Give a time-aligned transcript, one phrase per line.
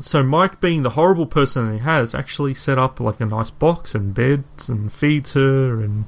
[0.00, 3.50] So Mike, being the horrible person that he has, actually set up like a nice
[3.50, 6.04] box and beds and feeds her and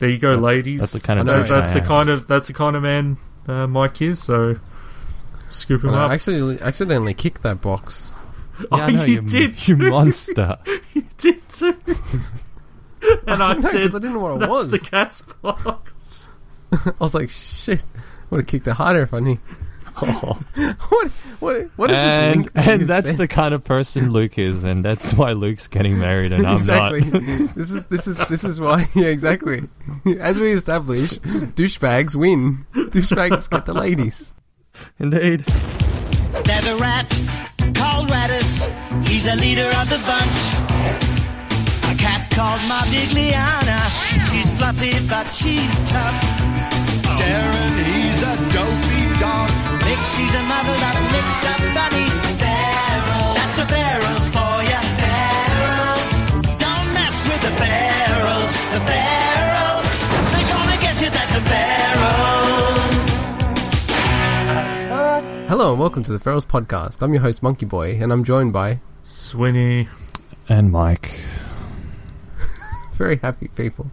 [0.00, 0.80] there you go, That's- ladies.
[0.80, 1.86] that's the kind of I know douche I that's the am.
[1.86, 3.16] kind of that's the kind of man
[3.46, 4.20] uh, Mike is.
[4.22, 4.56] So
[5.50, 6.10] scoop him And up.
[6.10, 8.12] I accidentally, accidentally kicked that box.
[8.58, 10.56] Yeah, oh, I know, you you, did, you monster.
[10.94, 11.76] you did too.
[13.26, 16.32] and I No, said, 'cause I didn't know what it "That's was." the cat's box."
[16.72, 17.84] I was like, shit.
[18.30, 19.38] Would have kicked it harder if I knew.
[20.88, 21.08] what?
[21.40, 21.62] What?
[21.76, 23.18] What is this and link that and that's sent?
[23.18, 27.00] the kind of person Luke is, and that's why Luke's getting married and I'm exactly.
[27.00, 27.12] not.
[27.22, 28.84] this is this is this is why.
[28.94, 29.62] Yeah, exactly.
[30.20, 32.66] As we established, douchebags win.
[32.74, 34.34] Douchebags get the ladies.
[34.98, 35.40] Indeed.
[35.40, 37.08] There's a rat
[37.74, 38.68] called Rattus.
[39.08, 40.38] He's the leader of the bunch.
[41.88, 43.80] A cat called Modigliana.
[44.28, 46.20] She's fluffy, but she's tough.
[47.16, 48.95] Darren, he's a dopey
[49.96, 50.04] dog.
[50.04, 52.06] Mixie's a muddled up, mixed up bunny.
[52.36, 53.34] Pharaoh.
[53.34, 54.80] That's the Ferals for ya.
[55.00, 56.12] Ferals.
[56.58, 58.54] Don't mess with the Ferals.
[58.72, 59.88] The Ferals.
[60.32, 61.10] They're gonna get you.
[61.10, 63.08] That's the Ferals.
[65.48, 67.02] Hello and welcome to the Ferals Podcast.
[67.02, 69.88] I'm your host Monkey Boy, and I'm joined by Swinny.
[70.48, 71.10] And Mike.
[72.94, 73.90] very happy people.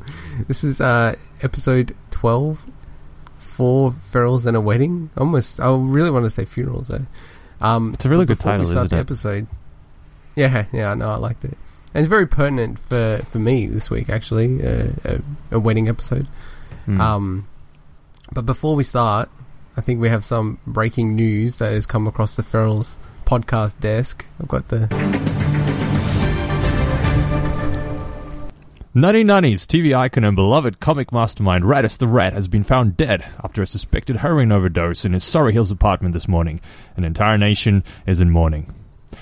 [0.48, 2.68] This is uh, episode twelve
[3.54, 5.10] for ferals and a wedding.
[5.18, 7.06] Almost, I really want to say funerals though.
[7.62, 9.00] Um, It's a really good before title, we start the it?
[9.00, 9.48] episode.
[10.36, 11.56] Yeah, yeah, I know, I liked it,
[11.94, 14.10] and it's very pertinent for for me this week.
[14.10, 16.28] Actually, uh, a, a wedding episode.
[16.86, 17.00] Hmm.
[17.00, 17.48] Um,
[18.34, 19.30] but before we start,
[19.78, 24.26] I think we have some breaking news that has come across the Ferals podcast desk.
[24.42, 24.88] I've got the
[28.96, 33.64] 1990s TV icon and beloved comic mastermind Rattus the Rat has been found dead after
[33.64, 36.62] a suspected heroin overdose in his Surry Hills apartment this morning.
[36.96, 38.72] An entire nation is in mourning.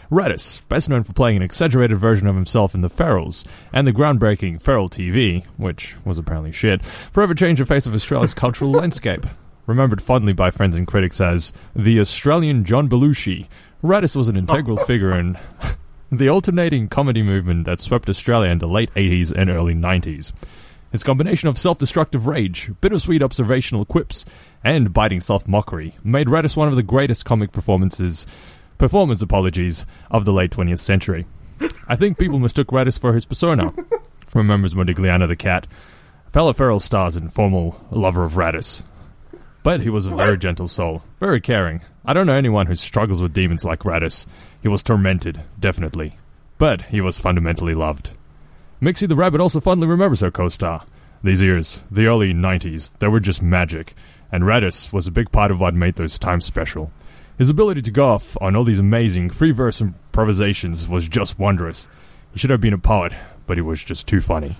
[0.09, 3.93] Rattus, best known for playing an exaggerated version of himself in The Ferals and the
[3.93, 9.25] groundbreaking Feral TV, which was apparently shit, forever changed the face of Australia's cultural landscape.
[9.67, 13.47] Remembered fondly by friends and critics as the Australian John Belushi,
[13.81, 15.37] Rattus was an integral figure in
[16.11, 20.33] the alternating comedy movement that swept Australia in the late 80s and early 90s.
[20.91, 24.25] His combination of self destructive rage, bittersweet observational quips,
[24.61, 28.27] and biting self mockery made Rattus one of the greatest comic performances,
[28.77, 31.25] performance apologies, of the late 20th century.
[31.87, 33.71] I think people mistook Rattus for his persona,
[34.25, 35.65] from Members Modigliana the cat,
[36.27, 38.83] fellow feral stars and formal lover of Rattus.
[39.63, 41.81] But he was a very gentle soul, very caring.
[42.03, 44.27] I don't know anyone who struggles with demons like Rattus.
[44.61, 46.17] He was tormented, definitely.
[46.57, 48.15] But he was fundamentally loved.
[48.81, 50.85] Mixie the Rabbit also fondly remembers her co star.
[51.23, 53.93] These years, the early 90s, they were just magic,
[54.31, 56.91] and Rattus was a big part of what made those times special.
[57.37, 61.89] His ability to go off on all these amazing free verse improvisations was just wondrous.
[62.33, 63.13] He should have been a poet,
[63.45, 64.55] but he was just too funny.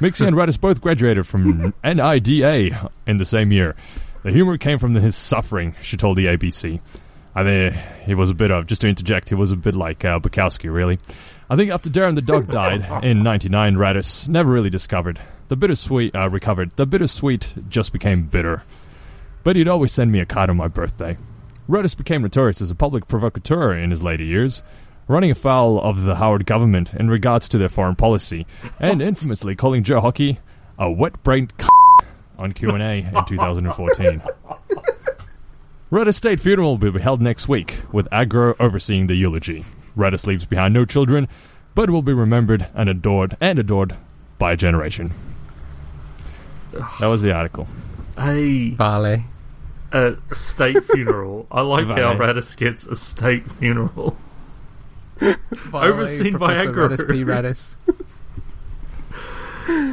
[0.00, 3.76] Mixie and Rattus both graduated from NIDA in the same year.
[4.22, 6.80] The humor came from his suffering, she told the ABC.
[7.34, 7.74] I think
[8.06, 10.72] he was a bit of, just to interject, he was a bit like uh, Bukowski,
[10.72, 10.98] really.
[11.50, 15.18] I think after Darren the dog died in 99, Rattus never really discovered.
[15.48, 16.70] The bittersweet, uh, recovered.
[16.76, 18.62] The bittersweet just became bitter.
[19.42, 21.16] But he'd always send me a card on my birthday.
[21.68, 24.62] Rattus became notorious as a public provocateur in his later years,
[25.08, 28.46] running afoul of the Howard government in regards to their foreign policy,
[28.78, 30.38] and infamously calling Joe Hockey
[30.78, 31.68] a wet-brained c-
[32.38, 34.22] on Q&A in 2014.
[35.90, 39.64] Rattus State funeral will be held next week, with Agro overseeing the eulogy.
[39.96, 41.28] Rattus leaves behind no children,
[41.74, 43.96] but will be remembered and adored and adored
[44.38, 45.12] by a generation.
[46.98, 47.68] That was the article.
[48.18, 49.20] Hey, Vale.
[49.92, 51.46] a state funeral.
[51.50, 52.14] I like how Vale.
[52.14, 54.16] Rattus gets a state funeral.
[55.18, 56.88] Vale, Overseen by Professor Agro.
[56.88, 57.24] Rattus P.
[57.24, 57.76] Rattus.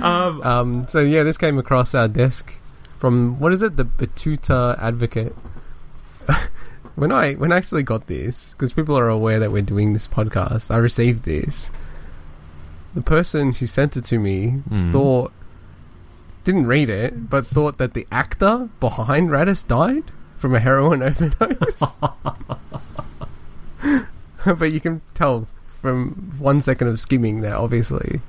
[0.03, 2.57] Um, Um, so yeah, this came across our desk
[2.97, 5.35] from what is it, the Betoota Advocate.
[6.95, 10.07] when I when I actually got this, because people are aware that we're doing this
[10.07, 11.71] podcast, I received this.
[12.93, 14.91] The person who sent it to me Mm.
[14.91, 15.31] thought
[16.43, 20.03] didn't read it, but thought that the actor behind Rattus died
[20.35, 21.95] from a heroin overdose.
[24.57, 26.09] but you can tell from
[26.39, 28.21] one second of skimming that obviously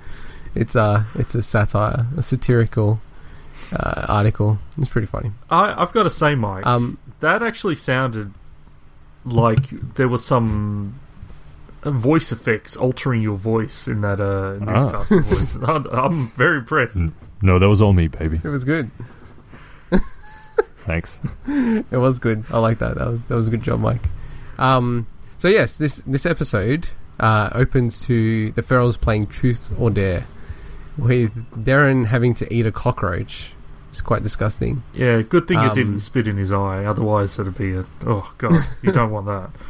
[0.54, 3.00] it's a it's a satire, a satirical
[3.74, 4.58] uh, article.
[4.78, 5.30] It's pretty funny.
[5.50, 8.32] I, I've got to say, Mike, Um, that actually sounded
[9.24, 10.94] like there was some
[11.82, 15.56] uh, voice effects altering your voice in that uh, newscaster voice.
[15.66, 16.98] I'm, I'm very impressed.
[17.40, 18.38] No, that was all me, baby.
[18.44, 18.90] it was good.
[20.84, 21.20] Thanks.
[21.46, 22.44] It was good.
[22.50, 22.96] I like that.
[22.96, 24.02] That was that was a good job, Mike.
[24.58, 25.06] Um,
[25.38, 26.88] So yes, this this episode
[27.20, 30.24] uh, opens to the Ferals playing Truth or Dare,
[30.98, 33.52] with Darren having to eat a cockroach.
[33.92, 34.82] It's quite disgusting.
[34.94, 36.84] Yeah, good thing it Um, didn't spit in his eye.
[36.84, 38.56] Otherwise, it'd be a oh god.
[38.82, 39.50] You don't want that.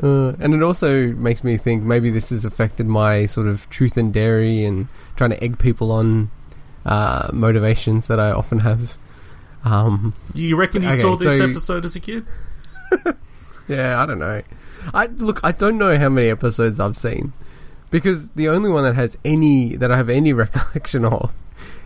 [0.00, 3.96] Uh, and it also makes me think maybe this has affected my sort of truth
[3.96, 4.86] and dairy and
[5.16, 6.30] trying to egg people on
[6.86, 8.96] uh, motivations that I often have.
[9.64, 12.24] Um, You reckon you Okay, saw this so- episode as a kid?
[13.68, 14.42] yeah, I don't know.
[14.94, 15.40] I look.
[15.42, 17.32] I don't know how many episodes I've seen
[17.90, 21.32] because the only one that has any that I have any recollection of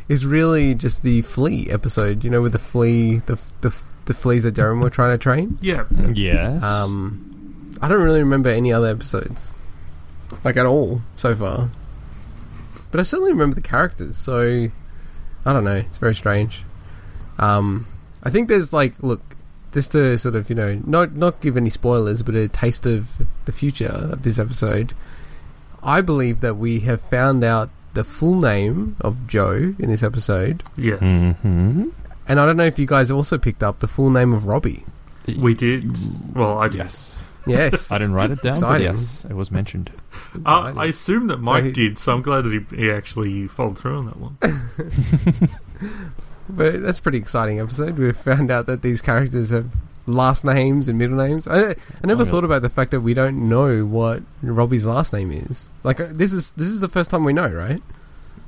[0.08, 2.24] is really just the flea episode.
[2.24, 5.58] You know, with the flea, the the, the fleas that Darren were trying to train.
[5.60, 5.84] Yeah.
[6.14, 6.62] Yes.
[6.62, 9.52] Um, I don't really remember any other episodes,
[10.44, 11.68] like at all so far.
[12.90, 14.16] But I certainly remember the characters.
[14.16, 14.68] So
[15.44, 15.76] I don't know.
[15.76, 16.64] It's very strange.
[17.38, 17.86] Um,
[18.22, 19.22] I think there's like, look,
[19.72, 23.22] just to sort of you know not not give any spoilers, but a taste of
[23.44, 24.92] the future of this episode.
[25.82, 30.62] I believe that we have found out the full name of Joe in this episode,
[30.76, 31.00] Yes.
[31.42, 31.88] hmm
[32.28, 34.84] and I don't know if you guys also picked up the full name of Robbie.
[35.38, 35.90] We did.
[36.34, 36.78] Well, I did.
[36.78, 37.20] Yes.
[37.46, 39.90] Yes, I didn't write it down, but yes, it was mentioned.
[40.44, 43.78] Uh, I assume that Mike he- did, so I'm glad that he, he actually followed
[43.78, 44.36] through on that one.
[46.48, 47.98] But that's a pretty exciting episode.
[47.98, 49.74] We've found out that these characters have
[50.06, 51.46] last names and middle names.
[51.48, 51.74] I, I
[52.04, 52.30] never Oh, yeah.
[52.30, 55.70] thought about the fact that we don't know what Robbie's last name is.
[55.82, 57.82] Like uh, this is this is the first time we know, right?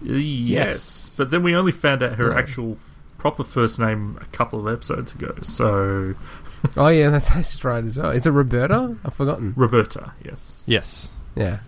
[0.03, 1.15] Yes.
[1.17, 2.39] But then we only found out her Yeah.
[2.39, 2.79] actual
[3.19, 5.35] proper first name a couple of episodes ago.
[5.43, 6.15] So,
[6.77, 8.11] oh yeah, that's, that's right as well.
[8.11, 8.97] Is it Roberta?
[9.05, 9.55] I've forgotten.
[9.57, 10.63] Roberta, yes.
[10.67, 11.13] Yes.
[11.37, 11.59] Yeah,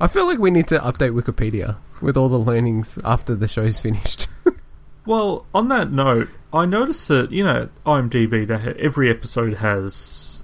[0.00, 3.80] I feel like we need to update Wikipedia with all the learnings after the show's
[3.82, 4.28] finished.
[5.06, 10.42] Well, on that note, I noticed that, you know, IMDb, that ha- every episode has,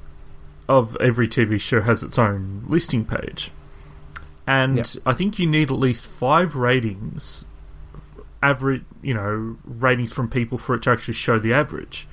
[0.69, 3.51] of every TV show has its own listing page.
[4.47, 4.87] And Yep.
[5.07, 7.47] I think you need at least five ratings,
[8.43, 12.07] average, you know, ratings from people for it to actually show the average.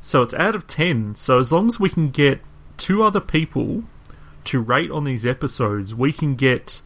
[0.00, 1.14] So it's out of 10.
[1.16, 2.40] So as long as we can get
[2.76, 3.84] two other people
[4.44, 6.80] to rate on these episodes, we can get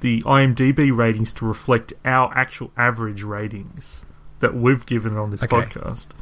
[0.00, 4.04] the IMDb ratings to reflect our actual average ratings
[4.40, 5.56] that we've given on this Okay.
[5.62, 6.14] podcast.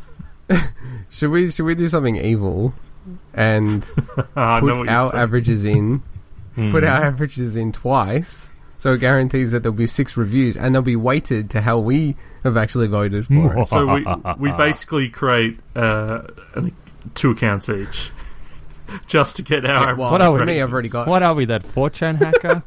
[1.11, 2.75] should we should we do something evil
[3.35, 4.88] and put our saying.
[4.88, 6.03] averages in?
[6.55, 6.70] Hmm.
[6.70, 8.50] Put our averages in twice.
[8.79, 12.17] So it guarantees that there'll be six reviews and they'll be weighted to how we
[12.43, 13.64] have actually voted for it.
[13.67, 14.05] So we
[14.38, 16.23] we basically create uh,
[16.56, 16.75] an,
[17.14, 18.11] two accounts each,
[19.06, 19.87] just to get our.
[19.91, 21.06] Yeah, well, What are we- me, I've already got.
[21.06, 22.62] What are we, that 4chan hacker?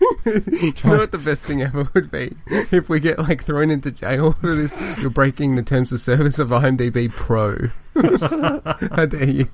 [0.26, 2.32] You know what the best thing ever would be
[2.70, 4.72] if we get like thrown into jail for this?
[4.98, 7.68] You're breaking the terms of service of IMDb Pro.
[8.96, 9.46] How dare you?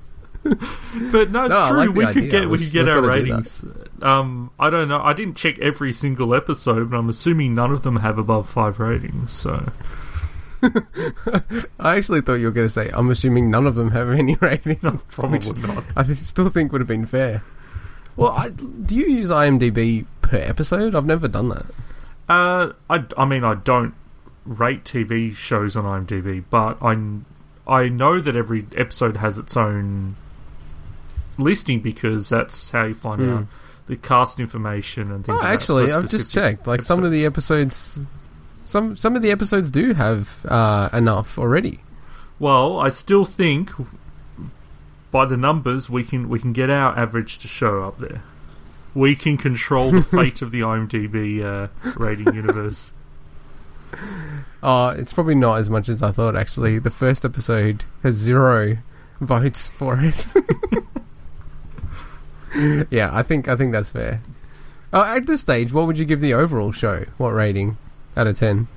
[1.11, 1.77] But no, it's No, true.
[1.77, 2.29] like we could idea.
[2.31, 3.31] get we could get our gotta do that.
[3.31, 3.65] ratings.
[4.01, 5.01] Um, I don't know.
[5.01, 8.79] I didn't check every single episode, but I'm assuming none of them have above five
[8.79, 9.31] ratings.
[9.31, 9.53] So
[11.79, 14.35] I actually thought you were going to say, I'm assuming none of them have any
[14.41, 14.79] ratings.
[15.15, 15.83] probably which not.
[15.95, 17.43] I still think would have been fair.
[18.15, 20.95] Well, I, do you use IMDb per episode?
[20.95, 21.65] I've never done that.
[22.29, 23.93] Uh, I, I mean, I don't
[24.45, 26.95] rate TV shows on IMDb, but I,
[27.67, 30.15] I know that every episode has its own
[31.37, 33.29] listing because that's how you find Hmm.
[33.37, 33.45] out
[33.87, 35.37] the cast information and things.
[35.37, 36.65] Oh, like actually, I've just checked.
[36.65, 37.99] Like some of the episodes,
[38.63, 41.79] some some of the episodes do have uh, enough already.
[42.39, 43.69] Well, I still think
[45.15, 48.21] by the numbers we can we can get our average to show up there.
[48.93, 52.91] We can control the fate of the IMDb uh, rating universe.
[54.61, 56.35] Oh, it's probably not as much as I thought.
[56.35, 58.75] Actually, the first episode has zero
[59.21, 60.27] votes for it.
[62.91, 64.19] yeah, I think I think that's fair.
[64.91, 67.05] Oh, at this stage, what would you give the overall show?
[67.17, 67.77] What rating
[68.17, 68.67] out of ten?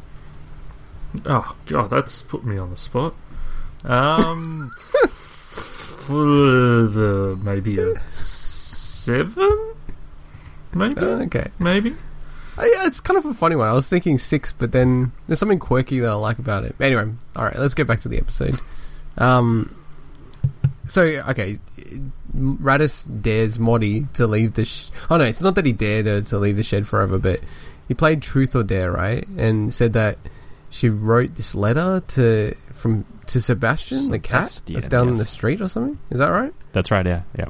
[1.26, 3.14] Oh god, that's put me on the spot.
[3.85, 4.71] Um,
[6.11, 9.73] maybe a seven,
[10.75, 11.91] maybe, Uh, okay, maybe.
[12.59, 13.69] Uh, yeah, it's kind of a funny one.
[13.69, 16.75] I was thinking six, but then there's something quirky that I like about it.
[16.81, 18.59] Anyway, all right, let's get back to the episode.
[19.17, 19.75] Um,
[20.85, 21.59] so okay,
[22.37, 24.65] Rattus dares Moddy to leave the.
[24.65, 27.41] Sh- oh no, it's not that he dared her to leave the shed forever, but
[27.88, 29.27] he played Truth or Dare, right?
[29.38, 30.19] And said that
[30.70, 35.25] she wrote this letter to from to Sebastian, the cat Sebastian, that's down in the
[35.25, 35.98] street or something.
[36.10, 36.52] Is that right?
[36.72, 37.22] That's right, yeah.
[37.37, 37.46] Yeah.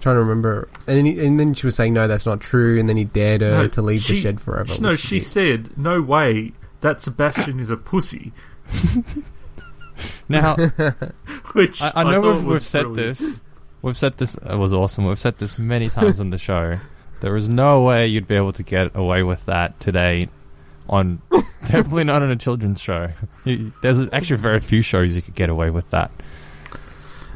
[0.00, 0.68] trying to remember.
[0.86, 2.78] And then, he, and then she was saying, no, that's not true.
[2.78, 4.72] And then he dared her No, to leave the shed forever.
[4.80, 8.32] No, she is- said, "No way, that Sebastian is a pussy."
[10.28, 10.56] Now,
[11.52, 13.18] Which I, I know thought we've, we've said brilliant.
[13.18, 13.40] this.
[13.82, 14.36] We've said this.
[14.36, 15.04] It was awesome.
[15.04, 16.76] We've said this many times on the show.
[17.20, 20.28] There is no way you'd be able to get away with that today.
[20.88, 21.22] On
[21.66, 23.10] definitely not on a children's show.
[23.44, 26.10] You- There's actually very few shows you could get away with that,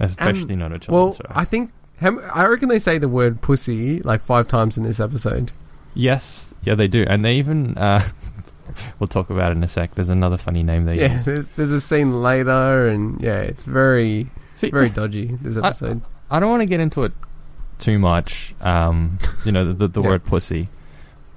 [0.00, 1.24] especially not a Well, children's show.
[1.30, 5.00] I think how- I reckon they say the word pussy like five times in this
[5.00, 5.50] episode.
[5.94, 7.76] yes, yeah, they do, and they even.
[7.76, 8.02] Uh,
[9.00, 9.92] we'll talk about it in a sec.
[9.92, 11.24] There's another funny name they Yeah, use.
[11.24, 15.26] there's there's a scene later, and yeah, it's very See, very dodgy.
[15.40, 16.02] This episode.
[16.30, 17.12] I don't want to get into it
[17.78, 18.54] too much.
[18.60, 20.08] Um, you know, the, the, the Yeah.
[20.08, 20.68] word pussy,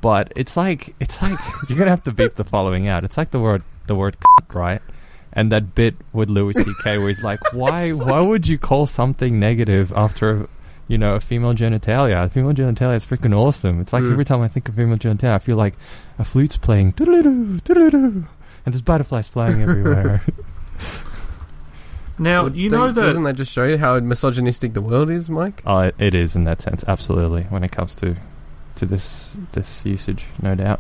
[0.01, 1.37] but it's like it's like
[1.69, 3.03] you're gonna have to beep the following out.
[3.03, 4.17] It's like the word the word
[4.53, 4.81] right?
[5.33, 6.97] And that bit with Louis C.K.
[6.97, 10.47] where he's like, "Why why would you call something negative after?"
[10.87, 12.25] You know, a female genitalia.
[12.25, 13.79] A female genitalia is freaking awesome.
[13.79, 14.11] It's like Mm.
[14.11, 15.75] every time I think of female genitalia, I feel like
[16.19, 18.27] a flute's playing, doodle-doo, doodle-doo,
[18.65, 20.21] and there's butterflies flying everywhere.
[22.19, 25.29] Now Well, you know that doesn't that just show you how misogynistic the world is,
[25.29, 25.61] Mike?
[25.65, 27.43] Oh, it, it is in that sense, absolutely.
[27.43, 28.15] When it comes to
[28.75, 30.79] to this this usage, no doubt.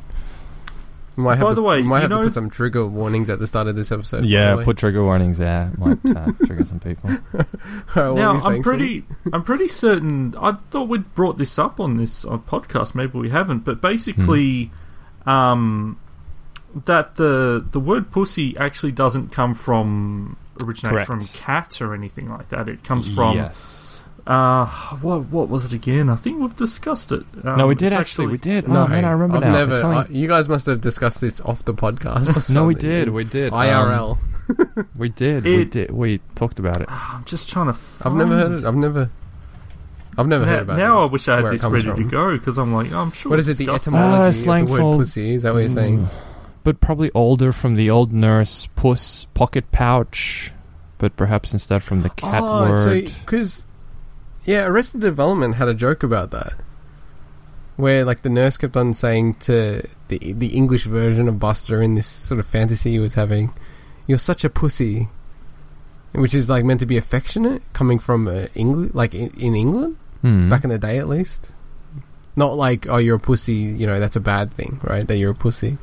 [1.17, 2.87] Might have By to, the way, we might you have know- to put some trigger
[2.87, 4.23] warnings at the start of this episode.
[4.23, 4.63] yeah, the way.
[4.63, 5.69] put trigger warnings there.
[5.77, 7.09] Might uh, trigger some people.
[7.93, 11.79] What were now you I'm pretty I'm pretty certain I thought we'd brought this up
[11.81, 14.71] on this uh, podcast maybe we haven't but basically
[15.25, 15.29] Hmm.
[15.29, 15.97] um,
[16.85, 21.07] that the the word pussy actually doesn't come from originate Correct.
[21.07, 23.90] from cat or anything like that it comes from yes.
[24.27, 24.65] Uh
[25.01, 27.95] what what was it again I think we've discussed it um, no, we did it's
[28.01, 28.27] actually.
[28.27, 28.67] We did.
[28.67, 29.51] No, oh man, I remember I've now.
[29.53, 29.71] never.
[29.73, 32.49] It's something- I- you guys must have discussed this off the podcast.
[32.49, 33.09] or no, we did.
[33.09, 33.51] We did.
[33.51, 34.17] Um, IRL.
[34.97, 35.43] we did.
[35.45, 35.91] we did.
[35.91, 36.87] We talked about it.
[36.91, 38.65] I'm just trying to I've never heard it.
[38.65, 39.09] I've never.
[40.17, 40.81] I've never now, heard about it.
[40.81, 41.95] now I wish I had this ready from.
[41.95, 43.57] to go because I'm like I'm sure What we've it?
[43.57, 43.91] The discussed it.
[43.93, 45.33] etymology Ah, of the word for- pussy?
[45.35, 46.07] Is that what you're saying?
[46.63, 50.51] But probably older from the old Norse puss pocket pouch,
[50.99, 53.05] but perhaps instead from the cat oh, word.
[53.21, 53.65] because
[54.45, 56.53] yeah, Arrested Development had a joke about that,
[57.75, 61.95] where like the nurse kept on saying to the the English version of Buster in
[61.95, 63.53] this sort of fantasy he was having,
[64.07, 65.07] "You're such a pussy,"
[66.13, 69.97] which is like meant to be affectionate, coming from uh, England, like in, in England
[70.21, 70.49] Hmm.
[70.49, 71.51] back in the day at least.
[72.35, 75.05] Not like oh you're a pussy, you know that's a bad thing, right?
[75.07, 75.77] That you're a pussy.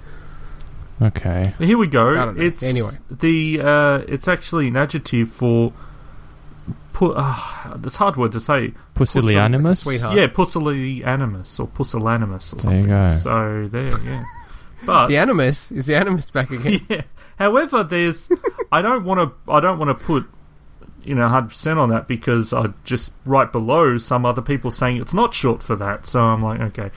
[1.00, 1.52] Okay.
[1.58, 2.10] Here we go.
[2.10, 2.42] I don't know.
[2.44, 2.90] It's Anyway.
[3.10, 5.72] the uh, it's actually an adjective for
[6.98, 8.72] pu- uh, it's a hard word to say.
[8.94, 9.84] Pusillanimous.
[9.84, 10.16] Sweetheart.
[10.16, 12.88] Yeah, pusillanimous or pusillanimous or There you something.
[12.88, 13.10] go.
[13.10, 14.22] So there, yeah.
[14.86, 16.80] But The animus is the animus back again.
[16.88, 17.02] yeah.
[17.38, 18.30] However, there's
[18.72, 20.24] I don't want to I don't want to put
[21.04, 25.00] you know 100 percent on that because I just right below some other people saying
[25.00, 26.06] it's not short for that.
[26.06, 26.90] So I'm like, okay.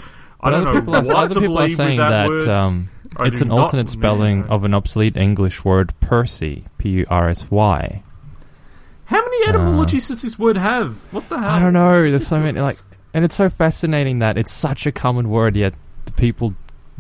[0.44, 1.98] I But don't other know people are, what other to people are believe with saying
[2.00, 4.48] that, that, um, I it's an alternate spelling know.
[4.48, 8.04] of an obsolete English word pursy, P U R S Y.
[9.12, 10.96] How many etymologies does this word have?
[11.14, 11.50] What the hell?
[11.50, 11.98] I don't know.
[11.98, 12.78] There's so many like,
[13.14, 15.74] and it's so fascinating that it's such a common word, yet
[16.06, 16.54] the people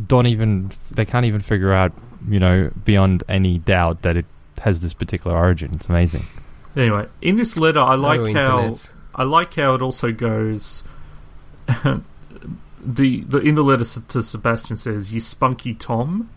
[0.07, 1.93] don't even they can't even figure out,
[2.27, 4.25] you know, beyond any doubt that it
[4.59, 5.71] has this particular origin.
[5.73, 6.23] It's amazing.
[6.75, 8.93] Anyway, in this letter, I like Oh, how internet.
[9.15, 10.83] I like how it also goes.
[12.83, 16.29] the the in the letter to Sebastian says "you spunky Tom,"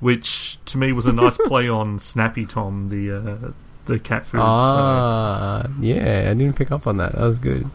[0.00, 3.52] which to me was a nice play on Snappy Tom, the uh,
[3.88, 4.38] the cat food.
[4.38, 7.12] so- Ah, yeah, I didn't pick up on that.
[7.12, 7.66] That was good.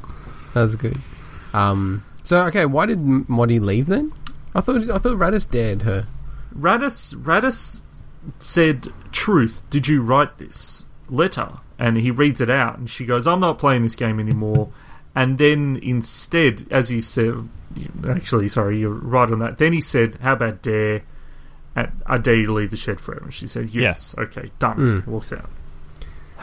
[0.54, 0.98] That was good.
[1.54, 4.12] Um, so okay, why did M- Moddy leave then?
[4.56, 6.06] I thought I thought Rattus dared her.
[6.58, 7.82] Rattus Rattus
[8.40, 13.28] said, "Truth, did you write this letter?" And he reads it out, and she goes,
[13.28, 14.70] "I'm not playing this game anymore."
[15.16, 17.48] And then instead, as he said,
[18.08, 19.58] actually, sorry, you're right on that.
[19.58, 21.02] Then he said, "How about dare?"
[22.06, 23.26] I dare you to leave the shed forever.
[23.26, 25.08] And she said, "Yes, okay, done." Mm.
[25.08, 25.50] Walks out.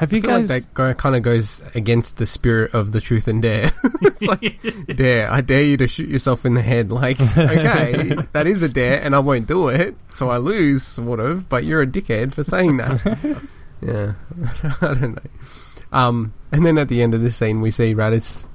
[0.01, 0.49] Have I you feel guys?
[0.51, 3.67] like that go, kind of goes against the spirit of the truth and dare.
[4.01, 4.61] it's like
[4.97, 5.31] dare.
[5.31, 6.91] I dare you to shoot yourself in the head.
[6.91, 11.21] Like okay, that is a dare, and I won't do it, so I lose, sort
[11.21, 11.51] of.
[11.51, 13.05] But you're a dickhead for saying that.
[13.83, 14.15] yeah,
[14.81, 15.31] I don't know.
[15.93, 18.49] Um, and then at the end of this scene, we see Rattus.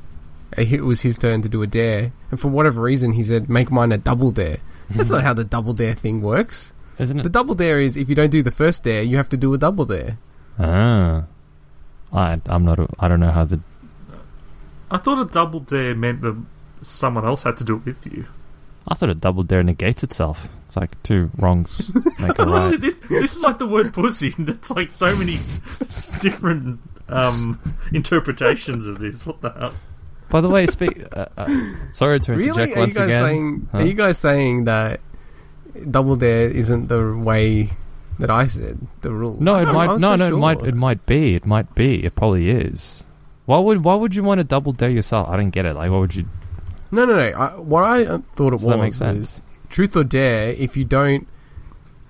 [0.58, 3.70] It was his turn to do a dare, and for whatever reason, he said, "Make
[3.70, 4.58] mine a double dare."
[4.90, 6.74] That's not how the double dare thing works.
[6.98, 7.24] Isn't it?
[7.24, 9.54] The double dare is if you don't do the first dare, you have to do
[9.54, 10.18] a double dare.
[10.58, 11.24] Ah,
[12.14, 12.80] I I'm not.
[12.80, 13.60] A, I don't know how the.
[14.92, 16.42] I thought a double dare meant that
[16.82, 18.26] someone else had to do it with you.
[18.88, 20.48] I thought a double dare negates itself.
[20.66, 22.80] It's like two wrongs make a right.
[22.80, 24.30] this, this is like the word pussy.
[24.40, 25.38] That's like so many
[26.20, 27.60] different um,
[27.92, 29.26] interpretations of this.
[29.26, 29.74] What the hell?
[30.30, 31.02] By the way, speak.
[31.14, 31.48] Uh, uh,
[31.92, 32.64] sorry to interject Really?
[32.64, 33.24] Are you once guys again.
[33.24, 33.70] saying?
[33.72, 33.78] Huh?
[33.80, 35.00] Are you guys saying that
[35.90, 37.70] double dare isn't the way
[38.20, 39.40] that I said the rules.
[39.40, 39.88] No, it might.
[39.88, 40.62] No, so no, it might.
[40.62, 41.36] It might be.
[41.36, 42.06] It might be.
[42.06, 43.06] It probably is.
[43.46, 45.30] Why would Why would you want to double dare yourself?
[45.30, 45.76] I don't get it.
[45.76, 46.26] Like, what would you?
[46.92, 47.38] No, no, no.
[47.38, 49.18] I, what I uh, thought it Does that make was sense?
[49.18, 50.50] was truth or dare.
[50.52, 51.28] If you don't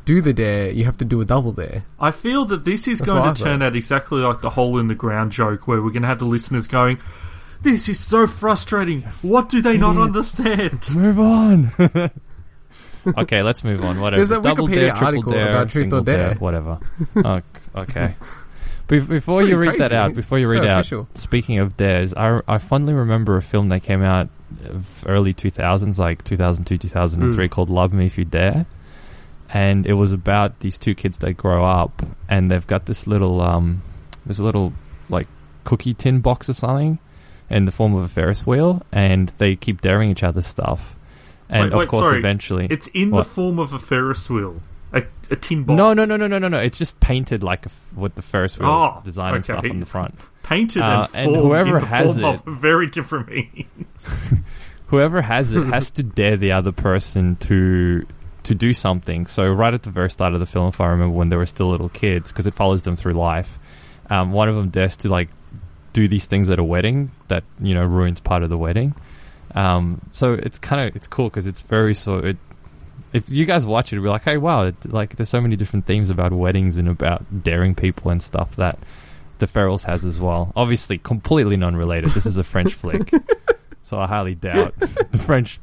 [0.05, 1.83] do the dare, you have to do a double dare.
[1.99, 3.65] I feel that this is That's going to I turn thought.
[3.67, 6.25] out exactly like the hole in the ground joke, where we're going to have the
[6.25, 6.99] listeners going,
[7.61, 9.01] "This is so frustrating.
[9.21, 11.71] What do they not understand?" Move on.
[13.17, 13.99] okay, let's move on.
[13.99, 14.17] Whatever.
[14.19, 16.35] There's a Double Wikipedia dare, article dare, about truth or dare.
[16.35, 16.79] Whatever.
[17.23, 17.41] Oh,
[17.75, 18.15] okay.
[18.87, 21.07] Be- Before you read that out, before you So read out, official.
[21.15, 24.29] speaking of dares, I, I fondly remember a film that came out
[24.69, 27.51] of early 2000s, like 2002, 2003, Mm.
[27.51, 28.65] called Love Me If You Dare.
[29.51, 33.41] And it was about these two kids that grow up and they've got this little,
[33.41, 33.81] um,
[34.25, 34.73] this little,
[35.09, 35.27] like,
[35.63, 36.99] cookie tin box or something
[37.49, 38.83] in the form of a Ferris wheel.
[38.91, 40.95] And they keep daring each other stuff.
[41.49, 42.19] And Wait, of wait, course, sorry.
[42.19, 42.67] eventually.
[42.69, 43.23] It's in What?
[43.23, 44.61] the form of a Ferris wheel,
[44.91, 45.77] a, a tin box.
[45.77, 46.57] No, no, no, no, no, no, no.
[46.59, 49.69] It's just painted like a with the Ferris wheel Oh, design and stuff okay.
[49.69, 50.15] on the front.
[50.43, 54.33] painted Uh, and, and whoever has form it- of very different meanings.
[54.87, 58.05] Whoever has it has to dare the other person to
[58.43, 59.25] to do something.
[59.25, 61.47] So right at the very start of the film, if I remember, when they were
[61.47, 63.57] still little kids, because it follows them through life,
[64.11, 65.29] um, one of them dares to like
[65.93, 68.93] do these things at a wedding that you know ruins part of the wedding.
[69.55, 72.19] Um, so it's kind of it's cool because it's very so.
[72.19, 72.37] It,
[73.13, 75.55] if you guys watch it, you'll be like, hey, wow, it, like there's so many
[75.55, 78.77] different themes about weddings and about daring people and stuff that
[79.39, 80.51] the Ferals has as well.
[80.55, 82.09] Obviously, completely non-related.
[82.09, 83.09] This is a French flick,
[83.81, 85.59] so I highly doubt the French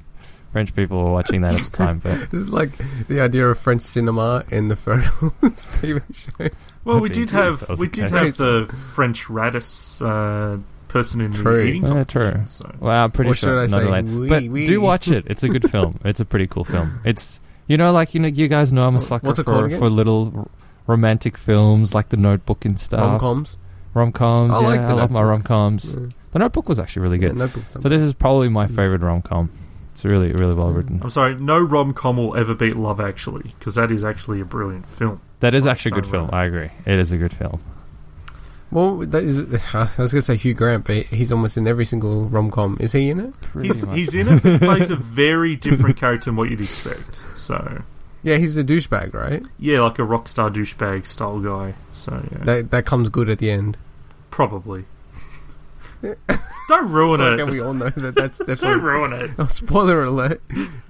[0.53, 1.99] French people were watching that at the time.
[1.99, 2.71] But This is like
[3.09, 6.55] the idea of French cinema in the Ferals TV show.
[6.85, 10.61] Well, we did think have that was we the did have the French Rattus uh,
[10.93, 11.57] person in True.
[11.57, 12.35] the eating Yeah, true.
[12.47, 12.71] So.
[12.79, 14.15] well, I'm pretty Or sure should I not say, related.
[14.15, 14.67] oui, but oui.
[14.67, 15.25] do watch it.
[15.27, 15.99] It's a good film.
[16.05, 17.01] It's a pretty cool film.
[17.05, 19.69] It's you know, like you know, you guys know I'm a sucker What's it for
[19.71, 20.49] for little r-
[20.87, 23.01] romantic films like The Notebook and stuff.
[23.01, 23.57] Rom coms.
[23.95, 24.51] Rom coms.
[24.57, 25.95] I Yeah, like I The love my rom coms.
[25.99, 26.07] Yeah.
[26.33, 27.37] The Notebook was actually really good.
[27.37, 27.73] notebooks.
[27.73, 29.51] So this is probably my favorite rom com.
[29.93, 31.00] It's really, really well written.
[31.02, 34.45] I'm sorry, no rom com will ever beat Love Actually because that is actually a
[34.47, 35.21] brilliant film.
[35.41, 36.31] That is Right, actually a good film.
[36.33, 36.71] uh, I agree.
[36.87, 37.61] It is a good film.
[38.73, 39.39] Well, that is.
[39.75, 42.76] I was going to say Hugh Grant, but he's almost in every single rom com.
[42.80, 43.35] Is he in it?
[43.61, 47.17] He's, he's in it, but plays a very different character than what you'd expect.
[47.37, 47.82] So
[48.23, 49.43] Yeah, he's the douchebag, right?
[49.58, 51.75] yeah, like a rock star douchebag style guy.
[51.93, 53.76] So yeah, That that comes good at the end.
[54.30, 54.87] probably.
[56.69, 57.43] Don't ruin It's like, it.
[57.43, 58.80] and we all know that that's Don't definitely.
[58.82, 59.30] ruin it.
[59.39, 60.41] Oh, spoiler alert!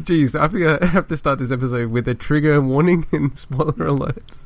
[0.03, 3.73] Jeez, I think I have to start this episode with a trigger warning and spoiler
[3.75, 4.45] alerts.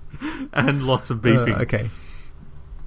[0.52, 1.60] And lots of Uh, beeping.
[1.62, 1.90] okay.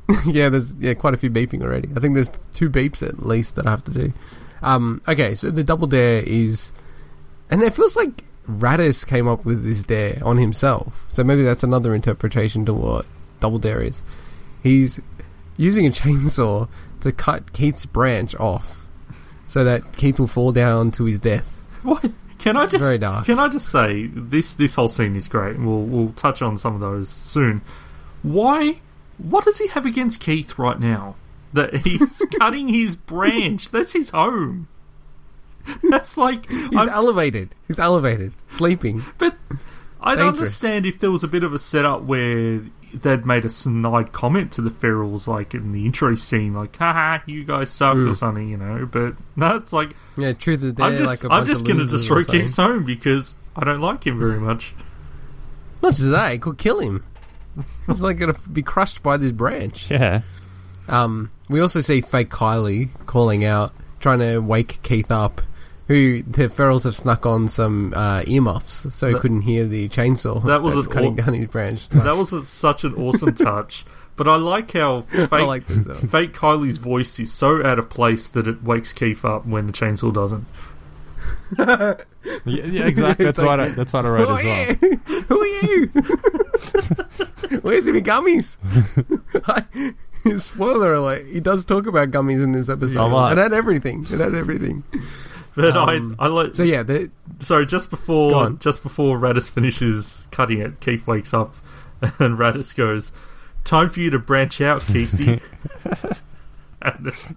[0.26, 1.90] yeah, there's yeah quite a few beeping already.
[1.96, 4.14] I think there's two beeps at least that I have to do.
[4.62, 6.72] Um, okay, so the double dare is,
[7.50, 11.06] and it feels like Rattus came up with this dare on himself.
[11.10, 13.06] So maybe that's another interpretation to what
[13.40, 14.04] double dare is.
[14.64, 15.00] He's
[15.58, 16.68] using a chainsaw
[17.02, 18.88] to cut Keith's branch off,
[19.48, 21.66] so that Keith will fall down to his death.
[21.84, 22.12] What?
[22.40, 23.26] Can I just Very dark.
[23.26, 25.58] can I just say this this whole scene is great.
[25.58, 27.62] and We'll we'll touch on some of those soon.
[28.24, 28.80] Why?
[29.20, 31.16] What does he have against Keith right now?
[31.54, 33.70] That he's cutting his branch.
[33.70, 34.68] That's his home.
[35.90, 36.50] That's like.
[36.50, 37.54] He's I'm- elevated.
[37.68, 39.04] He's elevated, sleeping.
[39.18, 39.36] but
[40.02, 40.38] I'd dangerous.
[40.40, 42.62] understand if there was a bit of a setup where
[42.94, 47.20] they'd made a snide comment to the ferals, like in the intro scene, like "haha,
[47.28, 48.16] you guys suck" or Mm.
[48.16, 48.88] something, you know.
[48.92, 50.74] But no, it's like Yeah, truth is.
[50.80, 52.24] I'm just like I'm just going to destroy.
[52.24, 54.74] Keith's home because I don't like him very much.
[55.84, 57.04] Not just that, it could kill him.
[57.88, 59.90] He's like going to be crushed by this branch.
[59.92, 60.22] Yeah.
[60.88, 65.42] Um, we also see fake Kylie calling out, trying to wake Keith up,
[65.88, 69.88] who the ferals have snuck on some uh, earmuffs so he That- couldn't hear the
[69.90, 71.90] chainsaw That was that's an cutting aw- down his branch.
[71.90, 73.86] That was a, such an awesome touch.
[74.16, 75.86] But I like how fake, I like this.
[75.86, 75.94] though.
[75.94, 79.74] fake Kylie's voice is so out of place that it wakes Keith up when the
[79.74, 80.46] chainsaw doesn't.
[81.58, 81.96] Yeah,
[82.46, 83.26] yeah exactly.
[83.26, 84.68] That's It's what I, that's what I read Who as well.
[84.68, 84.98] you?
[85.30, 85.88] Who are you?
[87.62, 88.58] Where's he gummies?
[90.42, 93.00] Spoiler alert, he does talk about gummies in this episode.
[93.00, 93.32] A lot.
[93.32, 94.02] It had everything.
[94.12, 94.84] It had everything.
[95.56, 97.10] But Um, I I like So yeah, the,
[97.40, 101.54] sorry just before just before Rattus finishes cutting it, Keith wakes up
[102.02, 103.12] and Rattus goes,
[103.64, 105.42] "Time for you to branch out, Keithy."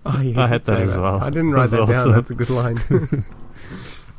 [0.04, 1.20] Oh, yeah, I had did that as well.
[1.20, 2.12] I didn't write That's that down.
[2.12, 2.76] That's a good line.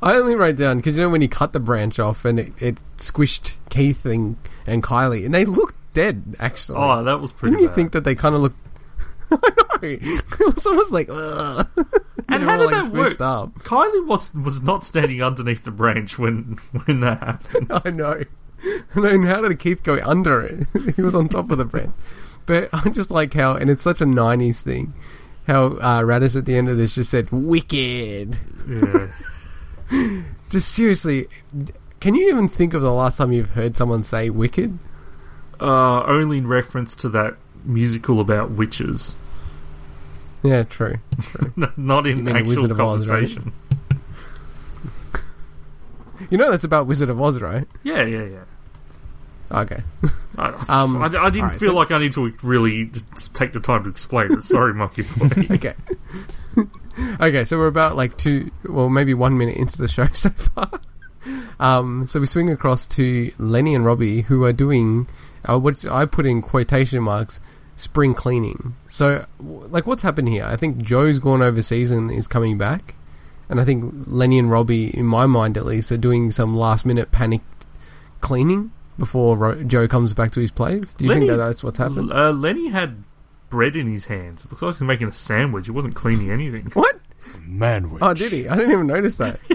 [0.03, 2.61] I only wrote down because you know when he cut the branch off and it,
[2.61, 4.35] it squished Keith and,
[4.67, 6.35] and Kylie, and they looked dead.
[6.39, 7.55] Actually, oh, that was pretty.
[7.55, 8.57] didn't you think that they kind of looked?
[9.31, 9.89] I know.
[9.89, 11.67] It was almost like, ugh.
[12.29, 13.13] And how did like, that work?
[13.13, 13.53] squished Up.
[13.59, 17.71] Kylie was was not standing underneath the branch when when that happened.
[17.85, 18.23] I know.
[18.95, 20.65] and then how did Keith go under it?
[20.95, 21.93] he was on top of the branch.
[22.45, 24.93] But I just like how, and it's such a '90s thing.
[25.47, 28.37] How uh, Rattus at the end of this just said "wicked."
[28.67, 29.07] Yeah.
[30.49, 31.25] Just seriously,
[31.99, 34.77] can you even think of the last time you've heard someone say "wicked"?
[35.59, 39.15] Uh, only in reference to that musical about witches,
[40.43, 40.95] Yeah, true.
[41.77, 43.19] not in actual of Oz, right?
[43.21, 43.51] conversation.
[46.29, 47.65] You know that's about Wizard of Oz, right?
[47.83, 48.43] Yeah, yeah, yeah.
[49.61, 49.81] Okay.
[50.37, 52.89] I, Um, I, I didn't alright, feel so- like I need to really
[53.33, 54.43] take the time to explain it.
[54.43, 55.27] Sorry, Monkey Boy.
[55.55, 55.73] okay.
[57.19, 60.69] Okay, so we're about like two, well, maybe one minute into the show so far.
[61.59, 65.07] Um, so we swing across to Lenny and Robbie, who are doing,
[65.45, 67.39] uh, what I put in quotation marks,
[67.75, 68.73] spring cleaning.
[68.87, 70.45] So, like, what's happened here?
[70.45, 72.95] I think Joe's gone overseas and is coming back.
[73.49, 76.85] And I think Lenny and Robbie, in my mind at least, are doing some last
[76.85, 77.41] minute panic
[78.21, 80.93] cleaning before Ro- Joe comes back to his place.
[80.93, 82.11] Do you think that that's what's happened?
[82.11, 83.03] Uh, Lenny had
[83.53, 84.43] bread in his hands.
[84.45, 85.65] It looks like he's making a sandwich.
[85.67, 86.65] He wasn't cleaning anything.
[86.73, 86.97] What?
[87.47, 87.99] Manwich.
[88.01, 88.47] Oh, did he?
[88.47, 89.39] I didn't even notice that.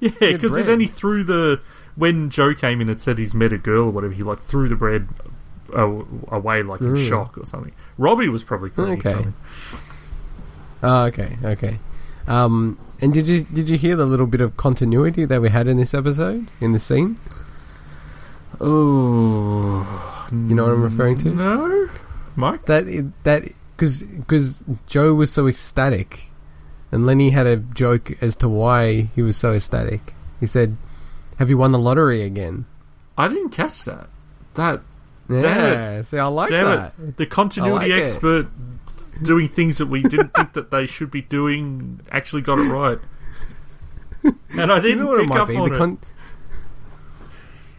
[0.00, 0.66] Yeah, because bread.
[0.66, 1.60] then he threw the
[1.94, 4.14] when Joe came in and said he's met a girl or whatever.
[4.14, 5.08] He like threw the bread
[5.76, 7.08] uh, away like in Mm.
[7.08, 7.72] shock or something.
[7.98, 9.10] Robbie was probably cleaning Okay.
[9.12, 9.34] something.
[10.82, 11.78] Oh, okay, okay.
[12.26, 15.68] Um, and did you did you hear the little bit of continuity that we had
[15.68, 17.18] in this episode in the scene?
[18.60, 21.30] Oh, You know what I'm referring to?
[21.30, 21.88] No,
[22.36, 22.64] Mike.
[22.66, 22.84] That
[23.24, 23.42] that
[23.76, 26.30] because because Joe was so ecstatic,
[26.92, 30.00] and Lenny had a joke as to why he was so ecstatic.
[30.40, 30.76] He said,
[31.38, 32.66] "Have you won the lottery again?"
[33.16, 34.08] I didn't catch that.
[34.54, 34.82] That
[35.28, 36.94] Yeah, see, I like damn that.
[36.98, 37.16] it.
[37.16, 38.02] The continuity like it.
[38.02, 38.46] expert
[39.22, 42.98] doing things that we didn't think that they should be doing actually got it right.
[44.58, 45.56] And I didn't know what it pick up be?
[45.56, 45.98] on The it.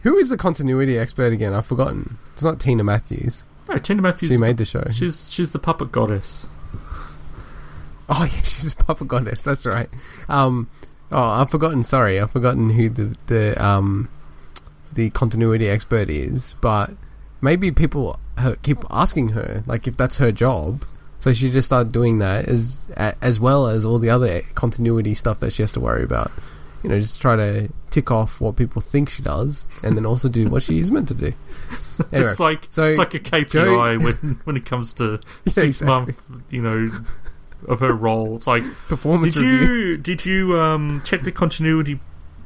[0.04, 1.52] Who is the continuity expert again?
[1.52, 2.16] I've forgotten.
[2.32, 3.44] It's not Tina Matthews.
[3.68, 4.30] No, Tina Matthews.
[4.30, 4.84] She made the show.
[4.92, 6.46] She's she's the puppet goddess.
[8.08, 9.42] Oh yeah, she's a puppet Goddess.
[9.42, 9.88] That's right.
[10.28, 10.68] Um,
[11.10, 11.84] oh, I've forgotten.
[11.84, 14.08] Sorry, I've forgotten who the the um
[14.92, 16.54] the continuity expert is.
[16.60, 16.90] But
[17.40, 18.18] maybe people
[18.62, 20.84] keep asking her like if that's her job.
[21.18, 25.40] So she just started doing that as as well as all the other continuity stuff
[25.40, 26.30] that she has to worry about.
[26.82, 30.28] You know, just try to tick off what people think she does, and then also
[30.28, 31.32] do what she is meant to do.
[32.12, 35.04] Anyway, it's like so it's like a KPI Joe- when when it comes to
[35.46, 35.86] Yeah, six exactly.
[35.86, 36.88] month, you know,
[37.68, 38.36] of her role.
[38.36, 39.66] It's like performance did review.
[39.68, 41.98] you did you um check the continuity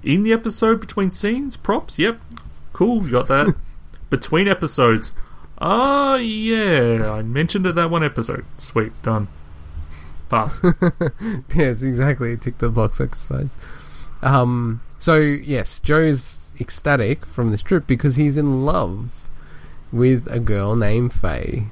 [0.03, 1.99] in the episode between scenes props?
[1.99, 2.19] Yep,
[2.73, 3.55] cool, you got that.
[4.11, 5.13] between episodes,
[5.59, 8.45] ah yeah, I mentioned it that one episode.
[8.59, 9.29] Sweet, done.
[10.29, 10.63] Pass.
[11.57, 12.37] yes, exactly.
[12.37, 13.59] Tick the box exercise.
[14.23, 19.29] Um, so yes, Joe is ecstatic from this trip because he's in love
[19.93, 21.65] with a girl named Faye.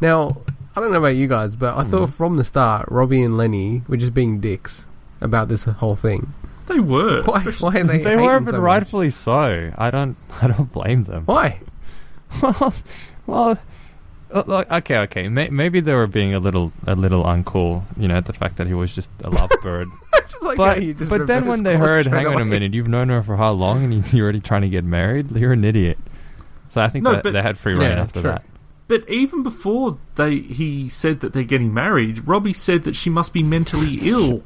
[0.00, 0.36] Now,
[0.76, 3.82] I don't know about you guys, but I thought from the start Robbie and Lenny
[3.88, 4.86] were just being dicks
[5.20, 6.28] about this whole thing.
[6.66, 7.22] they were.
[7.22, 7.38] Why?
[7.38, 7.98] especially- Why are they?
[7.98, 8.60] They hating were, so but much?
[8.60, 9.72] rightfully so.
[9.78, 10.16] I don't.
[10.42, 11.24] I don't blame them.
[11.24, 11.60] Why?
[12.42, 12.74] well,
[13.26, 13.58] well,
[14.32, 15.28] uh, okay, okay.
[15.28, 17.84] May, maybe they were being a little, a little uncool.
[17.96, 19.86] You know, at the fact that he was just a lovebird.
[20.26, 22.74] Just like but how you just but then when they heard, hang on a minute,
[22.74, 25.30] you've known her for how long, and you're already trying to get married?
[25.30, 25.98] You're an idiot.
[26.68, 28.44] So I think No, that but- they had free reign Yeah, after that.
[28.88, 33.32] But even before they he said that they're getting married, Robbie said that she must
[33.32, 34.44] be mentally ill.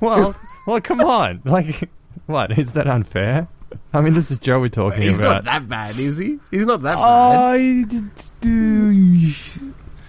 [0.00, 0.34] Well,
[0.66, 1.40] well, come on.
[1.44, 1.88] Like,
[2.26, 3.46] what is that unfair?
[3.92, 5.36] I mean, this is Joe we're talking He's about.
[5.36, 6.38] He's not that bad, is he?
[6.50, 7.54] He's not that bad.
[7.54, 7.84] I
[8.40, 9.02] do.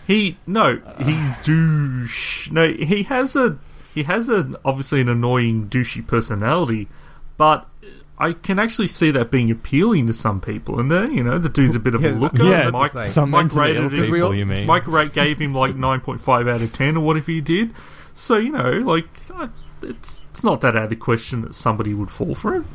[0.07, 2.51] He no, he's douche.
[2.51, 3.57] No, he has a
[3.93, 6.87] he has a obviously an annoying douchey personality,
[7.37, 7.67] but
[8.17, 10.79] I can actually see that being appealing to some people.
[10.79, 12.43] And then you know the dude's a bit of Yeah, a looker.
[12.43, 14.23] Yeah, Mike, some Mike rated ill it- we people.
[14.27, 14.65] all- you mean?
[14.67, 17.73] Mike rate gave him like nine point five out of ten or whatever he did.
[18.13, 19.07] So you know, like
[19.81, 22.65] it's it's not that out of the question that somebody would fall for him.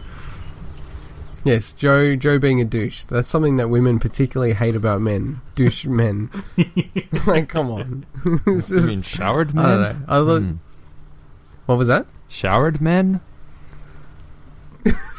[1.42, 2.16] Yes, Joe.
[2.16, 3.05] Joe being a douche.
[3.05, 5.40] That's something that women particularly hate about men.
[5.55, 6.29] Douche men.
[7.26, 8.05] like, come on.
[8.44, 9.64] This You mean showered men?
[9.64, 9.96] I don't know.
[10.07, 10.53] I lo- Hmm.
[11.64, 12.07] What was that?
[12.29, 13.22] Showered men?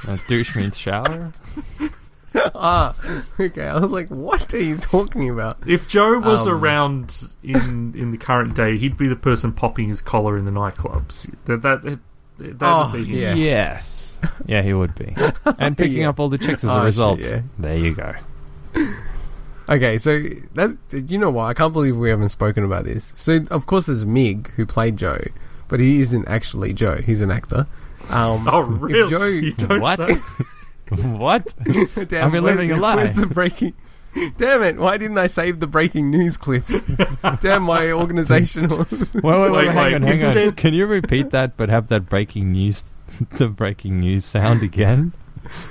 [0.07, 1.31] Uh, douche means shower?
[2.55, 2.95] ah,
[3.39, 3.67] okay.
[3.67, 5.57] I was like, what are you talking about?
[5.67, 9.89] If Joe was Um, around in in the current day, he'd be the person popping
[9.89, 11.29] his collar in the nightclubs.
[11.45, 11.99] That that that,
[12.37, 13.19] that Oh, would be him.
[13.19, 13.33] Yeah.
[13.35, 14.19] Yes.
[14.47, 15.13] Yeah, he would be.
[15.59, 16.09] And picking Yeah.
[16.09, 17.19] up all the chicks as Oh, a shit, result.
[17.19, 17.41] yeah.
[17.59, 18.13] There you go.
[19.69, 20.19] Okay, so
[20.55, 21.45] that you know what?
[21.45, 23.13] I can't believe we haven't spoken about this.
[23.15, 25.19] So of course there's Mig who played Joe,
[25.69, 26.95] but he isn't actually Joe.
[26.97, 27.67] He's an actor.
[28.11, 29.09] Um, Oh if really?
[29.09, 29.97] Joe- you don't What?
[30.07, 30.15] say.
[31.07, 31.55] what?
[32.07, 32.95] Damn, I've been living a lie.
[32.97, 33.73] Where's the breaking?
[34.35, 34.77] Damn it!
[34.77, 36.63] Why didn't I save the breaking news clip?
[37.41, 38.79] Damn my organizational.
[38.79, 40.51] Wait, wait, wait, Wait, hang on, hang on.
[40.51, 42.83] Can you repeat that, but have that breaking news,
[43.37, 45.13] the breaking news sound again,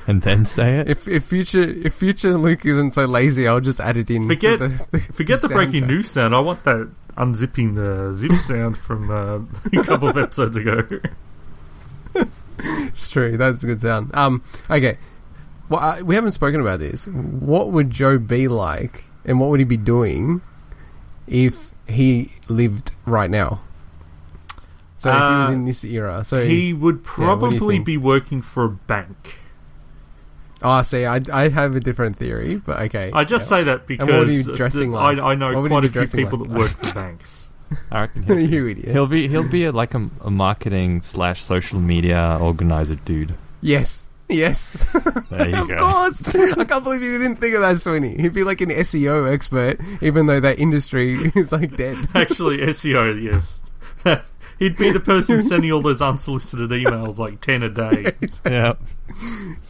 [0.07, 0.88] and then say it?
[0.88, 4.26] if if future if future Luke isn't so lazy, I'll just add it in.
[4.26, 6.35] Forget- the, the, Forget the breaking news sound.
[6.35, 9.40] I want that unzipping the zip sound from uh,
[9.79, 10.83] a couple of episodes ago.
[12.88, 13.37] It's true.
[13.37, 14.14] That's a good sound.
[14.14, 14.42] Um.
[14.70, 14.96] Okay.
[15.68, 17.07] Well, I, we haven't spoken about this.
[17.07, 20.40] What would Joe be like, and what would he be doing
[21.29, 23.61] if he lived right now?
[24.96, 27.87] So if he was Uh, in this era, so He would Yeah, you probably think?
[27.87, 29.38] be working for a bank.
[30.62, 33.11] oh, see, I, I have a different theory, but okay.
[33.14, 33.59] I just yeah.
[33.59, 35.18] say that And what he because dressing the- like?
[35.18, 36.49] I, I know What quite a few people like?
[36.49, 37.51] that work for banks.
[37.90, 38.88] I reckon he'll, you idiot.
[38.92, 43.35] he'll be he'll be a, like a, a marketing slash social media organizer dude.
[43.61, 44.09] Yes.
[44.28, 44.92] Yes.
[45.28, 45.76] There you of go.
[45.76, 46.35] course.
[46.56, 48.16] I can't believe you didn't think of that, Swinny.
[48.18, 51.98] He'd be like an SEO expert, even though that industry is like dead.
[52.14, 53.61] Actually, SEO, yes.
[54.61, 58.04] He'd be the person sending all those unsolicited emails, like 10 a day.
[58.46, 58.74] Yeah,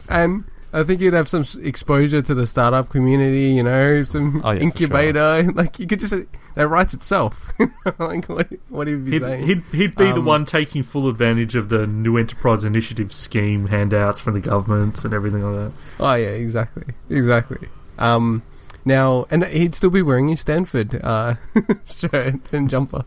[0.09, 4.51] and I think you'd have some exposure to the startup community, you know, some Oh,
[4.51, 5.43] yeah, for incubator.
[5.53, 6.13] Like you could just
[6.55, 7.51] that writes itself.
[7.99, 8.47] like what?
[8.69, 9.47] What he'd be He'd, saying?
[9.47, 13.67] he'd, he'd be the Um, one taking full advantage of the New Enterprise Initiative scheme
[13.67, 15.71] handouts from the government and everything like that.
[15.99, 17.67] oh yeah, exactly, exactly.
[17.99, 18.41] Um,
[18.85, 21.35] now, and he'd still be wearing his Stanford uh,
[21.85, 23.03] shirt and jumper.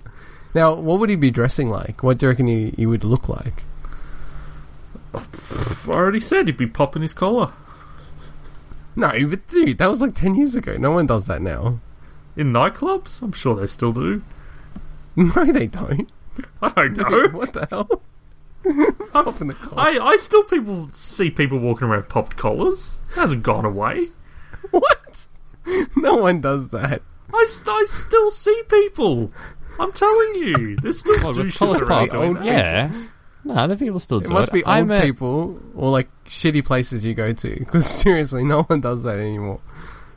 [0.54, 2.02] Now, what would he be dressing like?
[2.02, 3.64] What do you reckon he, he would look like?
[5.14, 7.52] I already said he'd be popping his collar.
[8.96, 10.76] No, but dude, that was like ten years ago.
[10.76, 11.80] No one does that now.
[12.36, 13.22] In nightclubs?
[13.22, 14.22] I'm sure they still do.
[15.16, 16.10] No, they don't.
[16.60, 17.28] I don't know.
[17.38, 18.02] what the hell?
[19.14, 19.80] I've- Popping the collar.
[19.80, 23.00] I, I still people see people walking around popped collars.
[23.12, 24.08] It hasn't gone away.
[24.72, 25.28] What?
[25.96, 27.00] No one does that.
[27.32, 29.30] I, st- I still see people.
[29.78, 32.44] I'm telling you, there's still What, with douches around doing old that.
[32.44, 32.92] yeah.
[33.44, 36.64] No, the people still do It must be I old met- people or like shitty
[36.64, 37.54] places you go to.
[37.58, 39.60] Because seriously, no one does that anymore.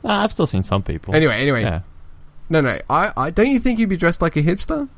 [0.02, 1.14] Nah, I've still seen some people.
[1.14, 1.80] Anyway, anyway, yeah.
[2.48, 2.78] no, no.
[2.88, 4.88] I, I don't you think you'd be dressed like a hipster?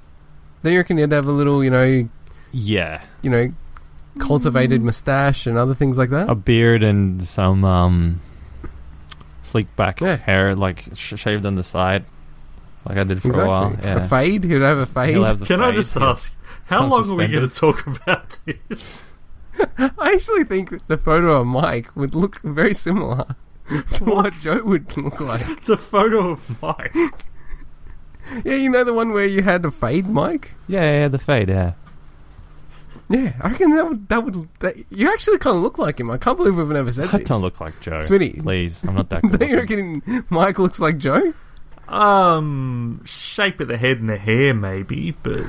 [0.63, 2.09] Don't you reckon you'd have a little, you know,
[2.53, 3.51] yeah, you know,
[4.19, 6.29] cultivated mustache and other things like that?
[6.29, 8.21] a beard and some um,
[9.43, 10.17] sleek back Yeah.
[10.17, 12.05] hair, like sh- shaved on the side,
[12.87, 13.45] like I did for exactly.
[13.45, 13.77] a while.
[13.83, 14.45] A fade.
[14.45, 15.11] He'd have a fade.
[15.11, 16.11] He'll have the Can I just yeah.
[16.11, 19.05] ask, how Some long are we going to talk about this?
[19.79, 23.25] I actually think the photo of Mike would look very similar
[23.95, 25.65] to what Joe would look like.
[25.67, 26.95] The photo of Mike.
[28.45, 30.55] Yeah, you know the one where you had a fade, Mike.
[30.69, 31.49] Yeah, yeah, the fade.
[31.49, 31.73] Yeah,
[33.09, 36.11] Yeah, I reckon that would that would that, you actually kind of look like him.
[36.11, 37.29] I can't believe we've never said I this.
[37.29, 37.99] don't look like Joe.
[37.99, 38.43] Smitty.
[38.43, 39.41] please, I'm not that good.
[39.41, 41.35] Don't you reckon Mike looks like Joe?
[41.91, 45.41] Um, shape of the head and the hair, maybe, but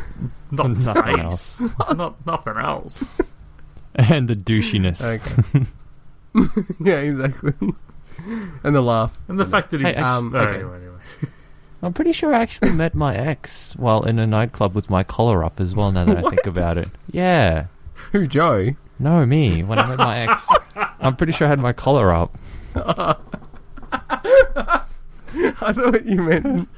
[0.51, 1.62] not the Nothing face.
[1.95, 3.19] not nothing else.
[3.95, 5.01] and the douchiness.
[5.04, 5.65] Okay.
[6.80, 7.54] yeah, exactly.
[8.63, 9.19] and the laugh.
[9.27, 9.86] And the fact that he.
[9.86, 10.56] Hey, actually- Um, okay.
[10.56, 10.97] anyway, anyway.
[11.84, 15.43] I'm pretty sure I actually met my ex while in a nightclub with my collar
[15.43, 15.91] up as well.
[15.91, 17.65] Now that I think about it, yeah.
[18.12, 18.75] Who, Joe?
[18.99, 19.63] No, me.
[19.63, 20.47] When I met my ex,
[20.99, 22.38] I'm pretty sure I had my collar up.
[25.62, 26.69] I thought you meant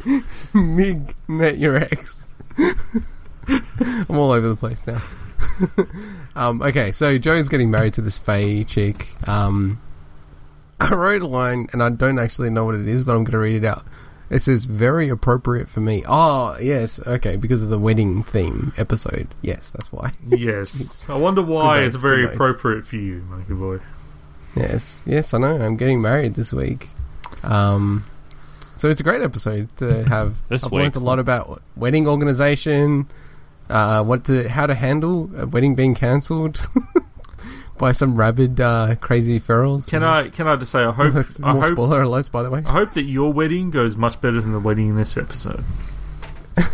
[0.53, 2.27] Mig met your ex.
[3.47, 5.01] I'm all over the place now.
[6.35, 9.07] um, okay, so Joe's getting married to this Faye chick.
[9.27, 9.79] Um,
[10.79, 13.31] I wrote a line, and I don't actually know what it is, but I'm going
[13.31, 13.83] to read it out.
[14.29, 16.03] It says, very appropriate for me.
[16.07, 19.27] Oh, yes, okay, because of the wedding theme episode.
[19.41, 20.11] Yes, that's why.
[20.27, 21.07] Yes.
[21.09, 23.79] I wonder why it's very appropriate for you, Monkey Boy.
[24.55, 25.61] Yes, yes, I know.
[25.61, 26.89] I'm getting married this week.
[27.43, 28.05] Um,
[28.83, 30.35] so it's a great episode to have.
[30.49, 30.81] This I've week.
[30.81, 33.07] learned a lot about wedding organization,
[33.69, 36.59] uh, what to, how to handle a wedding being cancelled
[37.77, 39.89] by some rabid, uh, crazy ferals.
[39.89, 42.49] Can I can I just say I hope I More hope spoiler alerts, by the
[42.49, 42.61] way.
[42.65, 45.63] I hope that your wedding goes much better than the wedding in this episode.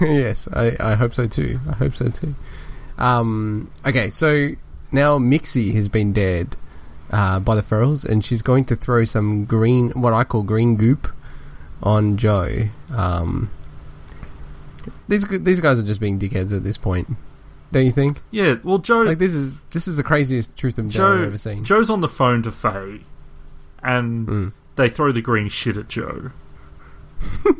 [0.02, 1.60] yes, I, I hope so too.
[1.70, 2.34] I hope so too.
[2.98, 4.50] Um, okay, so
[4.92, 6.56] now Mixie has been dead
[7.12, 10.76] uh, by the ferals, and she's going to throw some green, what I call green
[10.76, 11.08] goop,
[11.84, 12.48] on Joe.
[12.96, 13.50] Um,
[15.08, 17.08] these these guys are just being dickheads at this point,
[17.72, 18.22] don't you think?
[18.32, 21.38] Yeah, well, Joe Like this is this is the craziest truth and Joe, I've ever
[21.38, 21.64] seen.
[21.64, 23.02] Joe's on the phone to Faye,
[23.84, 24.54] and Mm.
[24.76, 26.32] they throw the green shit at Joe.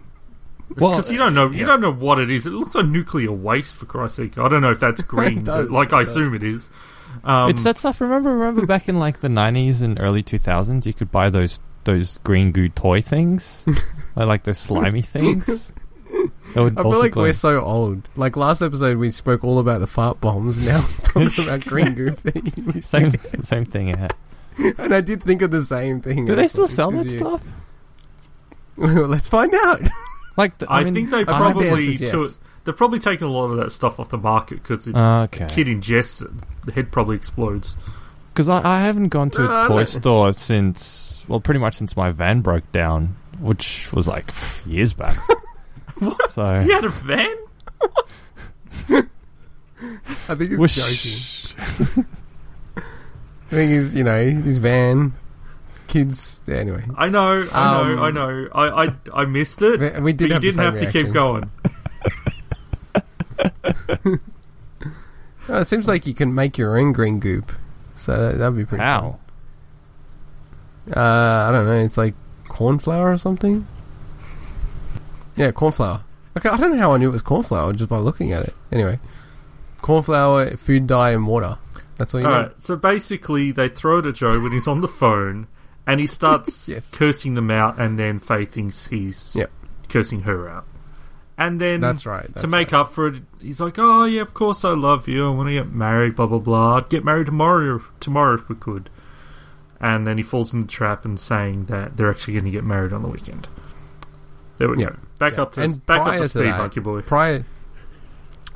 [0.78, 1.66] Well, Because you don't know, you yeah.
[1.66, 2.46] don't know what it is.
[2.46, 4.38] It looks like nuclear waste, for Christ's sake.
[4.38, 6.12] I don't know if that's green, does, but like I does.
[6.12, 6.70] assume it is.
[7.24, 8.00] Um, it's that stuff.
[8.00, 11.60] Remember, remember back in like the nineties and early two thousands, you could buy those
[11.90, 13.66] those green goo toy things,
[14.16, 15.74] I like those slimy things.
[16.12, 17.24] I feel like glow.
[17.24, 18.08] we're so old.
[18.16, 20.66] Like last episode, we spoke all about the fart bombs.
[20.66, 20.80] Now
[21.16, 22.86] we're talking about green goo things.
[22.86, 23.10] same
[23.44, 23.90] same thing.
[23.90, 24.08] Yeah.
[24.78, 26.26] And I did think of the same thing.
[26.26, 27.44] Do they still sell that you- stuff?
[28.78, 29.82] Well, let's find out.
[30.38, 32.12] Like, the, I, I, mean, think they I think the probably answer's yes.
[32.12, 32.32] took,
[32.64, 35.48] they've probably taken a lot of that stuff off the market because the ah, okay.
[35.50, 36.32] kid ingests it,
[36.66, 37.76] the head probably explodes.
[38.40, 41.74] Because I, I haven't gone to No, I a toy store since, well, pretty much
[41.74, 44.32] since my van broke down, which was like
[44.66, 45.18] years back.
[46.00, 46.16] what?
[46.30, 47.36] So, You had a van?
[50.30, 50.58] I think he's joking.
[50.58, 51.54] whoosh.
[52.78, 55.12] I think he's, you know, his van,
[55.88, 56.40] kids.
[56.48, 58.48] Anyway, I know, I know, Um, I know.
[58.54, 59.82] I, I, I missed it.
[59.82, 61.04] we, we did but you have the didn't same have to reaction.
[61.04, 61.52] keep going.
[65.50, 67.52] Oh, it seems like you can make your own green goop,
[68.00, 68.84] so that, that'd be pretty.
[68.84, 69.20] How?
[70.88, 70.98] Fun.
[70.98, 71.74] Uh, I don't know.
[71.84, 72.16] It's like
[72.48, 73.68] corn flour or something.
[75.36, 76.02] Yeah, corn flour.
[76.38, 78.44] Okay, I don't know how I knew it was corn flour just by looking at
[78.44, 78.54] it.
[78.72, 79.00] Anyway,
[79.82, 81.58] corn flour, food dye, and water.
[81.98, 82.34] That's all you need.
[82.34, 85.48] Right, so basically they throw it at Joe when he's on the phone
[85.86, 86.96] and he starts Yes.
[86.96, 89.50] cursing them out and then Faye thinks he's Yep.
[89.90, 90.66] cursing her out.
[91.40, 92.28] And then That's right.
[92.28, 95.26] That's to make up for it, he's like, "Oh yeah, of course I love you.
[95.26, 96.18] I want to get married.
[96.18, 96.76] Blah blah blah.
[96.78, 97.82] I'd get married tomorrow.
[98.02, 98.90] Tomorrow if we could."
[99.80, 102.66] And then he falls in the trap and saying that they're actually going to get
[102.66, 103.48] married on the weekend.
[104.58, 104.90] There we Yeah.
[104.90, 104.96] go.
[105.18, 105.42] Back Yeah.
[105.44, 107.02] up to And back up to to speed, that- monkey boy.
[107.02, 107.46] prior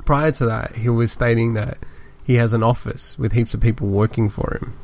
[0.04, 1.78] prior to that, he was stating that
[2.24, 4.74] he has an office with heaps of people working for him.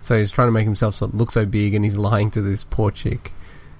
[0.00, 2.90] So he's trying to make himself look so big, and he's lying to this poor
[2.90, 3.32] chick.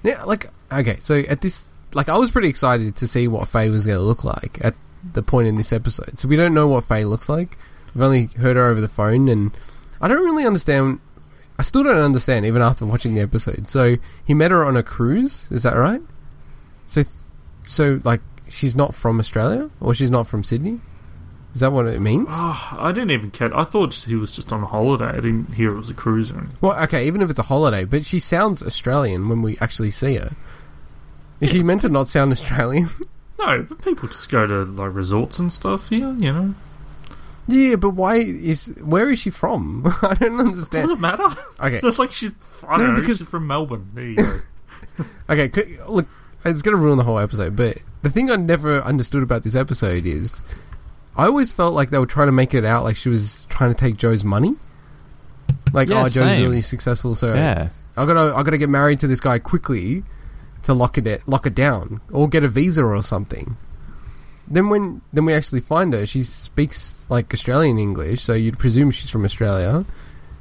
[0.03, 3.71] Yeah, like okay, so at this, like, I was pretty excited to see what Faye
[3.71, 4.75] was going to look like at
[5.13, 6.19] the point in this episode.
[6.19, 7.57] So we don't know what Faye looks like.
[7.95, 9.51] We've only heard her over the phone, and
[9.99, 10.99] I don't really understand.
[11.57, 13.67] I still don't understand even after watching the episode.
[13.67, 16.01] So he met her on a cruise, is that right?
[16.85, 17.01] So,
[17.65, 20.79] so like she's not from Australia or she's not from Sydney.
[21.55, 22.27] Is that what it means?
[22.29, 23.57] Oh, I didn't even care.
[23.57, 25.05] I thought he was just on a holiday.
[25.05, 26.57] I didn't hear it was a cruise or anything.
[26.61, 30.17] Well, okay, even if it's a holiday, but she sounds Australian when we actually see
[30.17, 30.33] her.
[31.41, 32.87] Is she meant to not sound Australian?
[33.39, 36.55] No, but people just go to like resorts and stuff here, you know.
[37.47, 39.83] yeah, but why is where is she from?
[40.01, 40.89] I don't understand.
[40.89, 41.23] Doesn't matter.
[41.63, 42.31] Okay, It's like she's
[42.67, 43.91] I No, don't know, because- she's from Melbourne.
[43.93, 44.39] There you go.
[45.29, 46.07] okay, c- look,
[46.43, 47.55] it's gonna ruin the whole episode.
[47.55, 50.41] But the thing I never understood about this episode is,
[51.15, 53.69] I always felt like they were trying to make it out like she was trying
[53.71, 54.55] to take Joe's money.
[55.73, 56.41] Like, Yeah, oh, Joe's same.
[56.41, 57.69] really successful, so Yeah.
[57.95, 60.03] I gotta I gotta get married to this guy quickly
[60.63, 63.55] to lock it lock it down or get a visa or something.
[64.47, 68.91] Then when then we actually find her, she speaks like Australian English, so you'd presume
[68.91, 69.83] she's from Australia.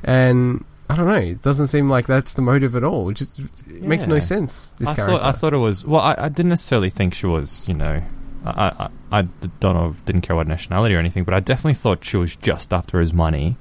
[0.04, 3.08] And I don't know, it doesn't seem like that's the motive at all.
[3.08, 4.72] It just it makes no sense.
[4.78, 5.18] This I character.
[5.18, 6.00] thought I thought it was well.
[6.02, 7.68] I, I didn't necessarily think she was.
[7.68, 8.00] You know,
[8.44, 9.22] I, I I
[9.58, 9.96] don't know.
[10.04, 13.12] Didn't care what nationality or anything, but I definitely thought she was just after his
[13.12, 13.56] money,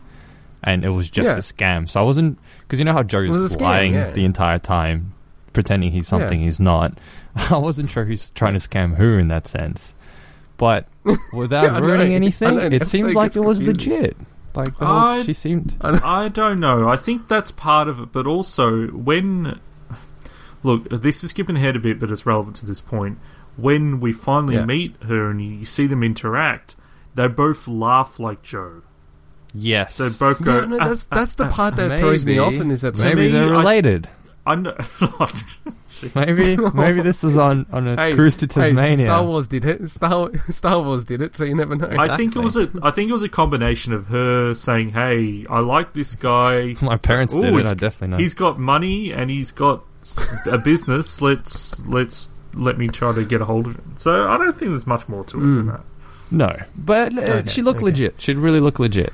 [0.63, 1.37] and it was just Yeah.
[1.37, 1.89] a scam.
[1.89, 4.11] So I wasn't because you know how Joe's lying yeah.
[4.11, 5.13] the entire time,
[5.55, 6.95] pretending he's something he's not.
[7.49, 9.95] I wasn't sure who's trying to scam who in that sense,
[10.57, 10.87] but
[11.33, 11.87] without Yeah, I know.
[11.87, 13.91] ruining anything, it seems like it was confusing.
[14.01, 14.17] legit.
[14.53, 15.75] Like the whole, I- she seemed.
[15.81, 16.87] I don't know.
[16.87, 19.59] I think that's part of it, but also when
[20.63, 23.17] look, this is skipping ahead a bit, but it's relevant to this point.
[23.57, 24.65] When we finally Yeah.
[24.65, 26.75] meet her and you see them interact,
[27.15, 28.81] they both laugh like Joe.
[29.53, 30.61] Yes, They both go.
[30.61, 33.05] no, no, that's that's the "Ah, ah, part that throws me off in this episode.
[33.05, 34.07] Maybe me, they're related.
[34.07, 34.14] I
[34.53, 34.77] know.
[36.13, 39.08] Maybe maybe this was on, on a Hey, cruise to hey, Tasmania.
[39.08, 39.89] Star Wars did it.
[39.89, 41.88] Star Star Wars did it, so you never know.
[41.89, 42.69] I think it was a.
[42.84, 46.75] I think it was a combination of her saying, "Hey, I like this guy.
[46.81, 47.65] My parents did it.
[47.65, 48.17] I definitely know.
[48.17, 49.84] He's got money and he's got
[50.51, 51.21] a business.
[51.25, 54.71] Let's let's let me try to get a hold of him." So I don't think
[54.71, 55.81] there's much more to it than that.
[56.29, 57.86] No, but uh, Okay, she looked okay.
[57.86, 58.19] legit.
[58.21, 59.13] She'd really look legit.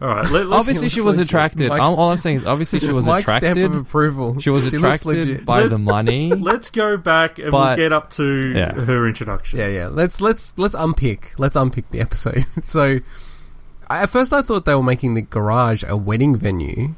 [0.00, 1.30] All right, let, Obviously, she was legit.
[1.30, 1.68] attracted.
[1.70, 3.80] Mike's- all, all I'm saying is, obviously, she was Mike's stamp of attracted.
[3.80, 4.38] approval.
[4.40, 5.44] She was looks attracted legit.
[5.46, 6.32] by Let's- the money.
[6.34, 8.72] let's go back and But- we'll get up to Yeah.
[8.72, 9.58] her introduction.
[9.58, 9.88] Yeah, yeah.
[9.90, 11.32] Let's let's let's unpick.
[11.38, 12.44] Let's unpick the episode.
[12.66, 12.98] so,
[13.88, 16.94] I, at first, I thought they were making the garage a wedding venue,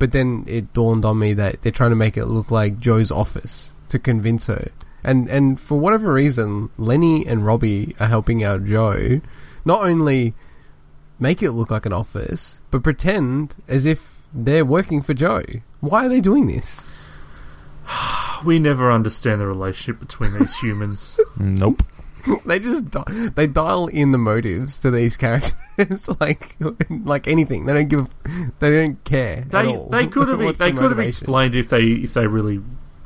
[0.00, 3.10] but then it dawned on me that they're trying to make it look like Joe's
[3.12, 4.68] office to convince her.
[5.04, 9.20] And and for whatever reason, Lenny and Robbie are helping out Joe.
[9.64, 10.34] Not only
[11.24, 15.42] make it look like an office, but pretend as if they're working for Joe.
[15.80, 16.68] Why are they doing this?
[18.44, 21.18] We never understand the relationship between these humans.
[21.38, 21.80] Nope.
[22.46, 26.56] they just di- they dial in the motives to these characters like
[26.90, 27.64] like anything.
[27.66, 28.06] They don't give.
[28.60, 29.38] They don't care.
[29.38, 29.88] at They all.
[29.88, 32.60] they could have they the could have explained if they if they really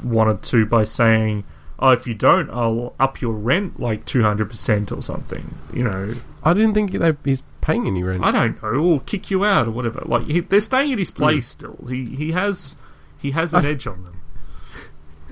[0.05, 1.45] wanted to by saying,
[1.79, 5.85] "Oh, if you don't, I'll up your rent like two hundred percent or something." You
[5.85, 6.15] know,
[6.45, 8.23] I didn't think that he's paying any rent.
[8.25, 10.03] I don't know, or kick you out or whatever.
[10.05, 11.17] Like he, they're staying at his Hmm.
[11.23, 11.79] place still.
[11.89, 12.77] He he has
[13.21, 14.15] he has an edge on them.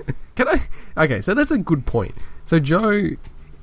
[0.35, 0.57] Can I?
[1.05, 2.13] Okay, so that's a good point.
[2.45, 3.09] So Joe,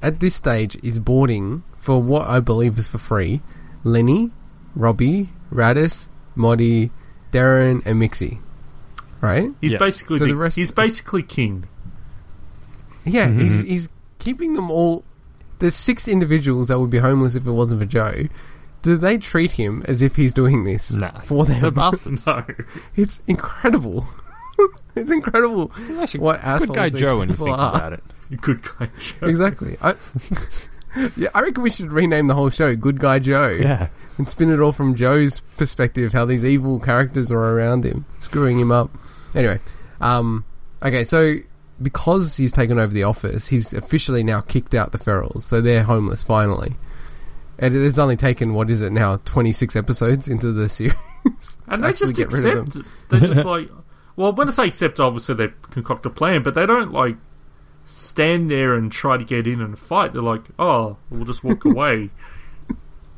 [0.03, 3.41] at this stage, is boarding for what I believe is for free.
[3.85, 4.31] Lenny,
[4.75, 6.91] Robbie, Rattus, Moddy,
[7.33, 8.39] Darren, and Mixie.
[9.21, 9.51] Right?
[9.61, 9.79] He's Yes.
[9.81, 11.65] basically So the, the rest- he's basically king.
[13.05, 13.39] Yeah, Mm-hmm.
[13.41, 13.89] he's he's
[14.19, 15.05] keeping them all.
[15.59, 18.25] There's six individuals that would be homeless if it wasn't for Joe.
[18.83, 21.19] Do they treat him as if he's doing this Nah.
[21.21, 21.75] for They're them?
[21.75, 22.27] bastards.
[22.27, 22.45] No,
[22.97, 24.07] It's incredible.
[24.95, 27.77] it's incredible Actually, what assholes good guy these Joe when you people think are.
[27.77, 28.03] about it.
[28.41, 28.89] good guy.
[28.99, 29.27] Joe.
[29.27, 29.77] Exactly.
[29.81, 29.95] I,
[31.17, 33.89] yeah, I reckon we should rename the whole show "Good Guy Joe" Yeah.
[34.19, 38.59] and spin it all from Joe's perspective, how these evil characters are around him, screwing
[38.61, 38.91] him up.
[39.35, 39.59] Anyway,
[40.01, 40.45] um,
[40.83, 41.37] okay, so
[41.85, 45.85] because he's taken over the office, he's officially now kicked out the Ferals, so they're
[45.85, 46.73] homeless finally.
[47.59, 51.85] And it's only taken what is it now, twenty six episodes into the series, and
[51.85, 52.67] they just get rid of them.
[52.67, 53.09] accept.
[53.11, 53.69] They're just like,
[54.17, 57.17] well, when I say accept, obviously they concoct a plan, but they don't like
[57.85, 60.13] stand there and try to get in and fight.
[60.13, 62.11] They're like, oh, we'll just walk away.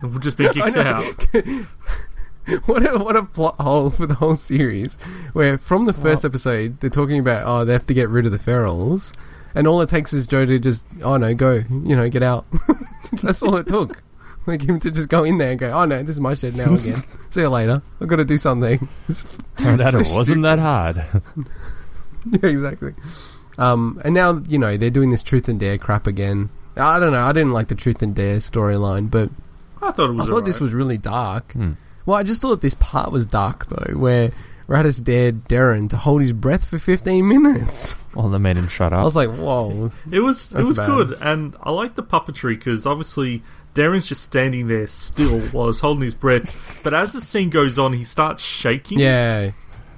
[0.03, 1.05] And we'll just be kicked out.
[2.67, 5.01] what a, what a plot hole for the whole series.
[5.33, 8.33] Where from the first episode they're talking about oh they have to get rid of
[8.33, 9.13] the ferals,
[9.55, 12.47] and all it takes is Joe to just oh no go you know get out.
[13.23, 14.03] That's all it took.
[14.49, 16.55] Like him to just go in there and go oh no this is my shed
[16.55, 17.03] now again.
[17.31, 17.83] See you later.
[18.01, 18.75] I've got to do something.
[19.09, 20.99] It's- Turned out so it wasn't that hard.
[22.31, 22.93] yeah, exactly.
[23.59, 26.51] Um, and now you know they're doing this truth and dare crap again.
[26.77, 27.23] I don't know.
[27.23, 29.31] I didn't like the truth and dare storyline, but
[29.83, 30.29] I thought it was.
[30.29, 31.51] I thought this was really dark.
[31.53, 31.73] Hmm.
[32.07, 34.31] Well, I just thought this part was dark though, where
[34.69, 37.97] Rattus dared Darren to hold his breath for 15 minutes.
[38.17, 39.01] Well, that made him shut up.
[39.01, 39.91] I was like, whoa.
[40.11, 40.51] It was.
[40.55, 40.87] It was bad.
[40.87, 43.43] good, and I like the puppetry because obviously.
[43.75, 47.79] Darren's just standing there still while he's holding his breath, but as the scene goes
[47.79, 48.99] on, he starts shaking.
[48.99, 49.51] Yeah.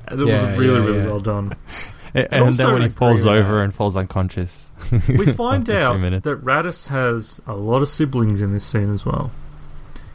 [0.09, 1.07] and it Yeah, was really, yeah, really yeah.
[1.07, 1.53] well done.
[2.15, 3.63] and and also- then when he falls over that.
[3.63, 4.73] and falls unconscious.
[4.91, 4.99] We
[5.33, 8.93] find After a few out that Rattus has a lot of siblings in this scene
[8.93, 9.31] as well.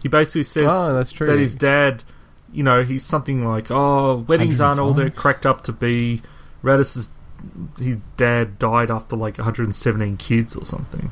[0.03, 1.25] He basically says Oh, that's true.
[1.27, 2.03] that his dad,
[2.51, 6.21] you know, he's something like, "Oh, weddings aren't all they're cracked up to be."
[6.61, 7.09] Rattus's
[7.79, 11.09] his dad died after like 117 kids or something.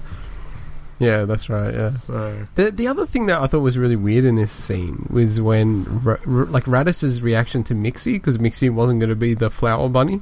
[0.99, 1.73] Yeah, that's right.
[1.73, 1.89] Yeah.
[1.89, 5.41] So The the other thing that I thought was really weird in this scene was
[5.41, 9.49] when Ra- Ra- like Rattus's reaction to Mixie because Mixie wasn't going to be the
[9.49, 10.21] flower bunny,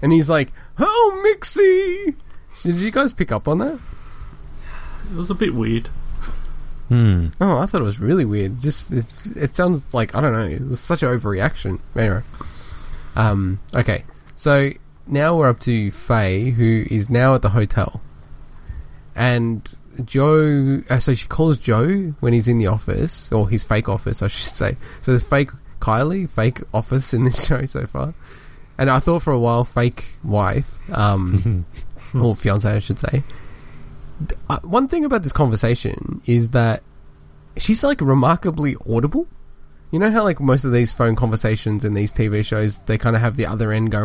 [0.00, 2.14] and he's like, "Oh, Mixie!"
[2.62, 3.78] Did you guys pick up on that?
[5.10, 5.88] it was a bit weird.
[6.88, 7.26] Hmm.
[7.40, 8.60] Oh, I thought it was really weird.
[8.60, 10.46] Just it, it sounds like I don't know.
[10.46, 11.80] It was such an overreaction.
[11.94, 12.22] Anyway,
[13.14, 14.04] um, okay.
[14.36, 14.70] So
[15.06, 18.00] now we're up to Faye, who is now at the hotel,
[19.14, 19.74] and
[20.04, 20.80] Joe.
[20.88, 24.28] Uh, so she calls Joe when he's in the office, or his fake office, I
[24.28, 24.76] should say.
[25.02, 28.14] So there's fake Kylie, fake office in this show so far,
[28.78, 31.66] and I thought for a while fake wife, um,
[32.14, 33.22] or fiance, I should say.
[34.24, 36.82] D- Uh, one thing about this conversation is that
[37.56, 39.26] she's like remarkably audible.
[39.90, 43.16] You know how like most of these phone conversations and these TV shows, they kind
[43.16, 44.04] of have the other end go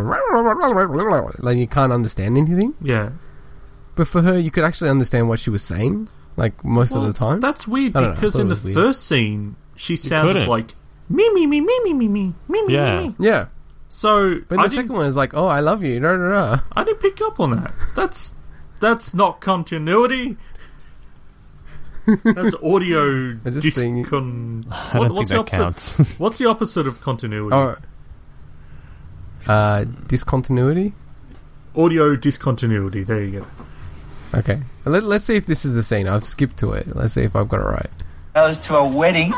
[1.40, 2.74] like you can't understand anything.
[2.82, 3.10] Yeah,
[3.96, 6.08] But for her, you could actually understand what she was saying,
[6.38, 7.40] like most Well, of the time.
[7.42, 8.76] That's weird I don't know, I because in the weird.
[8.76, 10.74] first scene she sounded like
[11.10, 13.02] me me me me me me me me me Yeah.
[13.02, 13.16] me.
[13.20, 13.46] Yeah,
[13.90, 16.58] So but I the second one is like, "Oh, I love you." Da, da, da.
[16.78, 17.74] I didn't pick up on that.
[17.96, 18.34] That's
[18.84, 20.36] that's not continuity.
[22.26, 24.66] That's audio I just think- discon.
[24.70, 25.58] I don't think what's the that opposite?
[25.58, 26.20] counts.
[26.20, 27.56] What's the opposite of continuity?
[27.56, 27.78] Oh,
[29.48, 30.92] uh, discontinuity.
[31.78, 33.04] Audio discontinuity.
[33.04, 33.48] There you go.
[34.40, 36.08] Okay, Let, let's see if this is the scene.
[36.08, 36.94] I've skipped to it.
[36.96, 37.90] Let's see if I've got it right.
[38.36, 39.32] goes to a wedding.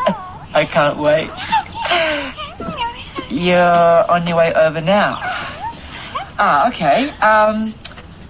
[0.55, 1.29] I can't wait.
[3.29, 5.17] You're on your way over now.
[6.37, 7.09] Ah, okay.
[7.19, 7.73] Um,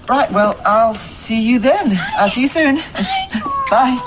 [0.09, 0.31] right.
[0.31, 1.91] Well, I'll see you then.
[2.17, 2.75] I'll see you soon.
[3.69, 3.97] Bye.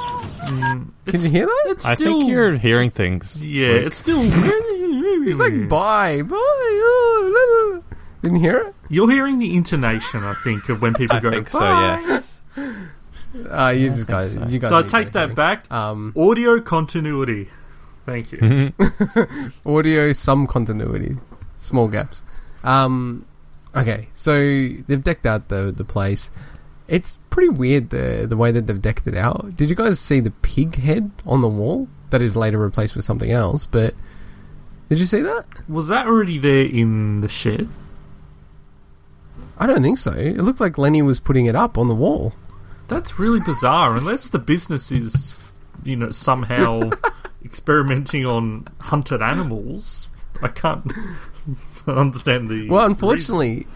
[0.46, 1.64] Can you hear that?
[1.68, 3.48] It's I still, think you're hearing things.
[3.50, 4.20] Yeah, like- it's still.
[5.20, 6.36] It's like bye, bye.
[6.38, 7.82] Oh, la, la.
[8.22, 8.74] Didn't hear it?
[8.88, 11.30] You're hearing the intonation, I think, of when people I go.
[11.30, 11.60] think so.
[11.60, 12.42] "Bye." Yes.
[13.50, 14.46] Uh, you just guys, so.
[14.46, 14.70] you guys.
[14.70, 15.70] So I take that better back.
[15.70, 17.48] Um, Audio continuity.
[18.06, 18.72] Thank you.
[19.66, 21.16] audio, some continuity,
[21.58, 22.24] small gaps.
[22.64, 23.26] Um,
[23.76, 26.30] Okay, so they've decked out the the place.
[26.86, 29.56] It's pretty weird the the way that they've decked it out.
[29.56, 33.04] Did you guys see the pig head on the wall that is later replaced with
[33.04, 33.66] something else?
[33.66, 33.94] But
[34.88, 35.44] did you see that?
[35.68, 37.68] Was that already there in the shed?
[39.58, 40.12] I don't think so.
[40.12, 42.32] It looked like Lenny was putting it up on the wall.
[42.86, 43.96] That's really bizarre.
[43.96, 45.52] Unless the business is,
[45.84, 46.90] you know, somehow
[47.44, 50.08] experimenting on hunted animals,
[50.42, 50.90] I can't
[51.86, 52.68] understand the.
[52.68, 52.92] Well, reason.
[52.92, 53.66] unfortunately,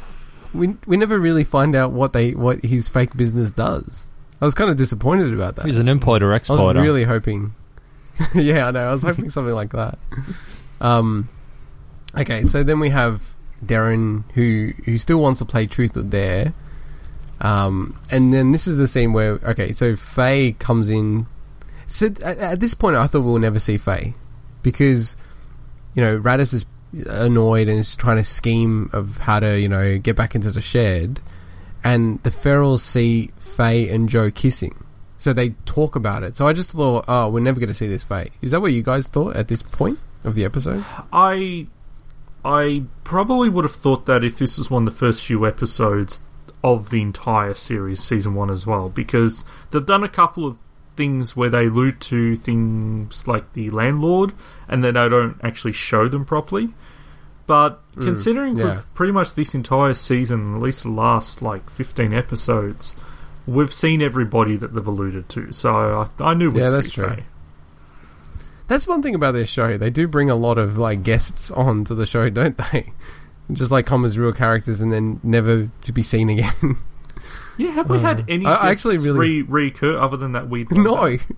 [0.55, 4.11] we we never really find out what they what his fake business does.
[4.41, 5.67] I was kind of disappointed about that.
[5.67, 6.63] He's an importer exporter.
[6.63, 7.55] I was really hoping.
[8.35, 8.89] yeah, I know.
[8.89, 9.99] I was hoping something like that.
[10.81, 11.29] Um,
[12.19, 13.23] okay, so then we have
[13.65, 16.53] Darren, who who still wants to play truth or dare.
[17.41, 21.27] Um, and then this is the scene where okay, so Faye comes in.
[21.87, 24.15] So at, at this point, I thought we'll never see Faye
[24.63, 25.17] because
[25.95, 26.67] you know Rattus is
[27.09, 30.61] annoyed and is trying to scheme of how to you know get back into the
[30.61, 31.21] shed,
[31.83, 34.75] and the Ferals see Faye and Joe kissing.
[35.19, 36.35] So they talk about it.
[36.35, 38.31] So I just thought, oh, we're never going to see this Faye.
[38.41, 40.85] Is that what you guys thought at this point of the episode?
[41.13, 41.69] I
[42.45, 46.23] I probably would have thought that if this was one of the first few episodes
[46.65, 50.59] of the entire series, season one as well, because they've done a couple of
[50.97, 54.33] things where they allude to things like the landlord
[54.69, 56.71] and then I don't actually show them properly.
[57.47, 58.65] But mm, considering yeah.
[58.65, 62.97] with pretty much this entire season, at least the last like fifteen episodes,
[63.47, 65.53] we've seen everybody that they've alluded to.
[65.53, 65.75] So
[66.21, 67.09] I, I knew we'd Yeah, that's see true.
[67.09, 67.25] Faye.
[68.69, 69.77] That's one thing about this show.
[69.77, 72.93] They do bring a lot of like guests on to the show, don't they?
[73.53, 76.77] Just like come as real characters and then never to be seen again.
[77.59, 80.71] Yeah, have we had uh, any I- actually really- re- recur other than that weird?
[80.71, 81.19] no.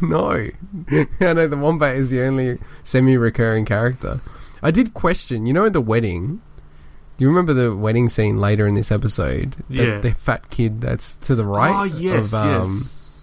[0.00, 0.30] No.
[0.30, 4.20] I know the Wombat is the only semi recurring character.
[4.62, 6.40] I did question, you know, the wedding.
[7.16, 9.52] Do you remember the wedding scene later in this episode?
[9.70, 9.98] That- Yeah.
[10.00, 11.74] The fat kid that's to the right.
[11.80, 13.22] Oh yes, of, um, yes.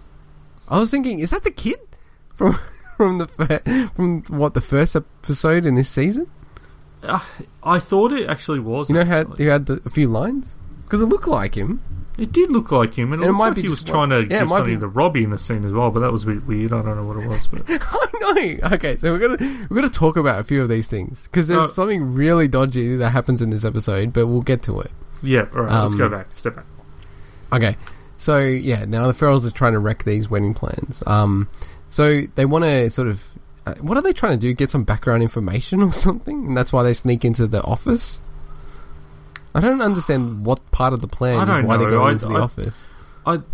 [0.68, 1.78] I was thinking, is that the kid
[2.34, 2.52] from
[2.96, 6.26] from the fir- from what the first episode in this season?
[7.02, 7.20] Uh,
[7.62, 8.88] I thought it actually was.
[8.90, 9.44] You know how actually.
[9.44, 11.80] you had the, a few lines because it looked like him.
[12.18, 14.10] It did look like him, and it, And it might like be he was trying
[14.10, 15.90] to yeah, give something be- to Robbie in the scene as well.
[15.90, 16.72] But that was a bit weird.
[16.72, 18.68] I don't know what it was, but I know.
[18.74, 21.64] Okay, so we're gonna we're gonna talk about a few of these things because there's
[21.64, 24.92] Uh, something really dodgy that happens in this episode, but we'll get to it.
[25.22, 25.46] yeah.
[25.54, 26.26] All right, let's Um, go back.
[26.30, 26.64] Step back.
[27.52, 27.76] Okay,
[28.16, 31.02] so yeah, now the Ferals are trying to wreck these wedding plans.
[31.06, 31.48] Um,
[31.90, 33.22] so they want to sort of,
[33.66, 34.52] uh, what are they trying to do?
[34.52, 38.20] Get some background information or something, and that's why they sneak into the office.
[39.56, 41.90] I don't understand what part of the plan is why they know.
[41.90, 42.86] go I- into the I- office.
[43.24, 43.40] I.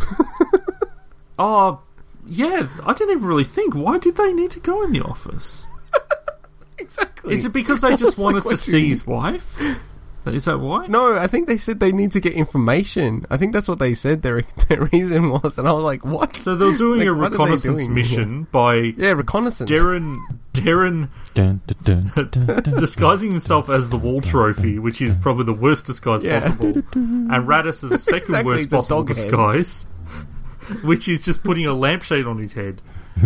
[1.38, 1.80] Oh,
[2.26, 2.68] yeah.
[2.84, 3.74] I didn't even really think.
[3.74, 5.66] Why did they need to go in the office?
[6.78, 7.34] Exactly.
[7.34, 9.56] Is it because they just was like, wanted to see his wife?
[10.26, 10.86] Is that why?
[10.86, 13.26] No, I think they said they need to get information.
[13.28, 16.36] I think that's what they said their, their reason was, and I was like, "What?"
[16.36, 19.70] So they're doing Like, a what are they reconnaissance doing mission by Yeah, reconnaissance.
[19.70, 20.18] Darren
[20.54, 22.78] Darren Dun, dun, dun, dun, dun.
[22.78, 26.40] disguising himself as the wall trophy, which is probably the worst disguise Yeah.
[26.40, 29.86] possible, and Rattus is the second Exactly, worst possible disguise,
[30.84, 32.80] which is just putting a lampshade on his head.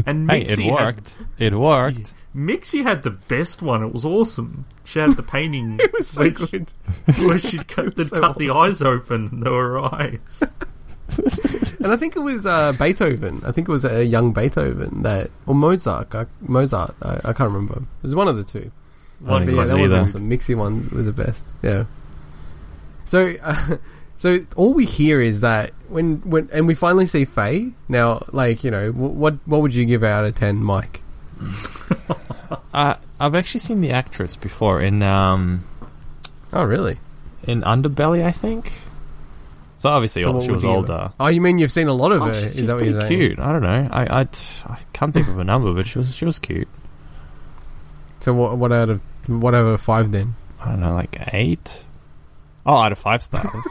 [0.06, 1.24] And Hey, Mixie it worked.
[1.38, 1.96] It worked.
[1.98, 3.82] Had, Mixie had the best one.
[3.82, 4.64] It was awesome.
[4.86, 6.70] She had the painting it was so where, good.
[7.26, 9.40] where she'd cut, they'd so cut the eyes open.
[9.40, 10.42] There were eyes.
[11.78, 13.40] And I think it was uh, Beethoven.
[13.46, 16.12] I think it was a young Beethoven that, or Mozart.
[16.16, 16.96] I, Mozart.
[17.00, 17.76] I, I can't remember.
[17.76, 18.72] It was one of the two.
[19.20, 20.00] One But yeah, was that was either.
[20.02, 20.28] awesome.
[20.28, 21.46] Mixie one was the best.
[21.62, 21.84] Yeah.
[23.04, 23.76] So, uh,
[24.16, 28.22] so all we hear is that when when and we finally see Faye now.
[28.32, 31.02] Like you know, wh- what what would you give out of ten, Mike?
[32.74, 35.64] Uh, I've actually seen the actress before in um
[36.52, 36.96] Oh, really?
[37.46, 38.72] in Underbelly, I think.
[39.78, 41.12] So obviously So what she was older.
[41.20, 42.34] Oh, you mean you've seen a lot of Oh, her?
[42.34, 43.18] she's Is that what pretty you're saying?
[43.20, 43.38] cute.
[43.38, 43.88] I don't know.
[43.92, 44.36] I I'd,
[44.66, 46.68] I can't think of a number, but she was she was cute.
[48.20, 48.58] So what?
[48.58, 50.34] What out of what out of five then?
[50.62, 51.84] I don't know, like eight.
[52.64, 53.46] Oh, out of five stars.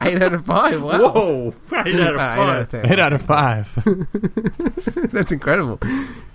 [0.00, 0.80] Eight out of five.
[0.80, 0.96] Wow.
[1.12, 1.52] Whoa!
[1.84, 2.38] Eight out of five.
[2.38, 2.92] eight out of ten.
[2.92, 3.74] eight out of five.
[5.12, 5.80] That's incredible.
[5.82, 5.86] I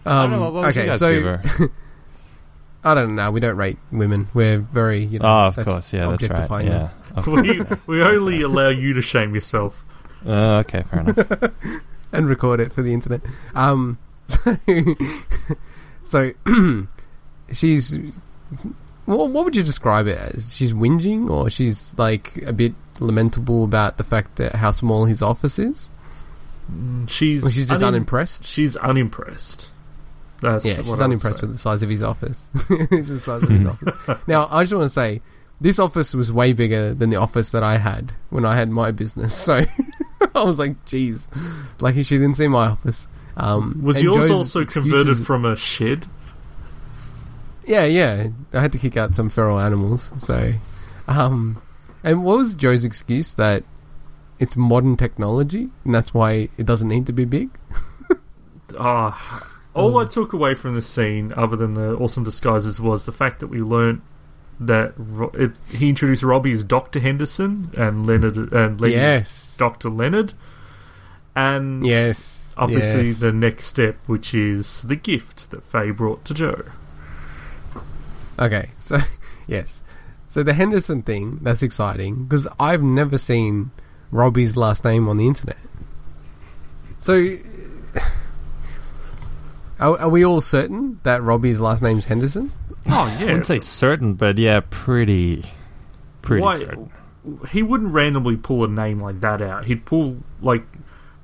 [0.05, 0.39] Um, don't know.
[0.41, 1.41] What would okay, you guys so give her?
[2.83, 3.31] I don't know.
[3.31, 4.27] We don't rate women.
[4.33, 5.25] We're very, you know.
[5.27, 5.93] Oh, of that's course.
[5.93, 6.31] Yeah, that's right.
[6.31, 6.73] objectifying Yeah.
[6.73, 6.89] them.
[7.15, 9.85] Of we, we only allow you to shame yourself.
[10.25, 11.81] Uh, okay, fair enough.
[12.11, 13.21] and record it for the internet.
[13.55, 14.55] Um, so,
[16.03, 16.31] so
[17.53, 17.97] she's.
[19.05, 20.55] What, what would you describe it as?
[20.55, 25.21] She's whinging, or she's like a bit lamentable about the fact that how small his
[25.21, 25.91] office is.
[27.07, 28.45] She's Or she's just unim- unimpressed.
[28.45, 29.69] She's unimpressed.
[30.43, 32.47] That's Yeah, she's unimpressed with the size of his office.
[32.53, 33.65] the size of his
[34.07, 34.27] office.
[34.27, 35.21] Now, I just want to say,
[35.61, 38.91] this office was way bigger than the office that I had when I had my
[38.91, 39.33] business.
[39.33, 39.63] So
[40.35, 41.29] I was like, "Geez,
[41.79, 46.05] lucky she didn't see my office." Um, Was yours Joe's also converted from a shed?
[47.65, 48.27] Yeah, yeah.
[48.51, 50.11] I had to kick out some feral animals.
[50.17, 50.51] So,
[51.07, 51.61] um,
[52.03, 53.63] and what was Joe's excuse that
[54.39, 57.49] it's modern technology and that's why it doesn't need to be big?
[58.77, 63.05] Ah, all um, I took away from this scene, other than the awesome disguises, was
[63.05, 64.01] the fact that we learnt
[64.59, 69.57] that Ro- it, he introduced Robbie as Doctor Henderson and Leonard and Lenny Yes.
[69.57, 70.33] Doctor Leonard,
[71.35, 73.19] and Yes, obviously yes.
[73.19, 76.61] the next step, which is the gift that Faye brought to Joe.
[78.39, 78.97] Okay, so
[79.47, 79.81] yes,
[80.27, 83.71] so the Henderson thing that's exciting because I've never seen
[84.11, 85.57] Robbie's last name on the internet.
[86.99, 87.13] So,
[89.79, 92.51] are, are we all certain that Robbie's last name's Henderson?
[92.87, 95.43] Oh yeah, I wouldn't say certain, but yeah, pretty,
[96.21, 96.91] pretty Why- certain.
[97.51, 99.65] he wouldn't randomly pull a name like that out.
[99.65, 100.63] He'd pull like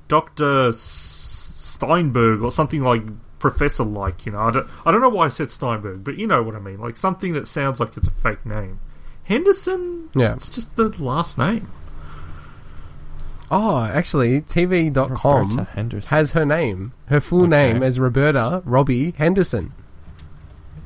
[0.08, 3.02] Doctor Steinberg or something like
[3.38, 4.26] Professor like.
[4.26, 6.54] You know, I don't, I don't know why I said Steinberg, but you know what
[6.54, 6.78] I mean.
[6.80, 8.78] Like something that sounds like it's a fake name.
[9.24, 10.08] Henderson.
[10.14, 10.32] Yeah.
[10.34, 11.68] it's just the last name.
[13.50, 16.16] Oh, actually, TV.com Roberta Henderson.
[16.16, 17.48] has her name, her full Okay.
[17.72, 19.72] name as Roberta Robbie Henderson.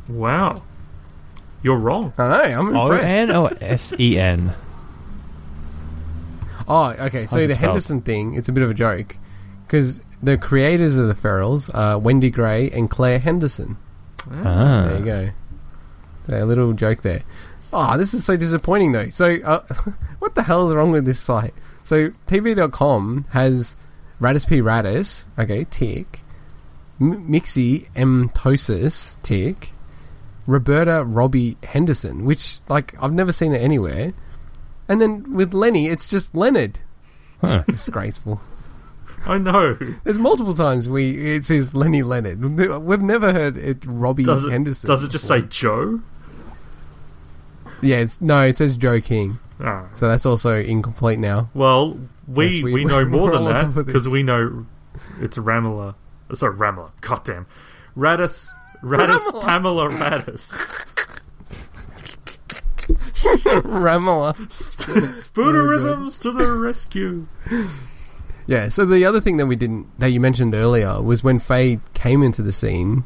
[0.08, 0.62] Wow,
[1.62, 2.12] you're wrong.
[2.18, 3.06] I know, I'm O impressed.
[3.06, 4.52] N O S E N.
[6.66, 7.26] Oh, okay.
[7.26, 7.68] So How's it the spelled?
[7.72, 9.16] Henderson thing, it's a bit of a joke
[9.66, 13.76] because the creators of the Ferals are Wendy Gray and Claire Henderson.
[14.32, 14.86] Ah.
[14.88, 15.28] There you go.
[16.34, 17.20] A little joke there.
[17.74, 19.10] Oh, this is so disappointing though.
[19.10, 19.60] So, uh,
[20.20, 21.52] what the hell is wrong with this site?
[21.84, 23.76] So, TV.com has
[24.20, 24.60] Rattus P.
[24.60, 26.20] Rattus, okay, tick.
[27.00, 28.28] M- Mixie M.
[28.30, 29.70] Tosis, tick.
[30.46, 34.12] Roberta Robbie Henderson, which, like, I've never seen it anywhere.
[34.88, 36.80] And then with Lenny, it's just Leonard.
[37.40, 37.62] Huh.
[37.66, 38.40] Disgraceful.
[39.26, 39.72] I know.
[40.04, 42.42] There's multiple times we it says Lenny Leonard.
[42.84, 44.86] We've never heard it Robbie Does it, Henderson.
[44.88, 45.40] does it just before.
[45.40, 46.00] say Joe?
[47.80, 49.38] Yeah, it's no, it says Joe King.
[49.60, 49.86] Ah.
[49.94, 51.48] So that's also incomplete now.
[51.54, 54.66] Well, we, Yes, we- we, know more than that because we know
[55.20, 55.94] it's Ramela.
[56.32, 56.90] Sorry, Ramela.
[57.00, 57.46] Goddamn,
[57.96, 58.48] Rattus,
[58.82, 59.42] Rattus, Ramela.
[59.42, 60.90] Pamela Rattus.
[63.64, 64.34] Ramola.
[64.48, 67.26] Spoonerisms to the rescue.
[68.46, 71.80] Yeah, so the other thing that we didn't that you mentioned earlier was when Faye
[71.94, 73.04] came into the scene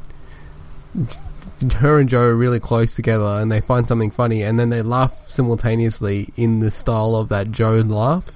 [1.73, 4.81] her and Joe are really close together and they find something funny and then they
[4.81, 8.31] laugh simultaneously in the style of that Joe laugh,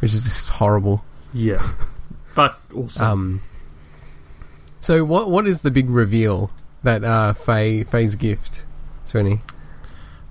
[0.00, 1.04] which is just horrible.
[1.34, 1.58] Yeah,
[2.34, 3.40] but also Um,
[4.80, 6.50] so what what is the big reveal
[6.82, 8.64] that uh, Faye Faye's gift,
[9.04, 9.40] Swinny?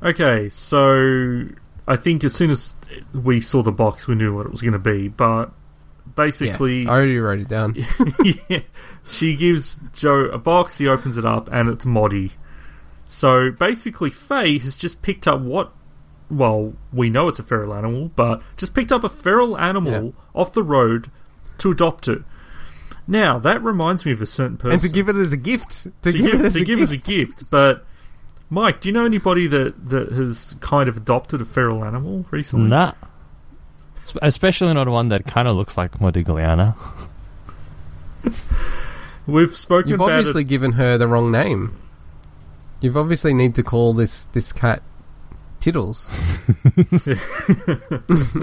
[0.01, 0.49] okay.
[0.49, 1.45] So
[1.87, 2.75] I think as soon as
[3.13, 5.09] we saw the box, we knew what it was going to be.
[5.09, 5.51] But
[6.15, 7.75] basically, yeah, I already wrote it down.
[8.49, 8.59] yeah,
[9.05, 10.77] she gives Joe a box.
[10.77, 12.31] He opens it up, and it's Moddy.
[13.05, 15.71] So basically, Faye has just picked up what.
[16.29, 20.11] Well, we know it's a feral animal, but just picked up a feral animal Yeah.
[20.33, 21.11] off the road
[21.59, 22.23] to adopt it.
[23.07, 24.71] Now that reminds me of a certain person.
[24.73, 25.83] and to give it as a gift.
[26.01, 26.91] To, to give, give, it as to a give gift.
[26.93, 27.51] as a gift.
[27.51, 27.85] But
[28.49, 32.69] Mike, do you know anybody that that has kind of adopted a feral animal recently?
[32.69, 32.93] Nah.
[34.23, 36.75] Especially not one that kind of looks like Modigliana.
[39.27, 40.47] We've spoken You've about obviously it.
[40.47, 41.75] given her the wrong name.
[42.81, 44.81] You've obviously need to call this this cat
[45.59, 46.09] Tiddles.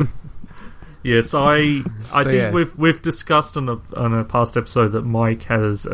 [1.04, 2.52] Yes, I I So, think yeah.
[2.52, 5.84] we've we've discussed on a on a past episode that Mike has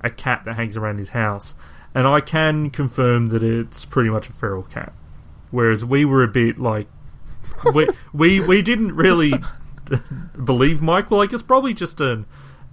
[0.00, 1.54] a cat that hangs around his house,
[1.94, 4.94] and I can confirm that it's pretty much a feral cat.
[5.50, 6.86] Whereas we were a bit like
[7.74, 9.34] we we we didn't really
[10.42, 11.10] believe Mike.
[11.10, 12.24] Well, like it's probably just a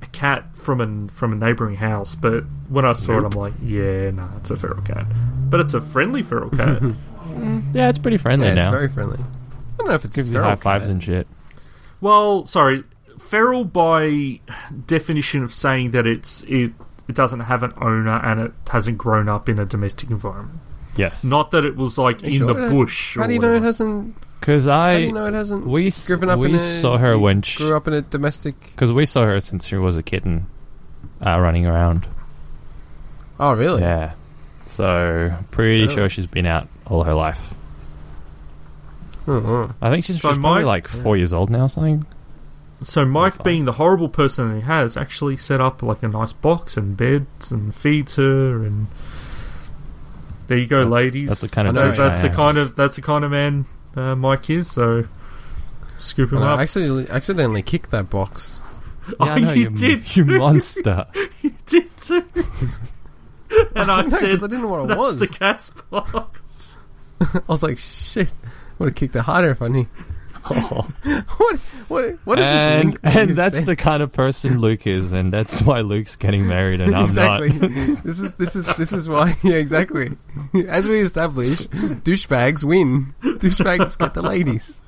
[0.06, 2.16] a cat from a from a neighboring house.
[2.16, 5.06] But when I saw it, I'm like, yeah, no, it's a feral cat.
[5.50, 6.82] But it's a friendly feral cat.
[7.74, 9.18] Yeah, it's pretty friendly Yeah, it's very friendly.
[9.20, 10.92] I don't know if it's Gives you feral high fives cat.
[10.92, 11.28] and shit.
[12.02, 12.84] Well, sorry,
[13.20, 14.40] feral by
[14.86, 16.72] definition of saying that it's it
[17.08, 20.60] it doesn't have an owner and it hasn't grown up in a domestic environment.
[20.96, 21.24] Yes.
[21.26, 23.16] Not that it was like Are in sure the bush.
[23.18, 24.16] How or do you know it hasn't?
[24.46, 25.66] Because I you know it hasn't?
[25.66, 28.54] we Driven up we in a, saw her when she grew up in a domestic.
[28.62, 30.46] because we saw her since she was a kitten,
[31.26, 32.06] uh, running around.
[33.40, 33.82] Oh, really?
[33.82, 34.14] Yeah.
[34.68, 35.88] So pretty Oh.
[35.88, 37.54] sure she's been out all her life.
[39.28, 42.06] Oh, I think she's, So she's probably like four years old now or something.
[42.84, 46.78] So Mike, being the horrible person he has, actually set up like a nice box
[46.78, 48.86] and beds and feeds her and
[50.48, 51.30] There you go, That's- ladies.
[51.30, 52.36] that's the kind of That- douche that's I the am.
[52.36, 53.66] kind of that's the kind of man
[53.96, 54.70] uh, Mike is.
[54.72, 55.06] So
[55.98, 56.60] scoop him And up.
[56.60, 58.62] I accidentally, accidentally kicked that box.
[59.20, 61.06] oh, Yeah, I know, you you, did, you monster.
[61.42, 62.24] you did too.
[63.76, 65.20] and I No, said, 'cause I didn't know what it "That's was.
[65.20, 66.80] the cat's box."
[67.22, 68.34] I was like, shit.
[68.46, 69.88] I would have kicked it harder if I knew.
[71.38, 71.58] what?
[71.88, 72.16] What?
[72.24, 73.00] What is this and link?
[73.04, 73.68] and that's sent?
[73.68, 77.50] the kind of person Luke is, and that's why Luke's getting married and I'm exactly.
[77.50, 77.60] not.
[77.60, 79.34] this is this is this is why.
[79.44, 80.12] Yeah, exactly.
[80.68, 83.14] As we established, douchebags win.
[83.22, 84.82] Douchebags get the ladies.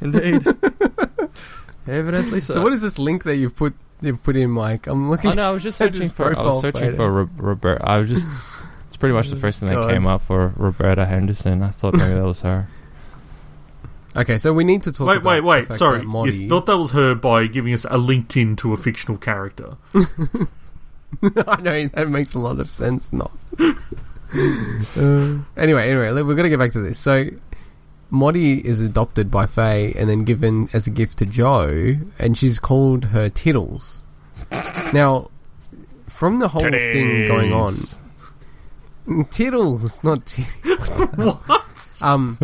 [0.00, 0.46] Indeed.
[1.88, 2.54] Evidently so.
[2.54, 4.86] So, what is this link that you've put you've put in, Mike?
[4.86, 5.30] I'm looking.
[5.30, 6.36] Oh no, I was just searching his for.
[6.36, 6.96] I was searching photo.
[6.96, 7.88] for Ro- Roberta.
[7.88, 8.28] I was just.
[8.86, 9.90] It's pretty much the first thing that God.
[9.90, 11.62] came up for Roberta Henderson.
[11.62, 12.68] I thought maybe that was her.
[14.16, 15.06] Okay, so we need to talk.
[15.08, 15.66] Wait, about wait, the wait.
[15.66, 18.72] fact Sorry, that Molly, you thought that was her by giving us a LinkedIn to
[18.72, 19.76] a fictional character.
[21.46, 23.12] I know that makes a lot of sense.
[23.12, 23.30] Not.
[23.60, 26.98] Uh, anyway, anyway, we're gonna get back to this.
[26.98, 27.26] So,
[28.12, 32.58] Moddy is adopted by Faye and then given as a gift to Joe, and she's
[32.58, 34.04] called her Tiddles.
[34.92, 35.30] Now,
[36.08, 37.72] from the whole thing going on,
[39.30, 40.88] Tiddles, not Tiddles.
[41.46, 41.98] what?
[42.02, 42.38] Um,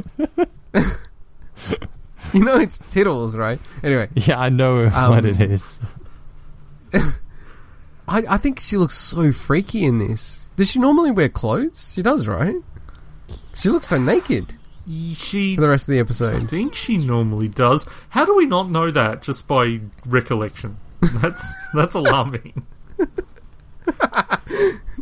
[2.33, 3.59] you know it's Tiddles, right?
[3.83, 5.81] Anyway, Yeah, I know Um, what it is.
[8.07, 10.45] I, I think she looks so freaky in this.
[10.57, 11.93] Does she normally wear clothes?
[11.95, 12.55] She does, right?
[13.55, 14.53] She looks so naked
[15.15, 16.43] She, for the rest of the episode.
[16.43, 17.89] I think she normally does.
[18.11, 20.77] How do we not know that just by recollection?
[21.21, 22.67] That's that's alarming.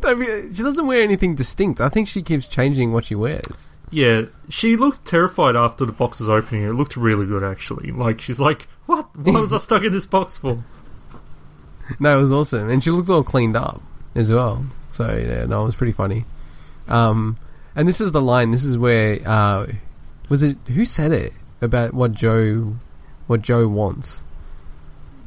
[0.04, 1.80] I mean, she doesn't wear anything distinct.
[1.80, 3.70] I think she keeps changing what she wears.
[3.93, 6.64] Yeah, she looked terrified after the box was opening.
[6.64, 7.93] It looked really good, actually.
[7.93, 9.14] Like she's like, "What?
[9.16, 10.64] Why was I stuck in this box for?"
[12.01, 13.82] No, it was awesome, and she looked all cleaned up
[14.14, 14.64] as well.
[14.90, 16.24] So yeah, no, it was pretty funny.
[16.88, 17.36] Um,
[17.76, 18.51] and this is the line.
[18.51, 19.66] This is where uh,
[20.30, 20.57] was it?
[20.68, 22.76] Who said it about what Joe,
[23.26, 24.24] what Joe wants?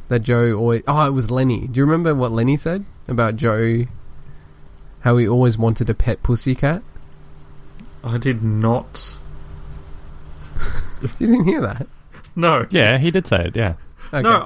[0.07, 0.81] That Joe always.
[0.87, 1.67] Oh, it was Lenny.
[1.67, 3.83] Do you remember what Lenny said about Joe?
[5.01, 6.81] How he always wanted a pet pussycat.
[8.05, 9.17] I did not.
[11.19, 11.87] You didn't hear that?
[12.35, 13.55] No, Yeah, he did say it.
[13.55, 13.73] Yeah.
[14.13, 14.21] Okay.
[14.21, 14.41] no.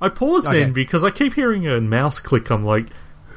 [0.00, 0.60] I I paused Okay.
[0.64, 2.50] then because I keep hearing a mouse click.
[2.50, 2.86] I'm like,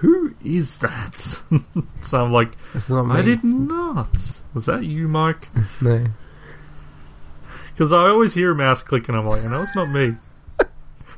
[0.02, 1.18] "Who is that?"
[2.02, 2.50] so I'm like,
[2.90, 4.14] not "I did not."
[4.54, 5.48] Was that you, Mike?
[5.82, 6.06] No.
[7.72, 10.14] Because I always hear a mouse click, and I'm like, "No, it's not me."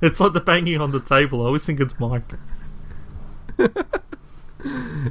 [0.01, 1.41] it's like the banging on the table.
[1.41, 2.23] I always think it's Mike.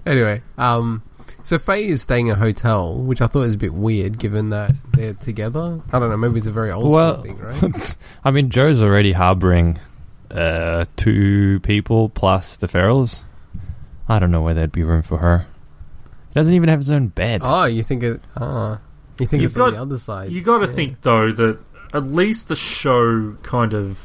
[0.07, 1.03] Anyway, um,
[1.45, 4.51] so Faye is staying at a hotel, which I thought was a bit weird, given
[4.51, 5.81] that they're together.
[5.93, 6.17] I don't know.
[6.17, 7.97] Maybe it's a very old Well, school thing, right?
[8.25, 9.79] I mean, Joe's already harboring
[10.31, 13.25] uh, two people plus the Ferals.
[14.09, 15.47] I don't know where there'd be room for her.
[16.29, 17.41] He doesn't even have his own bed.
[17.45, 18.21] Oh, you think it?
[18.37, 18.81] Ah,
[19.19, 20.31] you think You've it's on the other side?
[20.31, 20.73] You got to Yeah.
[20.75, 21.59] think though that
[21.95, 23.99] at least the show kind of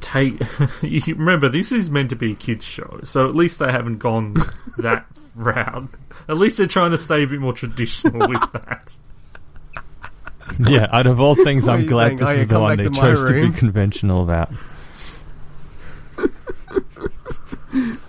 [0.00, 0.40] take.
[0.82, 3.98] you remember this is meant to be a kids show, so at least they haven't
[3.98, 4.34] gone
[4.78, 5.04] that
[5.34, 5.88] route.
[6.28, 8.96] At least they're trying to stay a bit more traditional with that.
[10.68, 12.16] yeah, out of all things, What are I'm you glad saying?
[12.18, 13.50] this Oh, yeah, is the come one back they to my chose to room.
[13.52, 14.50] be conventional about.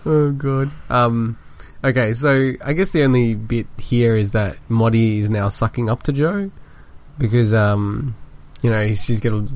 [0.06, 0.70] Oh god.
[0.90, 1.38] Um.
[1.84, 6.04] Okay, so I guess the only bit here is that Moddy is now sucking up
[6.04, 6.52] to Joe
[7.18, 8.14] because um,
[8.62, 9.48] you know, she's gonna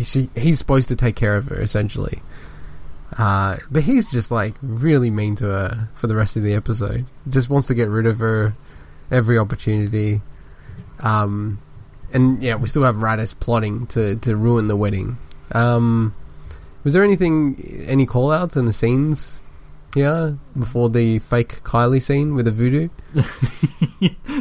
[0.00, 2.20] she, he's supposed to take care of her essentially.
[3.16, 7.04] Uh, but he's just like really mean to her for the rest of the episode.
[7.28, 8.54] Just wants to get rid of her
[9.10, 10.20] every opportunity.
[11.02, 11.58] Um,
[12.12, 15.16] and yeah, we still have Rattus plotting to, to ruin the wedding.
[15.52, 16.14] Um,
[16.82, 19.40] was there anything, any call outs in the scenes
[19.94, 22.88] yeah, before the fake Kylie scene with the voodoo?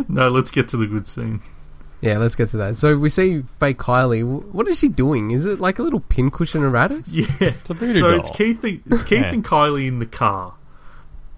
[0.10, 1.40] No, let's get to the good scene.
[2.04, 2.78] Yeah, let's get to that.
[2.78, 4.24] So we see fake Kylie.
[4.52, 5.32] What is she doing?
[5.32, 7.08] Is it like a little pincushion of Rattus?
[7.12, 8.20] Yeah, It's a voodoo so doll.
[8.20, 8.64] it's Keith.
[8.64, 9.32] And, it's Keith Yeah.
[9.34, 10.54] and Kylie in the car,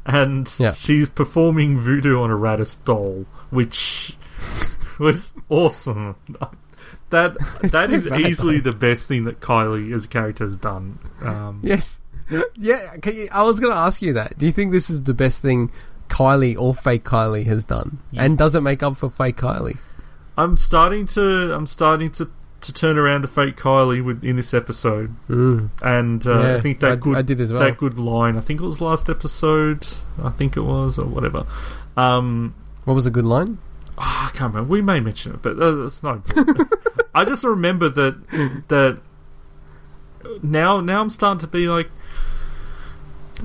[0.06, 0.74] and Yeah.
[0.74, 4.18] she's performing voodoo on a Rattus doll, which
[5.00, 6.16] was awesome.
[7.12, 10.56] That that so is bad, easily the best thing that Kylie as a character has
[10.56, 10.98] done.
[11.24, 12.02] Um, Yes.
[12.58, 14.36] Yeah, can you, I was going to ask you that.
[14.40, 15.72] Do you think this is the best thing
[16.10, 18.00] Kylie or fake Kylie has done?
[18.18, 19.78] And does it make up for fake Kylie?
[20.38, 22.30] I'm starting to I'm starting to,
[22.62, 25.70] to turn around to fake Kylie with in this episode, Mm.
[25.82, 27.64] and uh, Yeah, I think that I- good I did as well.
[27.64, 28.38] that good line.
[28.38, 29.88] I think it was last episode.
[30.24, 31.46] I think it was or whatever.
[31.96, 32.54] Um,
[32.86, 33.58] What was a good line?
[33.98, 34.70] Ah, I can't remember.
[34.72, 36.74] We may mention it, but uh, it's not important.
[37.16, 38.16] I just remember that
[38.68, 39.00] that
[40.44, 41.90] now now I'm starting to be like,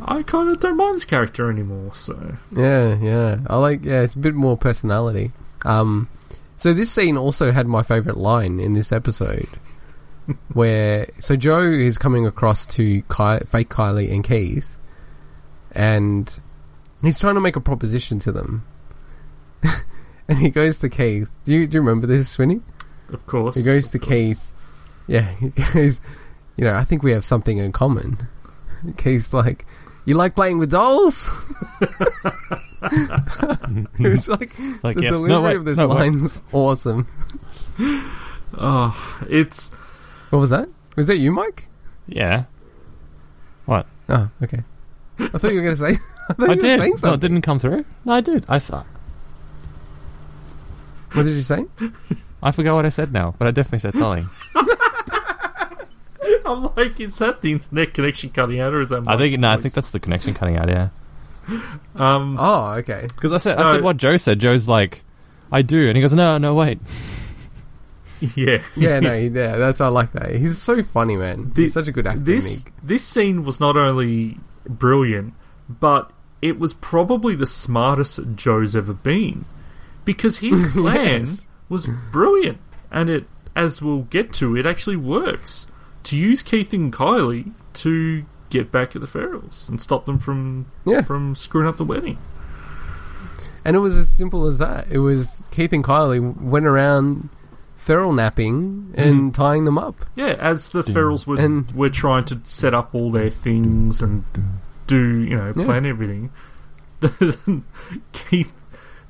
[0.05, 1.95] I kind of don't mind this character anymore.
[1.95, 3.37] So Yeah, yeah.
[3.49, 3.85] I like.
[3.85, 5.31] Yeah, it's a bit more personality.
[5.65, 6.09] Um,
[6.61, 9.49] so this scene also had my favorite line in this episode,
[10.53, 14.77] where so Joe is coming across to Ky- fake Kylie and Keith,
[15.73, 16.39] and
[17.03, 18.63] he's trying to make a proposition to them.
[20.29, 21.31] and he goes to Keith.
[21.45, 22.61] Do you do you remember this, Swinny?
[23.13, 24.09] of course, He goes to course.
[24.09, 24.53] Keith.
[25.07, 26.01] Yeah, he goes.
[26.57, 28.19] You know, I think we have something in common.
[28.99, 29.65] Keith's like,
[30.05, 31.27] "You like playing with dolls?"
[33.99, 35.95] it's like It's like, the yes, delivery no, wait, of this no, wait.
[35.99, 37.07] line's awesome.
[38.59, 39.73] Oh, it's
[40.31, 40.69] What was that?
[40.97, 41.67] Was that you, Mike?
[42.07, 42.45] Yeah,
[43.67, 43.87] What?
[44.09, 44.61] Oh, okay.
[45.19, 45.91] I thought you were going to say.
[46.31, 46.79] I thought I you were did.
[46.79, 47.21] saying No, it something.
[47.21, 47.85] didn't come through.
[48.05, 48.45] No, I did.
[48.49, 48.83] I saw.
[51.13, 51.67] What did you say?
[52.43, 54.29] I forgot what I said now, but I definitely said something.
[56.47, 58.99] I'm like, is that the internet connection cutting out, or is that?
[59.07, 60.69] I my think no, I think that's the connection cutting out.
[60.69, 60.89] Yeah,
[61.97, 63.07] Um, Oh, okay.
[63.15, 64.39] because I said I said what Joe said.
[64.41, 65.03] Joe's like,
[65.53, 66.79] I do, and he goes, no, no, wait.
[68.37, 70.31] yeah, Yeah, no, he, yeah, that's I like that.
[70.31, 71.51] He's so funny, man.
[71.55, 72.21] The- He's such a good actor.
[72.21, 74.37] this this scene was not only
[74.69, 75.35] brilliant,
[75.69, 76.11] but
[76.43, 79.45] it was probably the smartest Joe's ever been
[80.05, 81.49] because his plan Yes.
[81.69, 82.59] was brilliant,
[82.91, 83.25] and it,
[83.57, 85.67] as we'll get to, it actually works
[86.05, 90.67] to use Keith and Kylie to get back at the Ferals and stop them from
[90.85, 91.01] Yeah.
[91.03, 92.19] from screwing up the wedding.
[93.65, 94.87] And it was as simple as that.
[94.91, 97.29] It was Keith and Kylie went around
[97.77, 99.97] feral napping and tying them up.
[100.15, 104.25] Yeah, as the Ferals were And- were trying to set up all their things and
[104.87, 105.65] do you know Yeah.
[105.65, 106.31] plan everything.
[108.13, 108.53] Keith,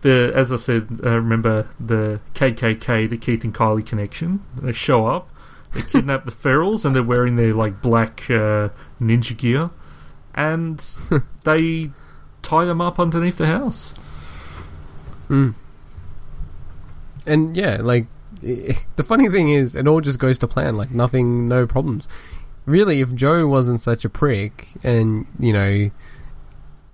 [0.02, 4.40] the as I said, uh, remember the KKK, the Keith and Kylie connection.
[4.60, 5.28] They show up,
[5.72, 8.68] they kidnap the Ferals, and they're wearing their like black uh,
[9.00, 9.70] ninja gear,
[10.34, 10.78] and
[11.44, 11.90] they
[12.42, 13.94] tie them up underneath the house.
[15.28, 15.54] Mm.
[17.26, 18.06] And yeah, like
[18.40, 20.76] the funny thing is, it all just goes to plan.
[20.76, 22.08] Like nothing, no problems.
[22.66, 25.90] Really, if Joe wasn't such a prick and you know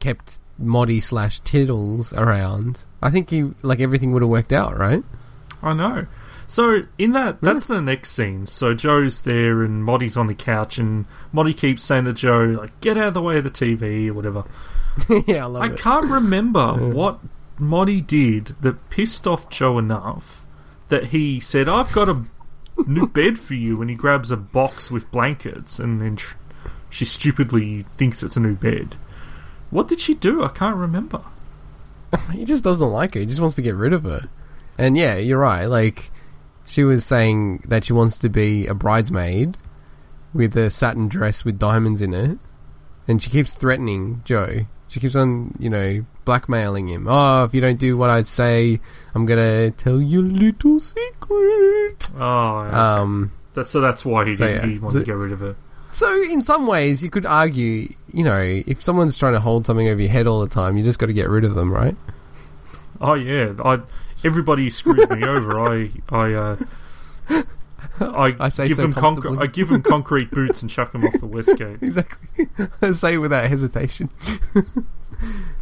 [0.00, 5.02] kept Moddy slash Tiddles around, I think he like everything would have worked out, right?
[5.62, 6.06] I know.
[6.46, 7.46] So in that, hmm.
[7.46, 8.46] that's the next scene.
[8.46, 12.80] So Joe's there and Moddy's on the couch, and Moddy keeps saying to Joe, like,
[12.80, 14.44] "Get out of the way of the TV" or whatever.
[15.26, 15.70] yeah, I love it.
[15.70, 15.78] I it.
[15.78, 17.18] can't remember what
[17.58, 20.46] Moddy did that pissed off Joe enough
[20.88, 22.22] that he said, "I've got a
[22.86, 26.36] new bed for you," and he grabs a box with blankets, and then tr-
[26.90, 28.94] she stupidly thinks it's a new bed.
[29.70, 30.44] What did she do?
[30.44, 31.22] I can't remember.
[32.32, 33.20] He just doesn't like her.
[33.20, 34.28] He just wants to get rid of her.
[34.78, 35.66] And yeah, you're right.
[35.66, 36.10] Like
[36.66, 39.56] she was saying that she wants to be a bridesmaid
[40.34, 42.38] with a satin dress with diamonds in it,
[43.08, 44.66] and she keeps threatening Joe.
[44.88, 47.06] She keeps on, you know, blackmailing him.
[47.08, 48.78] Oh, if you don't do what I say,
[49.14, 52.08] I'm gonna tell you a little secret.
[52.18, 52.76] Oh, okay.
[52.76, 54.66] Um, that's, so that's why he so, did, yeah.
[54.66, 55.56] he wanted So- to get rid of her.
[55.92, 59.88] so in some ways, you could argue, you know, if someone's trying to hold something
[59.88, 61.96] over your head all the time, you just got to get rid of them, right?
[63.00, 63.80] Oh yeah, I
[64.26, 66.56] everybody screws me over, I I uh,
[68.00, 71.18] I, I give so them conc- I give them concrete boots and chuck them off
[71.20, 71.78] the west gate.
[71.82, 72.46] exactly.
[72.82, 74.10] I say it without hesitation.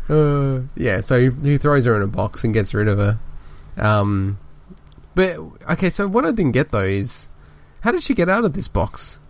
[0.08, 3.18] uh, yeah, so he, he throws her in a box and gets rid of her.
[3.76, 4.38] Um,
[5.14, 5.36] but
[5.72, 7.30] okay, so what I didn't get though is
[7.82, 9.20] how did she get out of this box?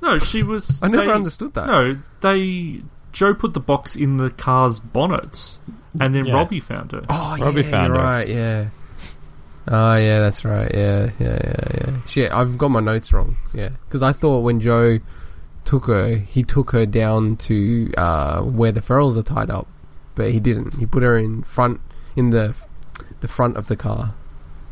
[0.00, 0.82] No, she was.
[0.82, 1.66] I never they- understood that.
[1.66, 2.82] No, they
[3.12, 5.58] Joe put the box in the car's bonnet,
[6.00, 6.34] and then Yeah.
[6.34, 7.04] Robbie found it.
[7.08, 8.02] Oh, Robbie yeah, found you're her.
[8.04, 8.28] right.
[8.28, 8.68] Yeah.
[9.68, 10.70] Oh yeah, that's right.
[10.74, 11.96] Yeah, yeah, yeah, yeah.
[12.06, 13.36] Shit, I've got my notes wrong.
[13.54, 14.98] Yeah, because I thought when Joe
[15.64, 19.68] took her, he took her down to uh, where the ferals are tied up,
[20.16, 20.74] but he didn't.
[20.78, 21.80] He put her in front
[22.16, 22.60] in the
[23.20, 24.14] the front of the car.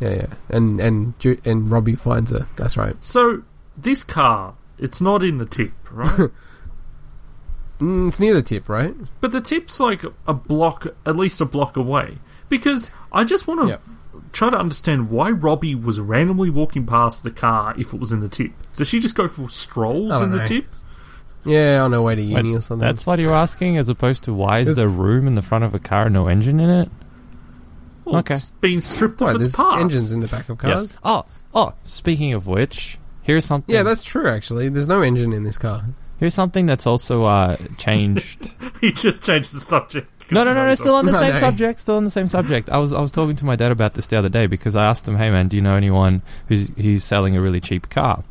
[0.01, 2.49] Yeah, yeah, and and Ju- and Robbie finds her.
[2.57, 2.95] That's right.
[3.05, 3.43] So
[3.77, 6.31] this car, it's not in the tip, right?
[7.81, 8.95] Mm, it's near the tip, right?
[9.21, 12.19] but the tip's like a block, at least a block away.
[12.49, 13.83] Because I just want to Yep.
[14.33, 18.21] try to understand why Robbie was randomly walking past the car if it was in
[18.21, 18.53] the tip.
[18.77, 20.67] Does she just go for strolls I don't in the tip?
[21.45, 22.87] Yeah, on her way to uni Wait, or something.
[22.87, 25.65] That's what you're asking, as opposed to why is Is- there room in the front
[25.65, 26.91] of a car and no engine in it?
[28.05, 28.35] Well, Okay.
[28.35, 29.81] It's been stripped Why, of its there's parts.
[29.81, 30.83] engines in the back of cars.
[30.91, 30.99] Yes.
[31.05, 31.25] Oh,
[31.55, 31.73] oh.
[31.83, 33.75] Speaking of which, here's something.
[33.75, 34.27] Yeah, that's true.
[34.29, 35.83] Actually, there's no engine in this car.
[36.21, 38.55] Here's something that's also uh, changed.
[38.81, 40.09] he just changed the subject.
[40.31, 40.75] No, no, no, no.
[40.77, 41.81] Still on the same subject.
[41.81, 42.69] Still on the same subject.
[42.71, 44.85] I was I was talking to my dad about this the other day because I
[44.87, 48.23] asked him, "Hey, man, do you know anyone who's who's selling a really cheap car?"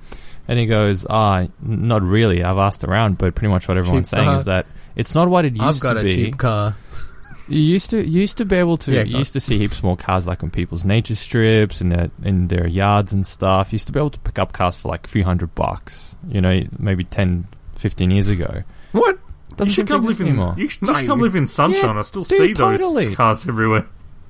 [0.47, 2.41] And he goes, "Ah, not really.
[2.43, 4.35] I've asked around, but pretty much what everyone's Cheap saying car.
[4.37, 4.65] is that
[4.95, 5.67] It's not what it used to be.
[5.67, 6.15] I've got to a be.
[6.15, 6.75] cheap car.
[7.49, 9.81] You used to you used to be able to Yeah, you used to see heaps
[9.83, 13.71] more cars like on people's nature strips and their in their yards and stuff.
[13.71, 16.15] You used to be able to pick up cars for like a few hundred bucks.
[16.29, 17.45] You know, maybe 10,
[17.79, 18.59] 15 years ago.
[18.91, 19.17] What?
[19.55, 20.27] Doesn't you seem should to come live in.
[20.27, 20.55] anymore.
[20.57, 21.95] You should No, just come you- live in sunshine.
[21.95, 23.15] Yeah, I still dude, see those totally.
[23.15, 23.85] cars everywhere.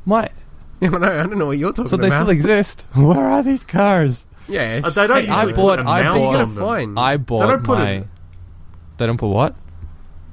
[0.05, 0.29] My
[0.81, 1.89] Yeah, no, I don't know what you're talking about.
[1.89, 2.21] so they about.
[2.21, 2.87] still exist.
[2.95, 4.27] Where are these cars?
[4.47, 6.43] yeah, Uh, they don't Hey, I usually bought- put I amounts you bought- get a
[6.43, 6.63] on them.
[6.95, 6.97] fine.
[6.97, 7.89] I bought don't put my.
[7.91, 8.07] it-
[8.97, 9.55] They don't put what?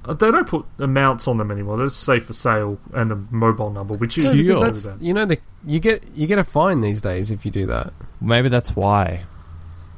[0.04, 1.78] Uh, They don't put amounts on them anymore.
[1.78, 5.02] They just say for sale and a mobile number, which is Yeah, because really that's,
[5.02, 7.92] you know, the, you get you get a fine these days if you do that.
[8.20, 9.24] Maybe that's why.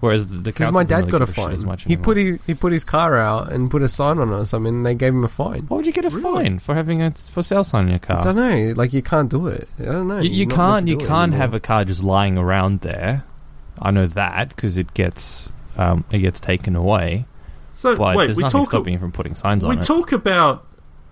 [0.01, 1.53] Whereas the, the Because council my dad really got a fine.
[1.53, 2.37] as much He put anymore.
[2.39, 4.73] his, he put his car out and put a sign on it or something.
[4.77, 5.63] and They gave him a fine.
[5.63, 6.23] Why would you get a Really?
[6.45, 8.21] fine for having a for sale sign on your car?
[8.21, 8.75] I don't know.
[8.77, 9.69] Like you can't do it.
[9.81, 10.21] I don't know.
[10.21, 13.25] You, you can't you can't have a car just lying around there.
[13.83, 17.25] I know that because it gets um, it gets taken away.
[17.73, 18.71] So But wait, there's we nothing talk.
[18.71, 19.77] stopping you from putting signs on it.
[19.77, 20.65] We talk about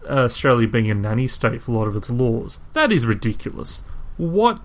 [0.08, 2.58] uh, Australia being a nanny state for a lot of its laws.
[2.72, 3.82] That is ridiculous.
[4.16, 4.60] What?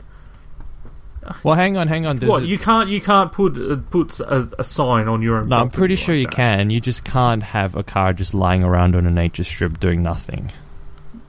[1.43, 2.17] Well, hang on, hang on.
[2.17, 5.38] There's What a- you can't you can't put uh, put a, a sign on your
[5.38, 5.49] own.
[5.49, 6.34] no, I'm property pretty like sure you that.
[6.34, 6.69] can.
[6.69, 10.51] You just can't have a car just lying around on a nature strip doing nothing.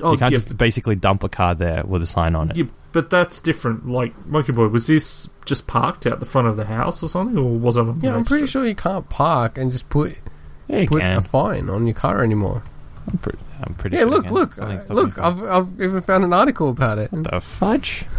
[0.00, 2.56] Oh, you can't yeah, just basically dump a car there with a sign on it.
[2.56, 3.86] yeah, but that's different.
[3.88, 7.38] Like Monkey Boy, was this just parked out the front of the house or something,
[7.38, 7.80] or was it?
[7.82, 8.62] On the Yeah, I'm pretty strip?
[8.62, 10.20] sure you can't park and just put
[10.68, 11.18] Yeah, put can.
[11.18, 12.62] a fine on your car anymore.
[13.10, 14.10] I'm pretty, I'm pretty Yeah, sure.
[14.22, 15.18] look, look, uh, look.
[15.18, 17.10] I've I've even found an article about it.
[17.12, 18.04] the fudge.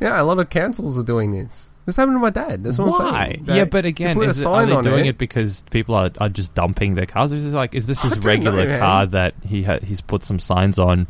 [0.00, 1.72] Yeah, a lot of councils are doing this.
[1.84, 2.62] This happened to my dad.
[2.64, 3.24] That's what I'm Why?
[3.26, 3.44] saying.
[3.46, 5.10] Yeah, but again, is it, are they doing it.
[5.10, 7.32] it because people are, are just dumping their cars?
[7.32, 10.38] Is it like is this his regular know, car that he ha- he's put some
[10.38, 11.06] signs on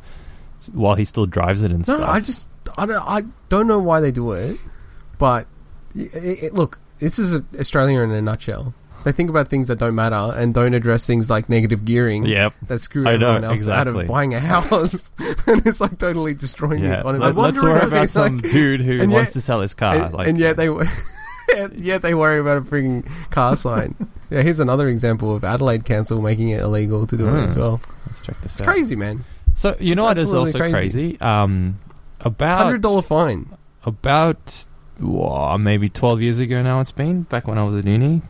[0.72, 2.08] while he still drives it and No, stuff?
[2.08, 4.56] I just I don't I don't know why they do it,
[5.18, 5.46] but
[5.94, 8.74] it, it, look, this is Australia in a nutshell.
[9.04, 12.26] They think about things that don't matter and don't address things like negative gearing.
[12.26, 12.52] Yep.
[12.68, 15.10] That screw I know, everyone else out of buying a house,
[15.46, 17.24] and it's like totally destroying the economy.
[17.24, 19.74] Let, us worry about it's some like- dude who and wants yet- to sell his
[19.74, 19.94] car.
[19.96, 23.94] and, like, and yet they yet- yet they worry about a freaking car sign.
[24.30, 27.36] yeah, here's another example of Adelaide Council making it illegal to do it Hmm.
[27.48, 27.80] as well.
[28.06, 28.66] let's check this It's out.
[28.68, 29.24] crazy, man.
[29.54, 30.72] So you know what is Absolutely also crazy.
[31.16, 31.20] crazy?
[31.20, 31.76] Um,
[32.20, 33.48] about Hundred dollar fine.
[33.84, 34.66] about
[35.00, 38.20] whoa, maybe 12 years ago now it's been back when i was at uni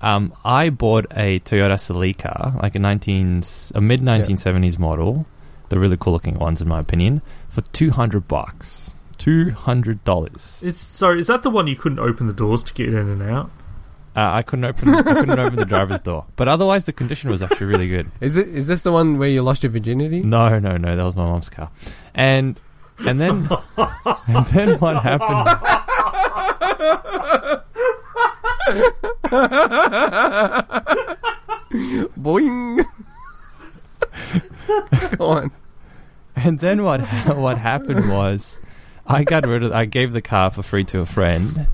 [0.00, 3.42] um, i bought a toyota celica like a 19
[3.74, 5.26] a mid 1970s model
[5.70, 11.18] the really cool looking ones in my opinion for 200 bucks 200 dollars It's sorry.
[11.18, 13.50] Is that the one you couldn't open the doors to get in and out?
[14.16, 17.42] uh, i couldn't open i couldn't open the driver's door but otherwise the condition was
[17.42, 18.48] actually really good Is it?
[18.48, 20.20] Is this the one where you lost your virginity?
[20.22, 21.68] no no no that was my mom's car
[22.14, 22.58] and
[23.00, 23.48] and then
[24.28, 25.48] and then what happened
[32.18, 32.80] Boing.
[35.18, 35.50] Go on.
[36.36, 37.00] And then what
[37.36, 38.64] what happened was,
[39.06, 39.72] I got rid of.
[39.72, 41.66] I gave the car for free to a friend.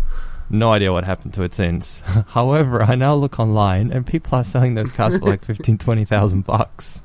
[0.50, 2.00] No idea what happened to it since.
[2.28, 6.04] However, I now look online and people are selling those cars for like fifteen, twenty
[6.04, 7.02] thousand bucks.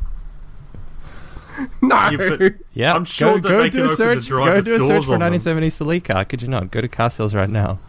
[1.81, 1.95] No.
[2.09, 4.27] Yeah, but- Yeah, I'm sure go, that go they do can a open search.
[4.29, 6.27] the Go do a search for 1970 Celica.
[6.29, 6.71] Could you not?
[6.71, 7.79] Go to car sales right now.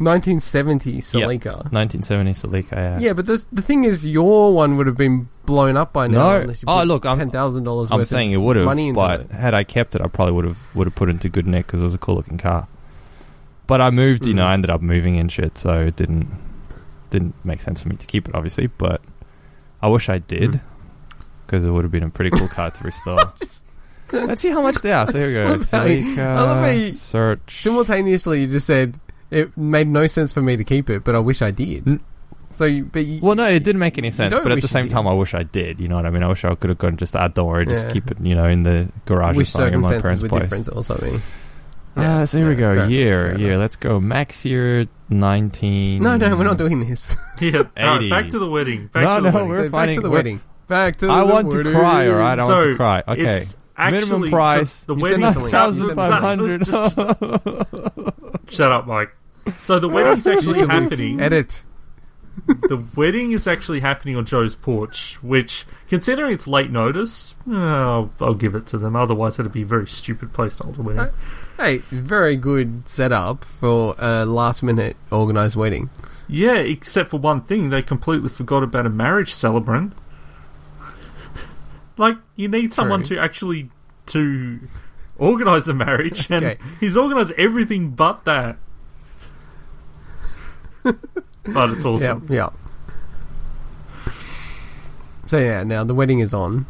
[0.00, 1.56] 1970 Celica.
[1.72, 2.72] 1970 Celica.
[2.72, 2.98] Yeah.
[2.98, 6.30] Yeah, but the the thing is, your one would have been blown up by now.
[6.30, 6.40] No.
[6.42, 7.90] unless you Oh, put look, I'm- ten thousand dollars.
[7.90, 9.30] I'm worth saying it of would have, money into but it.
[9.30, 11.66] had I kept it, I probably would have would have put it into good nick
[11.66, 12.66] because it was a cool looking car.
[13.66, 14.46] But I moved, you know, Mhm.
[14.46, 16.26] I ended up moving and shit, so it didn't
[17.10, 18.66] didn't make sense for me to keep it, obviously.
[18.68, 19.00] But
[19.82, 20.60] I wish I did
[21.46, 23.18] because it would have been a pretty cool car to restore.
[24.12, 25.06] Let's see how much they are.
[25.06, 25.44] So here we go.
[25.52, 27.62] love how you- Celica, I love how you- search.
[27.62, 28.98] Simultaneously, you just said
[29.32, 31.88] it made no sense for me to keep it, but I wish I did.
[31.88, 32.00] N-
[32.52, 34.34] So, you, but you, Well, no, it didn't make any sense.
[34.36, 35.80] But at the same time, I wish I did.
[35.80, 36.22] You know what I mean?
[36.22, 37.92] I wish I could have gone just, ah, don't worry, just Yeah.
[37.96, 40.42] keep it, you know, in the garage or something in my parents' place.
[40.42, 41.16] different or something.
[41.96, 42.74] Ah, so here we go.
[42.76, 43.56] fair- year, fair year.
[43.58, 44.00] Let's go.
[44.00, 46.02] Max year nineteen.
[46.02, 47.16] No, no, we're not doing this.
[47.40, 48.10] Yeah, all right, 80.
[48.10, 48.86] back to the wedding.
[48.92, 49.48] Back No, to the no, wedding.
[49.48, 50.40] we're Back finding- to the wedding.
[50.68, 52.06] Back to I the want to cry.
[52.08, 53.02] All right, I want to cry.
[53.08, 53.40] Okay,
[53.76, 54.84] actually minimum so price.
[54.84, 55.24] the You wedding.
[55.24, 55.50] said nothing.
[55.50, 56.64] thousand five hundred.
[58.48, 59.10] Shut up, Mike.
[59.60, 61.20] So the wedding's actually happening.
[61.20, 61.64] Edit.
[62.46, 68.10] the wedding is actually happening on Joe's porch, which, considering it's late notice, eh, I'll,
[68.20, 68.96] I'll give it to them.
[68.96, 71.12] Otherwise, it'd be a very stupid place to hold a wedding.
[71.58, 75.90] Hey, very good setup for a last minute organised wedding.
[76.28, 79.92] Yeah, except for one thing, they completely forgot about a marriage celebrant.
[81.98, 83.16] like, you need someone True.
[83.16, 83.68] to actually
[84.06, 84.60] to
[85.18, 86.58] organise a marriage, and Okay.
[86.80, 88.56] he's organised everything but that.
[91.54, 92.26] but it's awesome.
[92.28, 92.48] Yeah, yeah.
[95.26, 96.66] So yeah, now the wedding is on.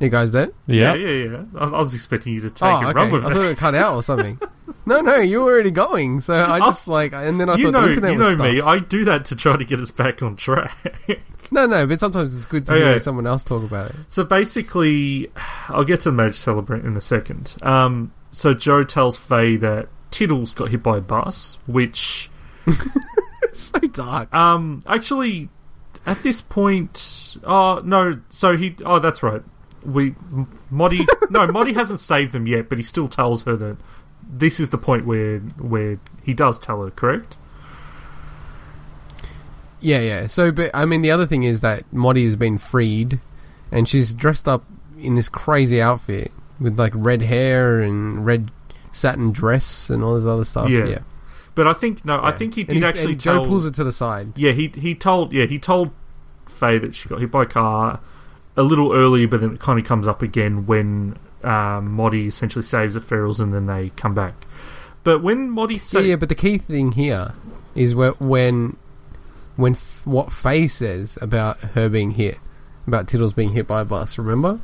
[0.00, 0.50] You guys there?
[0.66, 1.08] Yeah, Yeah.
[1.08, 1.42] yeah, yeah.
[1.56, 2.94] I, I was expecting you to take oh, and okay.
[2.94, 4.38] run with I thought it cut out or something.
[4.86, 6.20] no, no, you were already going.
[6.20, 8.44] So I just like, and then I you thought know, the internet you was know
[8.44, 8.56] me.
[8.58, 8.68] stuck.
[8.68, 10.76] I do that to try to get us back on track.
[11.50, 12.84] No, no, but sometimes it's good to Okay.
[12.84, 13.96] hear someone else talk about it.
[14.06, 15.30] so basically,
[15.68, 17.56] I'll get to the marriage celebrant in a second.
[17.62, 19.88] Um, so Joe tells Faye that
[20.18, 22.28] Tiddles got hit by a bus, which
[23.52, 24.34] so dark.
[24.34, 25.48] um, actually,
[26.06, 29.42] at this point, oh no, so he, oh that's right,
[29.86, 30.10] we
[30.72, 33.76] Moddy, no, Moddy hasn't saved them yet, but he still tells her that
[34.28, 37.36] this is the point where where he does tell her, correct?
[39.80, 40.26] Yeah, yeah.
[40.26, 43.20] So, but I mean, the other thing is that Moddy has been freed,
[43.70, 44.64] and she's dressed up
[44.98, 48.50] in this crazy outfit with like red hair and red
[48.92, 50.68] satin dress and all this other stuff.
[50.68, 50.86] Yeah.
[50.86, 50.98] Yeah,
[51.54, 53.42] But I think no, I think he did actually and tell.
[53.42, 54.36] Joe pulls it to the side.
[54.36, 55.90] Yeah, he he told yeah he told
[56.46, 58.00] Faye that she got hit by a car
[58.56, 62.64] a little earlier, but then it kind of comes up again when um, Moddy essentially
[62.64, 64.34] saves the ferals and then they come back.
[65.04, 67.34] But when Moddy Yeah, sa- yeah, but the key thing here
[67.76, 68.76] is where, when
[69.54, 72.38] when f- what Faye says about her being hit,
[72.86, 74.18] about Tiddles being hit by a bus.
[74.18, 74.58] Remember?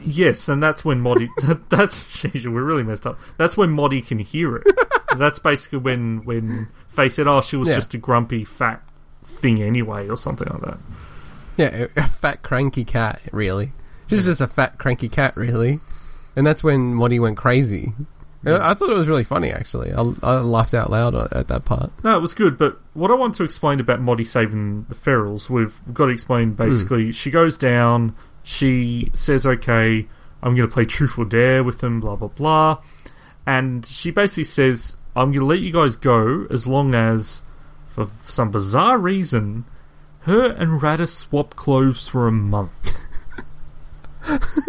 [0.00, 1.28] Yes, and that's when Moddy
[1.70, 3.18] that's sheesh, we're really messed up.
[3.36, 4.66] That's when Moddy can hear it.
[5.16, 7.76] that's basically when when Faye said, "Oh, she was Yeah.
[7.76, 8.82] just a grumpy fat
[9.24, 10.78] thing anyway," or something like that.
[11.56, 13.20] Yeah, a, a fat cranky cat.
[13.32, 13.70] Really,
[14.08, 15.36] she's just a fat cranky cat.
[15.36, 15.80] Really,
[16.36, 17.92] and that's when Moddy went crazy.
[18.46, 19.50] Uh, I I thought it was really funny.
[19.50, 21.90] Actually, I, I laughed out loud at that part.
[22.04, 25.50] No, it was good, but what I want to explain about Moddy saving the ferals,
[25.50, 27.10] we've got to explain basically hmm.
[27.10, 28.14] she goes down,
[28.48, 30.06] she says, Okay,
[30.42, 32.78] I'm going to play truth or dare with them, blah, blah, blah.
[33.46, 37.42] And she basically says, I'm going to let you guys go as long as,
[37.88, 39.64] for some bizarre reason,
[40.20, 43.04] her and Rada swap clothes for a month.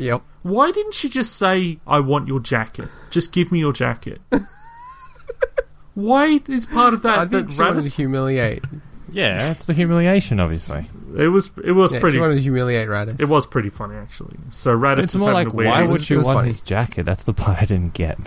[0.00, 0.22] Yep.
[0.42, 2.88] Why didn't she just say, I want your jacket?
[3.10, 4.20] Just give me your jacket.
[5.94, 8.64] Why is part of that I that think she wanted to Rattus humiliate.
[9.12, 10.86] Yeah, it's the humiliation, obviously.
[11.16, 13.20] It was it was Yeah, pretty she wanted to humiliate Rattus.
[13.20, 14.36] it was pretty funny actually.
[14.48, 16.38] So Rattus It's is more having like, a weird why would was- she was want
[16.38, 16.48] funny.
[16.48, 17.04] his jacket?
[17.04, 18.18] That's the part I didn't get.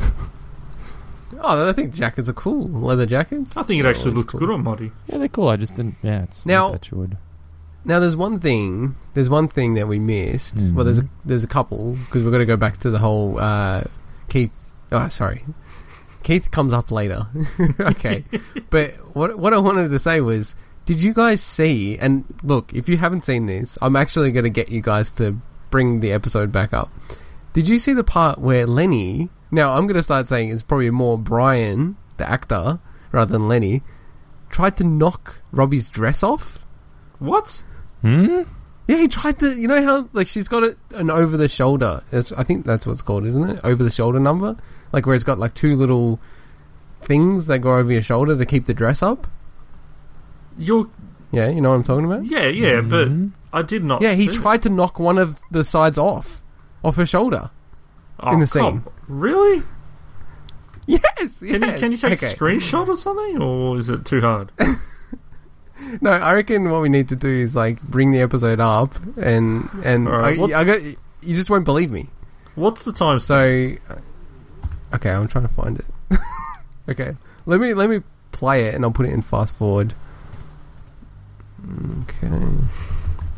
[1.45, 2.67] Oh, I think jackets are cool.
[2.69, 3.57] Leather jackets.
[3.57, 4.39] I think it They're actually always looked cool.
[4.39, 4.91] good on Moddy.
[5.07, 5.49] yeah, they're cool.
[5.49, 5.95] I just didn't.
[6.01, 7.17] Yeah, it's Now- weird that you would.
[7.85, 8.95] Now, there's one thing.
[9.13, 10.55] There's one thing that we missed.
[10.55, 10.73] Mhm.
[10.73, 13.37] Well, there's a, there's a couple because we're going to go back to the whole
[13.39, 13.81] uh,
[14.29, 14.71] Keith.
[14.93, 15.43] Oh, sorry,
[16.23, 17.23] Keith comes up later.
[17.81, 18.23] okay,
[18.69, 20.55] but what what I wanted to say was,
[20.85, 21.97] did you guys see?
[21.97, 25.37] And look, if you haven't seen this, I'm actually going to get you guys to
[25.69, 26.89] bring the episode back up.
[27.53, 29.29] Did you see the part where Lenny?
[29.51, 32.79] Now I'm going to start saying it's probably more Brian, the actor,
[33.11, 33.81] rather than Lenny,
[34.49, 36.65] tried to knock Robbie's dress off.
[37.19, 37.63] What?
[38.01, 38.43] Hmm?
[38.87, 39.57] Yeah, he tried to.
[39.57, 42.01] You know how like she's got it an over the shoulder.
[42.11, 43.61] It's, I think that's what's called, isn't it?
[43.63, 44.57] Over the shoulder number,
[44.91, 46.19] like where it's got like two little
[46.99, 49.27] things that go over your shoulder to keep the dress up.
[50.57, 50.87] You're
[51.31, 52.25] Yeah, you know what I'm talking about.
[52.25, 53.31] yeah, yeah, Mhm.
[53.51, 56.43] but I did not Yeah, he see tried to knock one of the sides off,
[56.83, 57.49] off her shoulder.
[58.21, 58.33] it.
[58.33, 58.83] in the Oh, come- scene.
[59.09, 59.63] Really?
[60.85, 61.73] Yes, Can yes.
[61.73, 62.31] you can you take Okay.
[62.31, 64.51] a screenshot or something or is it too hard?
[66.01, 69.67] No, I reckon what we need to do is like bring the episode up and
[69.83, 72.09] and Alright, I, what- I got you just won't believe me.
[72.55, 73.71] What's the time So,
[74.93, 75.85] okay, I'm trying to find it.
[76.89, 78.01] okay, let me let me
[78.31, 79.93] play it, and I'll put it in fast forward.
[82.03, 82.29] Okay,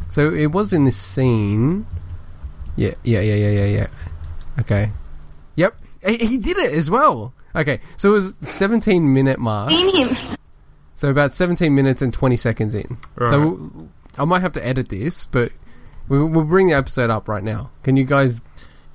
[0.09, 1.85] so it was in this scene.
[2.75, 3.87] Yeah, yeah, yeah, yeah, yeah, yeah.
[4.59, 4.89] Okay,
[5.55, 5.75] yep,
[6.05, 7.33] he, he did it as well.
[7.55, 9.69] Okay, so it was 17 minute mark.
[9.71, 10.17] Seen him.
[10.95, 12.97] So about 17 minutes and 20 seconds in.
[13.15, 13.29] Right.
[13.29, 13.69] So
[14.17, 15.51] I might have to edit this, but
[16.07, 17.69] we'll, we'll bring the episode up right now.
[17.83, 18.41] Can you guys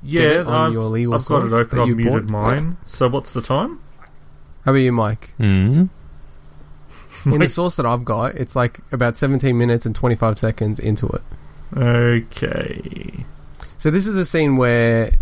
[0.02, 1.76] Yeah, it on I've, your legal I've got it open.
[1.76, 2.32] that I've you muted bought?
[2.56, 2.76] mine.
[2.86, 3.80] So what's the time?
[4.64, 5.30] How about you, Mike?
[5.36, 5.84] Hmm?
[7.26, 11.06] In the source that I've got, it's like about 17 minutes and 25 seconds into
[11.08, 11.22] it.
[11.76, 13.24] Okay.
[13.78, 15.12] So this is a scene where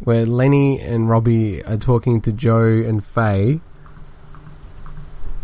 [0.00, 3.60] where Lenny and Robbie are talking to Joe and Faye.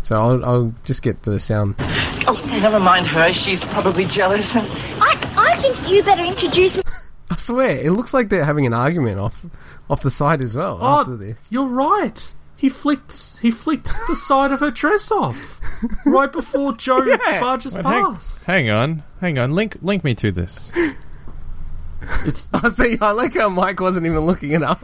[0.03, 1.75] So I'll, I'll just get the sound.
[1.79, 3.31] Oh, never mind her.
[3.33, 4.55] She's probably jealous.
[4.55, 4.63] I,
[5.37, 6.83] I think you better introduce me.
[7.29, 9.45] I swear, it looks like they're having an argument off
[9.89, 11.51] off the side as well Oh, after this.
[11.51, 12.33] You're right.
[12.57, 13.37] He flicked.
[13.39, 15.61] He flicked the side of her dress off
[16.07, 17.39] right before Joe Yeah.
[17.39, 18.43] barges Wait, hang, past.
[18.45, 19.53] hang on, hang on.
[19.53, 20.71] Link, link me to this.
[22.25, 22.97] It's I see.
[22.99, 24.81] I like how Mike wasn't even looking it up.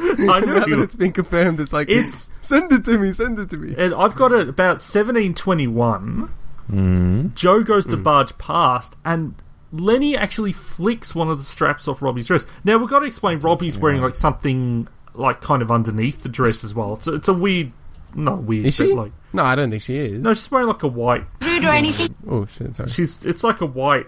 [0.00, 3.38] I know now that it's been confirmed, it's like It's- send it to me, send
[3.38, 3.74] it to me.
[3.78, 6.30] And I've got it about seventeen twenty one.
[6.68, 7.34] Mm.
[7.34, 8.02] Joe goes to mm.
[8.02, 9.34] barge past, and
[9.72, 12.44] Lenny actually flicks one of the straps off Robbie's dress.
[12.64, 13.38] Now we've got to explain.
[13.38, 16.94] Robbie's wearing like something like kind of underneath the dress as well.
[16.94, 17.72] It's a, it's a weird,
[18.14, 18.92] not weird, Is but she?
[18.94, 20.20] like No, I don't think she is.
[20.20, 21.24] no, she's wearing like a white.
[21.42, 22.14] Rude or anything.
[22.28, 22.88] Oh shit, sorry.
[22.88, 24.06] She's it's like a white,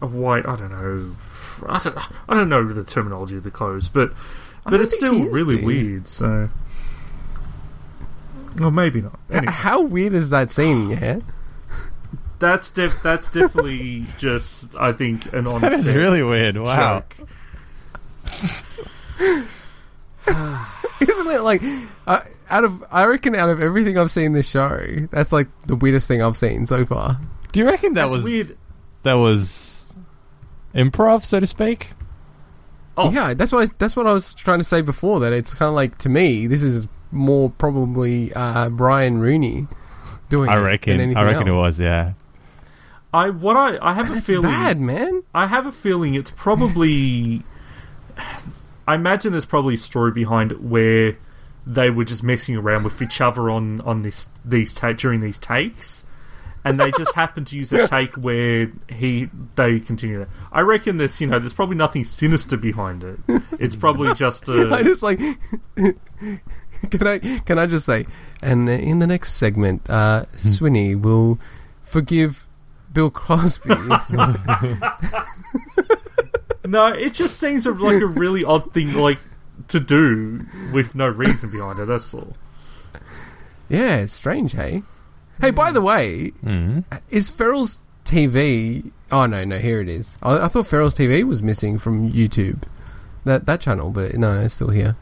[0.00, 0.46] a white.
[0.46, 1.12] I don't know.
[1.68, 1.96] I don't,
[2.30, 4.10] I don't know the terminology of the clothes, but
[4.64, 5.64] but it's still is, really dude.
[5.64, 6.08] weird.
[6.08, 6.48] So.
[8.58, 9.18] Well, maybe not.
[9.30, 9.44] Anyway.
[9.52, 10.90] How weird is that scene?
[10.90, 11.20] Yeah.
[12.40, 16.56] That's def- that's definitely just I think an on That is really weird.
[16.56, 17.04] Wow.
[20.26, 20.36] joke.
[21.00, 21.62] Isn't it like
[22.06, 22.20] uh,
[22.50, 24.80] out of I reckon out of everything I've seen this show,
[25.10, 27.16] that's like the weirdest thing I've seen so far.
[27.52, 28.56] Do you reckon that That's was weird.
[29.02, 29.94] that was
[30.74, 31.88] improv, so to speak?
[32.96, 33.10] Oh.
[33.10, 35.20] Yeah, that's what I, that's what I was trying to say before.
[35.20, 39.66] That it's kind of like to me, this is more probably uh, Brian Rooney
[40.28, 40.48] doing.
[40.50, 41.00] I it than reckon.
[41.00, 41.80] anything I reckon it was.
[41.80, 42.12] Yeah.
[43.12, 45.22] I what I I have a That's feeling bad, man.
[45.34, 47.42] I have a feeling it's probably
[48.90, 51.16] I imagine there's probably a story behind it where
[51.64, 55.38] they were just messing around with each other on on this these ta- during these
[55.38, 56.04] takes.
[56.64, 60.28] And they just happened to use a take where he they continue that.
[60.50, 63.20] I reckon this, you know, there's probably nothing sinister behind it.
[63.60, 65.20] It's probably just a I just like.
[66.90, 68.06] can I can I just say,
[68.42, 71.38] and in the next segment, uh, Swinny will
[71.80, 72.48] forgive
[72.92, 73.70] Bill Cosby.
[76.70, 79.18] No, it just seems like a really odd thing, like
[79.68, 80.40] to do
[80.72, 81.86] with no reason behind it.
[81.86, 82.34] That's all.
[83.68, 84.82] yeah, it's strange, hey.
[85.40, 86.84] Hey, by the way, Mm.
[87.10, 88.90] is Ferals TV?
[89.10, 90.16] Oh no, no, here it is.
[90.22, 92.62] I, I thought Ferals TV was missing from YouTube,
[93.24, 94.96] that that channel, but no, it's still here.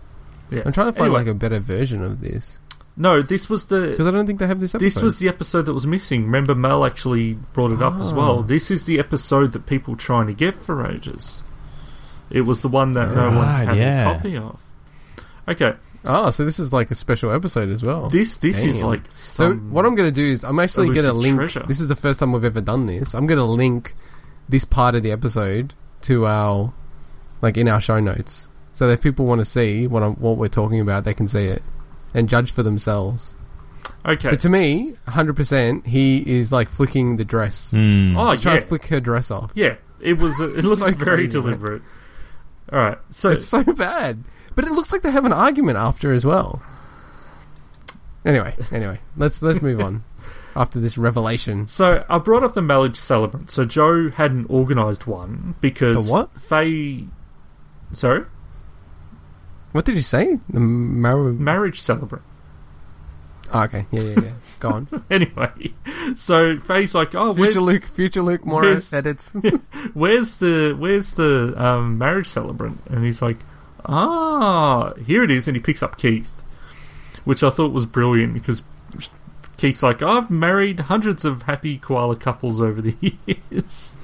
[0.51, 0.63] Yeah.
[0.65, 1.19] I'm trying to find Anyway.
[1.21, 2.59] like a better version of this
[2.97, 4.87] No, this was the because I don't think they have this episode.
[4.87, 6.25] This was the episode that was missing.
[6.25, 8.39] Remember, Mel actually brought it up as well.
[8.39, 8.43] Ah.
[8.43, 11.43] This is the episode that people trying to get for ages.
[12.31, 14.11] It was the one that no one Right, had yeah.
[14.11, 14.61] a copy of.
[15.49, 15.75] Okay,
[16.05, 18.09] oh, so this is like a special episode as well.
[18.11, 18.87] this this is Damn.
[18.87, 21.51] like So some, what I'm going to do is I'm actually going to elusive link.
[21.53, 21.67] treasure.
[21.67, 23.15] This is the first time we've ever done this.
[23.15, 23.95] I'm going to link
[24.49, 25.73] this part of the episode
[26.03, 26.73] to our
[27.41, 30.37] like in our show notes, so that if people want to see what I'm, what
[30.37, 31.63] we're talking about, they can see it
[32.15, 33.37] and judge for themselves.
[34.05, 34.31] okay.
[34.31, 37.73] But to me, 100, percent he is like flicking the dress.
[37.73, 38.17] Mm.
[38.19, 39.53] oh He's trying yeah, to flick her dress off.
[39.55, 39.77] yeah.
[40.01, 40.39] It was.
[40.41, 41.59] It looks so very crazy, man.
[41.59, 41.83] deliberate.
[42.73, 44.25] All right, so It's so bad.
[44.55, 46.63] But it looks like they have an argument after as well.
[48.25, 50.03] Anyway, anyway, let's let's move on.
[50.57, 53.49] After this revelation, So I brought up the marriage celebrant.
[53.49, 56.33] So Joe hadn't organised one because The what?
[56.33, 57.05] Faye.
[57.93, 58.25] Sorry,
[59.71, 60.41] what did you say?
[60.51, 62.25] The mar- marriage celebrant.
[63.55, 64.31] Oh, okay, yeah, yeah, yeah.
[64.61, 64.89] Go on.
[65.11, 65.73] Anyway,
[66.17, 69.35] so Faye's like, "Oh, Future Luke, future Luke Morris edits.
[69.95, 73.37] where's the where's the um, marriage celebrant?" And he's like,
[73.87, 76.43] "Ah, here it is." And he picks up Keith,
[77.25, 78.63] which I thought was brilliant because
[79.59, 82.97] Keith's like, "I've married hundreds of happy koala couples over the
[83.51, 83.95] years,"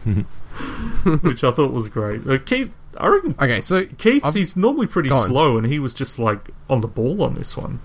[1.23, 2.27] which I thought was great.
[2.29, 5.95] Uh, Keith, I reckon okay, so Keith, I've- he's normally pretty slow, and he was
[5.95, 7.81] just like on the ball on this one.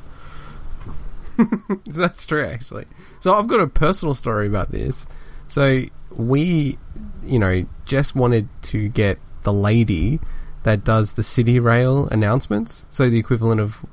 [1.85, 2.85] that's true actually.
[3.19, 5.07] So I've got a personal story about this.
[5.47, 5.81] So
[6.15, 6.77] we,
[7.23, 10.19] you know, just wanted to get the lady
[10.63, 12.85] that does the City Rail announcements.
[12.89, 13.85] So the equivalent of,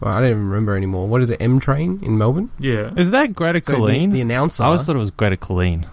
[0.00, 1.06] well, I don't even remember anymore.
[1.08, 1.40] What is it?
[1.40, 2.50] M Train in Melbourne.
[2.58, 4.10] Yeah, Is that Greta So the, Colleen?
[4.12, 5.86] the announcer, I always thought it was Greta Colleen.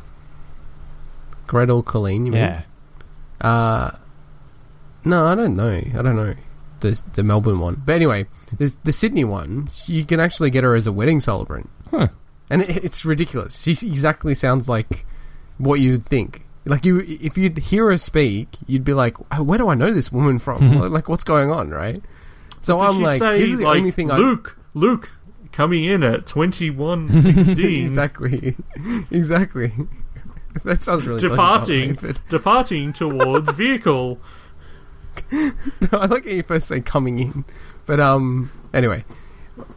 [1.47, 2.25] Gretel Colleen.
[2.25, 2.41] You mean?
[2.41, 2.61] Yeah.
[3.41, 3.91] Uh,
[5.05, 5.69] no, I don't know.
[5.77, 6.34] I don't know
[6.80, 7.81] the the Melbourne one.
[7.85, 8.25] But anyway,
[8.57, 12.07] the the Sydney one, you can actually get her as a wedding celebrant, Huh.
[12.49, 13.61] and it, it's ridiculous.
[13.63, 15.05] She exactly sounds like
[15.57, 16.41] what you'd think.
[16.65, 19.91] Like you, if you'd hear her speak, you'd be like, oh, "Where do I know
[19.91, 20.59] this woman from?
[20.61, 20.80] Hmm.
[20.93, 21.99] like, what's going on?" Right?
[22.61, 25.09] So Did I'm like, say, "This is the like, only thing I." Luke, Luke,
[25.51, 27.84] coming in at twenty one sixteen.
[27.85, 28.55] exactly,
[29.11, 29.71] exactly.
[30.63, 31.97] that sounds really departing
[32.30, 34.19] departing towards vehicle.
[35.31, 35.49] no,
[35.91, 37.45] I like how you first say coming in,
[37.85, 38.49] but um.
[38.73, 39.03] Anyway,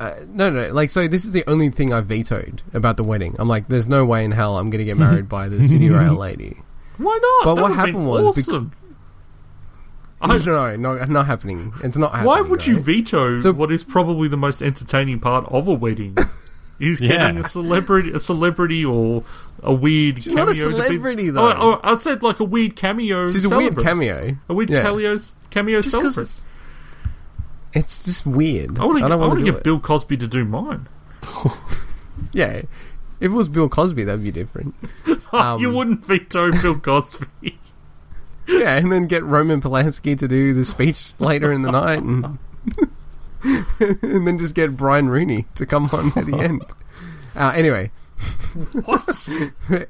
[0.01, 0.69] uh, no, no.
[0.73, 3.37] Like, so this is the only thing I vetoed about the wedding.
[3.39, 5.91] I'm like, there's no way in hell I'm going to get married by the City
[5.91, 6.57] Rail lady.
[6.97, 7.45] Why not?
[7.45, 8.73] But That what happened was bec- awesome.
[10.21, 11.73] I- no, no, not happening.
[11.85, 12.27] It's not happening.
[12.27, 16.17] Why would you veto So- what is probably the most entertaining part of a wedding?
[16.79, 17.09] Is Yeah.
[17.09, 19.25] getting a celebrity, a celebrity, or
[19.63, 20.69] a weird She's not a cameo.
[20.71, 21.49] to be- celebrity, though.
[21.49, 23.27] Oh, oh, I said like a weird cameo.
[23.29, 24.37] She's a weird cameo.
[24.51, 24.83] A weird Yeah.
[24.83, 25.17] cameo,
[25.49, 26.47] cameo Just 'cause celebrant.
[27.77, 28.79] It's- just weird.
[28.79, 29.65] I want to don't want to get it.
[29.65, 30.87] Bill Cosby to do mine.
[32.33, 32.67] Yeah, if
[33.21, 34.75] it was Bill Cosby, that'd be different.
[35.33, 37.59] Um, you wouldn't veto Bill Cosby.
[38.47, 42.39] Yeah, and then get Roman Polanski to do the speech later in the night, and
[44.03, 46.63] and then just get Brian Rooney to come on at the end.
[47.35, 47.91] Uh, anyway,
[48.85, 49.29] what?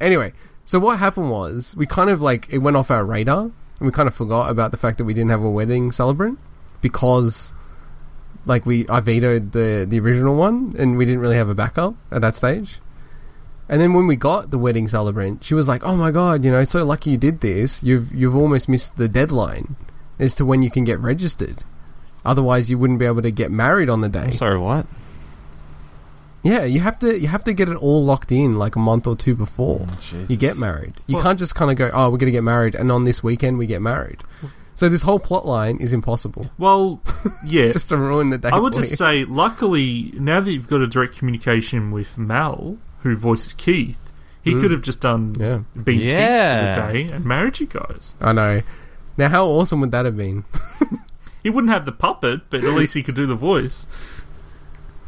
[0.00, 0.32] anyway,
[0.64, 3.90] so what happened was we kind of like it went off our radar, and we
[3.92, 6.38] kind of forgot about the fact that we didn't have a wedding celebrant
[6.82, 7.54] because,
[8.47, 11.94] like, we I vetoed the the original one, and we didn't really have a backup
[12.10, 12.78] at that stage.
[13.68, 16.51] And then when we got the wedding celebrant, she was like, "Oh my god, you
[16.52, 17.82] know, it's so lucky you did this.
[17.82, 19.74] You've you've almost missed the deadline
[20.18, 21.64] as to when you can get registered.
[22.24, 24.86] Otherwise, you wouldn't be able to get married on the day." I'm sorry, what?
[26.44, 29.09] Yeah, you have to you have to get it all locked in like a month
[29.09, 30.31] or two before oh, Jesus.
[30.31, 30.94] you get married.
[31.09, 33.05] You Well- can't just kind of go, "Oh, we're going to get married," and on
[33.05, 34.23] this weekend we get married.
[34.76, 36.50] So this whole plot line is impossible.
[36.58, 37.02] Well,
[37.44, 37.70] yeah.
[37.70, 38.50] Just to ruin the day.
[38.52, 38.96] I would for just you.
[38.96, 44.12] say, luckily, now that you've got a direct communication with Mal, who voices Keith,
[44.44, 45.40] he could have just done Mm.
[45.76, 45.82] Yeah.
[45.82, 46.12] been Yeah.
[46.76, 48.14] Keith for the day and married you guys.
[48.20, 48.60] I know.
[49.18, 50.44] Now, how awesome would that have been?
[51.42, 53.86] He wouldn't have the puppet, but at least he could do the voice.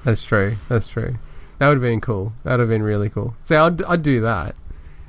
[0.04, 0.54] That's true.
[0.68, 1.16] That's true.
[1.58, 2.32] That would have been cool.
[2.44, 3.34] That would have been really cool.
[3.42, 4.54] So I'd, I'd do that.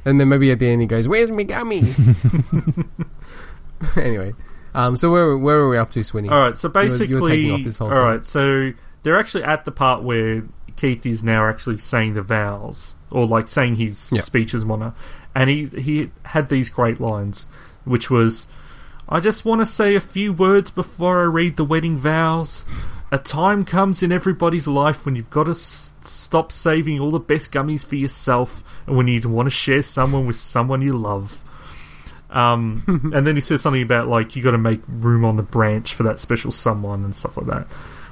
[0.06, 1.94] And then maybe at the end he goes, Where's my gummies?
[3.98, 4.34] anyway.
[4.76, 6.30] Um, so where, where are we up to, Swinny?
[6.32, 8.72] All right, so You were- you were basically, off this whole all right, so
[9.04, 10.44] they're actually at the part where
[10.76, 14.22] Keith is now actually saying the vows or like saying his Yeah.
[14.22, 14.96] speeches and whatnot,
[15.36, 17.48] and he he had these great lines,
[17.84, 18.48] which was,
[19.10, 22.66] "I just want to say a few words before I read the wedding vows."
[23.12, 27.20] A time comes in everybody's life when you've got to s- stop saving all the
[27.20, 31.42] best gummies for yourself, and when you want to share someone with someone you love.
[32.32, 32.84] Um,
[33.14, 35.94] and then he says something about like you got to make room on the branch
[35.94, 37.68] for that special someone and stuff like that.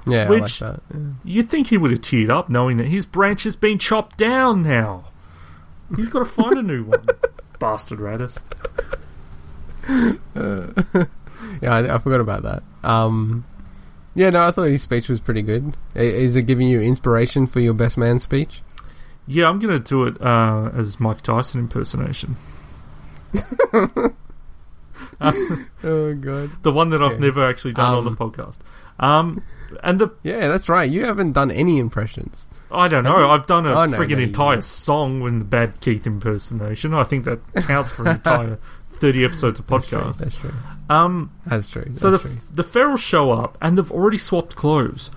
[0.08, 0.82] yeah, which- I like that.
[0.94, 1.00] Yeah.
[1.24, 4.64] You'd think he would have teared up knowing that his branch has been chopped down
[4.64, 5.06] now.
[5.96, 7.04] He's got to find a new one.
[7.60, 8.44] Bastard Rattus.
[11.62, 12.64] Yeah, I, I forgot about that.
[12.84, 13.46] Um,
[14.16, 15.76] yeah, no, I thought his speech was pretty good.
[15.96, 18.62] Is it giving you inspiration for your best man speech?
[19.28, 22.36] Yeah, I'm going to do it uh, as Mike Tyson impersonation.
[25.84, 26.52] Oh god.
[26.64, 28.60] The one that I've never actually done on the Um, podcast.
[29.00, 29.42] Um,
[29.84, 30.90] and the Yeah, that's right.
[30.90, 32.46] You haven't done any impressions.
[32.72, 33.30] I don't know.
[33.30, 36.94] I've done a Oh, no, friggin' no, entire song with the Bad Keith impersonation.
[36.94, 38.56] I think that counts for an entire
[38.90, 40.00] thirty episodes of That's true.
[40.00, 40.20] podcast.
[40.20, 40.54] That's true.
[40.90, 41.86] Um, That's true.
[41.94, 42.32] So the true.
[42.54, 45.12] the Ferals show up and they've already swapped clothes.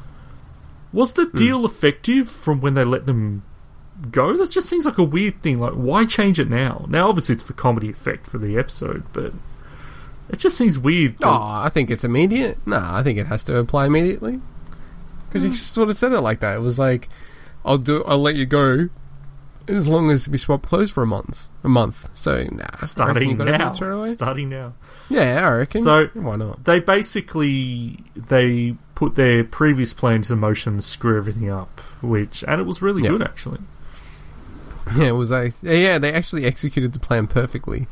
[0.92, 1.22] Was Hmm.
[1.24, 3.42] the deal effective from when they let them
[4.10, 4.36] go?
[4.36, 5.60] That just seems like a weird thing.
[5.60, 6.86] Like, why change it now?
[6.88, 9.32] Now, obviously, it's for comedy effect for the episode, but
[10.28, 11.18] it just seems weird.
[11.18, 12.58] that- Oh, I think it's immediate.
[12.66, 14.40] Nah, I think it has to apply immediately.
[15.28, 15.48] Because Hmm.
[15.48, 16.56] you sort of said it like that.
[16.56, 17.08] It was like,
[17.64, 18.02] "I'll do.
[18.04, 18.88] I'll let you go,
[19.68, 21.48] as long as we swap clothes for a month.
[21.62, 22.08] A month.
[22.14, 24.02] So nah, starting gotta do it now.
[24.12, 24.72] Starting now.
[25.08, 25.82] Yeah, I reckon.
[25.84, 26.64] So- why not?
[26.64, 32.66] They basically they put their previous plans to motion screw everything up, which and it
[32.66, 33.58] was really good actually.
[34.96, 37.86] Yeah, it was like yeah, yeah, they actually executed the plan perfectly.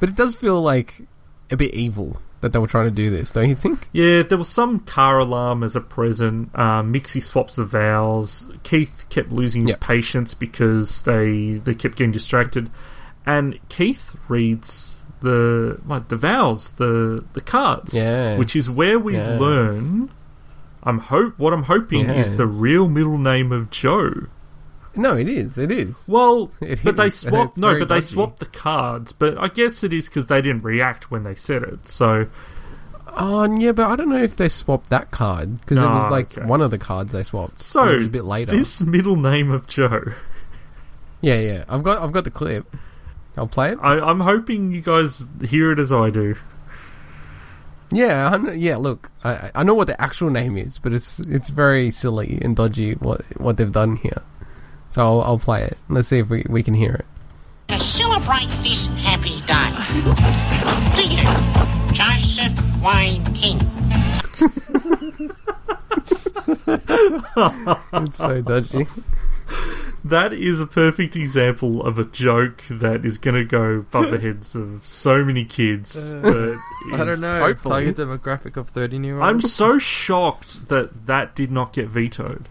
[0.00, 1.02] But it does feel like
[1.50, 3.88] a bit evil that they were trying to do this, don't you think?
[3.92, 6.56] Yeah, there was some car alarm as a present.
[6.58, 8.50] Um, Mixie swaps the vows.
[8.62, 9.76] Keith kept losing his Yeah.
[9.80, 12.68] patience because they they kept getting distracted,
[13.24, 18.38] and Keith reads the like the vows, the the cards, Yes.
[18.38, 19.40] which is where we Yes.
[19.40, 20.10] learn.
[20.82, 24.26] I'm hope what I'm hoping is the real middle name of Joe.
[24.96, 25.58] No, it is.
[25.58, 26.08] It is.
[26.08, 28.06] Well, It but they swapped no, but they dodgy.
[28.06, 29.12] swapped the cards.
[29.12, 31.88] But I guess it is because they didn't react when they said it.
[31.88, 32.26] So
[33.18, 36.08] Oh, yeah, but I don't know if they swapped that card because it was Ah,
[36.10, 36.46] like okay.
[36.46, 37.60] one of the cards they swapped.
[37.60, 38.52] so it was a bit later.
[38.52, 40.12] this middle name of Joe.
[41.22, 41.64] Yeah, yeah.
[41.68, 42.66] I've got I've got the clip.
[43.38, 43.78] I'll play it.
[43.82, 46.36] I, I'm hoping you guys hear it as I do.
[47.90, 48.76] Yeah, I yeah.
[48.76, 52.54] Look, I I know what the actual name is, but it's it's very silly and
[52.56, 54.22] dodgy what what they've done here.
[54.88, 55.76] So I'll, I'll play it.
[55.88, 57.04] Let's see if we, we can hear it.
[57.68, 59.70] To celebrate this happy day,
[60.96, 61.24] Dear
[61.92, 63.60] Joseph Wayne King.
[67.92, 68.86] It's so dodgy.
[70.04, 74.18] That is a perfect example of a joke that is going to go above the
[74.20, 76.12] heads of so many kids.
[76.12, 77.40] Uh, but I don't know.
[77.40, 77.86] hopefully.
[77.92, 79.28] Target demographic of 13 year olds.
[79.28, 82.48] I'm so shocked that that did not get vetoed.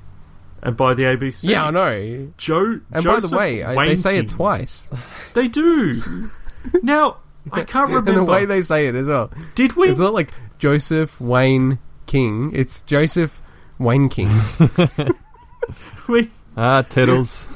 [0.65, 1.43] And by the ABC.
[1.47, 2.33] Yeah, I know.
[2.37, 2.79] Joe.
[2.91, 4.87] And Joseph by the way, I, they say it twice,
[5.33, 6.01] They do.
[6.83, 7.17] now,
[7.53, 8.09] I can't remember.
[8.11, 9.29] and the way they say it as well.
[9.53, 9.89] did we?
[9.89, 11.77] It's not like Joseph Wayne
[12.07, 12.51] King.
[12.53, 13.41] It's Joseph
[13.79, 14.29] Wayne King.
[16.07, 17.47] We, Ah, Tiddles.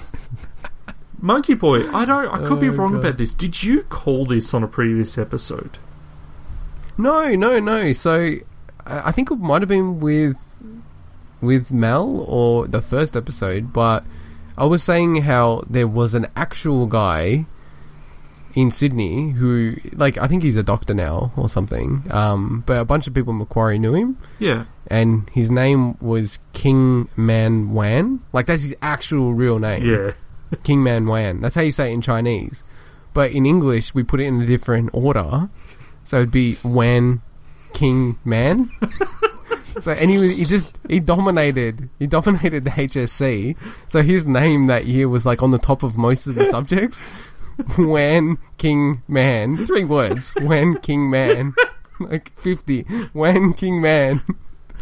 [1.22, 2.27] Monkey Boy, I don't.
[2.34, 2.99] I could be Oh, wrong God.
[3.02, 3.34] about this.
[3.34, 5.77] Did you call this on a previous episode?
[6.98, 7.91] no, no, no.
[7.94, 8.15] So
[8.86, 10.36] I I think it might have been with
[11.41, 14.03] with Mel or the first episode, but
[14.57, 17.45] I was saying how there was an actual guy
[18.56, 22.03] in Sydney who, like, I think he's a doctor now or something.
[22.11, 24.18] Um, but a bunch of people in Macquarie knew him.
[24.40, 24.66] Yeah.
[24.88, 28.22] and his name was King Man Wan.
[28.34, 29.86] Like that's his actual real name.
[29.86, 30.11] Yeah.
[30.64, 31.41] King Man Wan.
[31.41, 32.64] That's how you say it in Chinese.
[33.14, 35.49] But in English, we put it in a different order.
[36.03, 37.22] So it'd be Wan
[37.74, 38.70] King Man.
[39.80, 41.90] so anyway, he just he dominated.
[42.00, 43.56] He dominated the HSC.
[43.88, 47.04] So his name that year was like on the top of most of the subjects.
[47.78, 49.66] Wan King Man.
[49.66, 50.34] Three words.
[50.41, 51.54] Wan King Man.
[52.00, 52.86] Like fifty.
[53.14, 54.22] Wan King Man.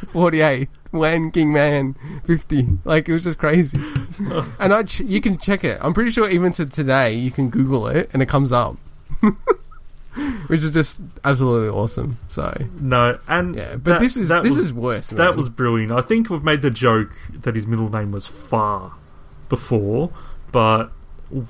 [0.07, 1.95] 48 when king man
[2.25, 3.79] 50 like it was just crazy
[4.59, 7.49] and I ch- you can check it i'm pretty sure even to today you can
[7.49, 8.75] google it and it comes up
[10.47, 14.57] which is just absolutely awesome so No, and yeah but that- this is this was-
[14.57, 15.17] is worse man.
[15.17, 15.91] That was brilliant.
[15.91, 18.93] I think we've made the joke that his middle name was Far
[19.49, 20.11] before,
[20.51, 20.91] but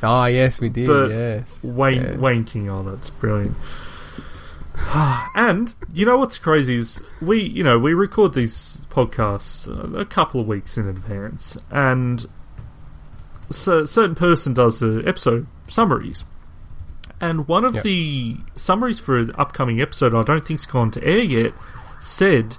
[0.04, 2.18] ah yes we did yes Wayne Yeah.
[2.18, 2.70] Wayne King.
[2.70, 3.56] Oh, that's brilliant.
[5.36, 9.68] and you know what's crazy is we you know we record these podcasts
[10.00, 12.26] a couple of weeks in advance, and
[13.50, 16.26] so a certain person does the episode summaries.
[17.20, 17.84] And one of Yep.
[17.84, 21.54] the summaries for an upcoming episode, I don't think's gone to air yet,
[22.00, 22.58] said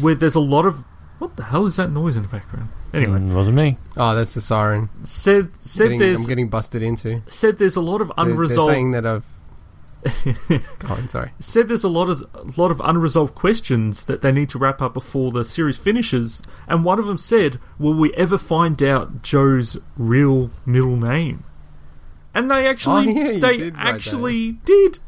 [0.00, 0.84] where there's a lot of
[1.18, 2.68] what the hell is that noise in the background?
[2.92, 3.78] Anyway, Mm, wasn't me.
[3.96, 7.80] oh that's the siren said said getting, there's i'm getting busted into said there's a
[7.80, 9.26] lot of They're- they're, unresolved saying that i've
[10.80, 14.30] Go on, sorry said there's a lot of a lot of unresolved questions that they
[14.32, 18.12] need to wrap up before the series finishes, and one of them said, "Will we
[18.14, 21.42] ever find out Joe's real middle name?"
[22.34, 24.98] And they actually, Oh, yeah, they did actually did.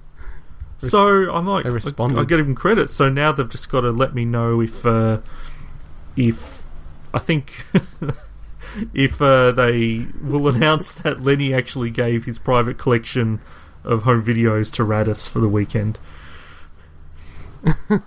[0.82, 1.70] Res- So I'm like, I.
[2.20, 2.88] I give them credit.
[2.88, 5.18] So now they've just got to let me know if, uh,
[6.16, 6.62] if
[7.14, 7.64] I think.
[8.92, 13.40] If uh, they will announce that Lenny actually gave his private collection
[13.84, 15.98] of home videos to Rattus for the weekend.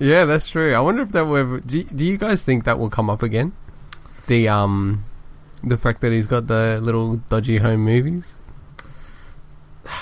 [0.00, 0.74] Yeah, that's true.
[0.74, 1.60] I wonder if that will ever.
[1.60, 3.52] Do, do you guys think that will come up again?
[4.26, 5.04] The um,
[5.62, 8.36] the fact that he's got the little dodgy home movies.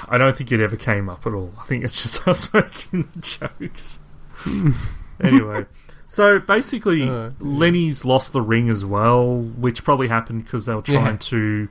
[0.09, 1.53] I don't think it ever came up at all.
[1.61, 4.01] I think it's just us making jokes.
[5.23, 5.67] anyway,
[6.07, 10.83] so basically, Uh, Lenny's lost the ring as well, which probably happened because they were
[10.83, 11.17] trying Yeah.
[11.19, 11.69] to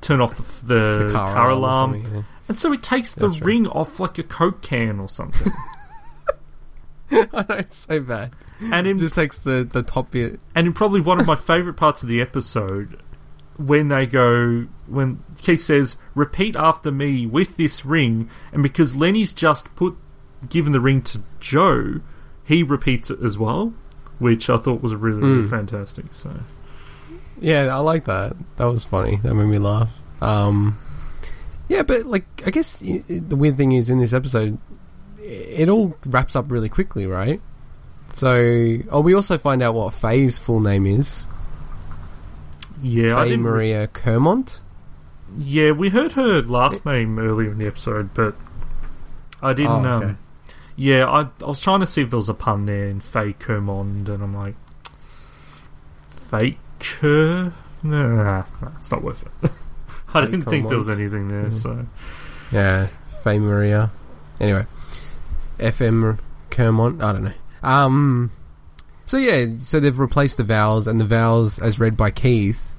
[0.00, 1.92] turn off the, the, The car, car, alarm.
[1.94, 3.40] or something, And so he takes the right.
[3.42, 5.52] ring off like a Coke can or something.
[7.10, 8.32] I know it's so bad.
[8.72, 10.40] and in Just takes the the top bit.
[10.54, 12.98] and in probably one of my favourite parts of the episode,
[13.56, 19.32] when they go, when Keith says, "Repeat after me with this ring," and because Lenny's
[19.32, 19.96] just put
[20.48, 22.00] given the ring to Joe,
[22.44, 23.72] he repeats it as well,
[24.18, 25.50] which I thought was really, really Mm.
[25.50, 26.06] fantastic.
[26.10, 26.30] So
[27.40, 28.34] Yeah, I like that.
[28.56, 29.16] That was funny.
[29.22, 29.90] That made me laugh.
[30.22, 30.76] Um,
[31.68, 34.58] yeah, but like, I guess the weird thing is in this episode,
[35.18, 37.40] it all wraps up really quickly, right?
[38.12, 41.26] So, oh, we also find out what Faye's full name is.
[42.82, 43.42] Yeah, I didn't.
[43.42, 44.60] Maria Kermont.
[45.38, 48.34] yeah, we heard her last name earlier in the episode, but
[49.42, 49.86] I didn't.
[49.86, 50.06] Oh, okay.
[50.06, 50.18] um,
[50.76, 53.34] yeah, I, I was trying to see if there was a pun there in Faye
[53.34, 54.54] Kermond, and I'm like,
[56.06, 57.52] Faker?
[57.82, 58.44] Nah, nah,
[58.78, 59.50] it's not worth it.
[60.14, 61.86] I Faye didn't think there was anything there, so.
[62.50, 62.88] Yeah,
[63.22, 63.90] Faye Maria.
[64.40, 64.64] Anyway,
[65.58, 66.18] FM
[66.50, 67.02] Kermont.
[67.02, 67.32] I don't know.
[67.62, 68.30] Um.
[69.06, 72.72] So yeah, so they've replaced the vowels, and the vowels, as read by Keith,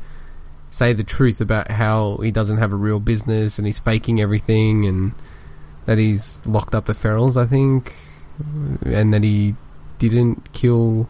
[0.69, 4.85] say the truth about how he doesn't have a real business and he's faking everything,
[4.85, 5.13] and
[5.85, 7.93] that he's locked up the ferals, I think,
[8.85, 9.55] and that he
[9.99, 11.07] didn't kill.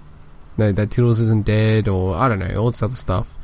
[0.58, 3.36] No, that Tiddles isn't dead, or I don't know, all this other stuff.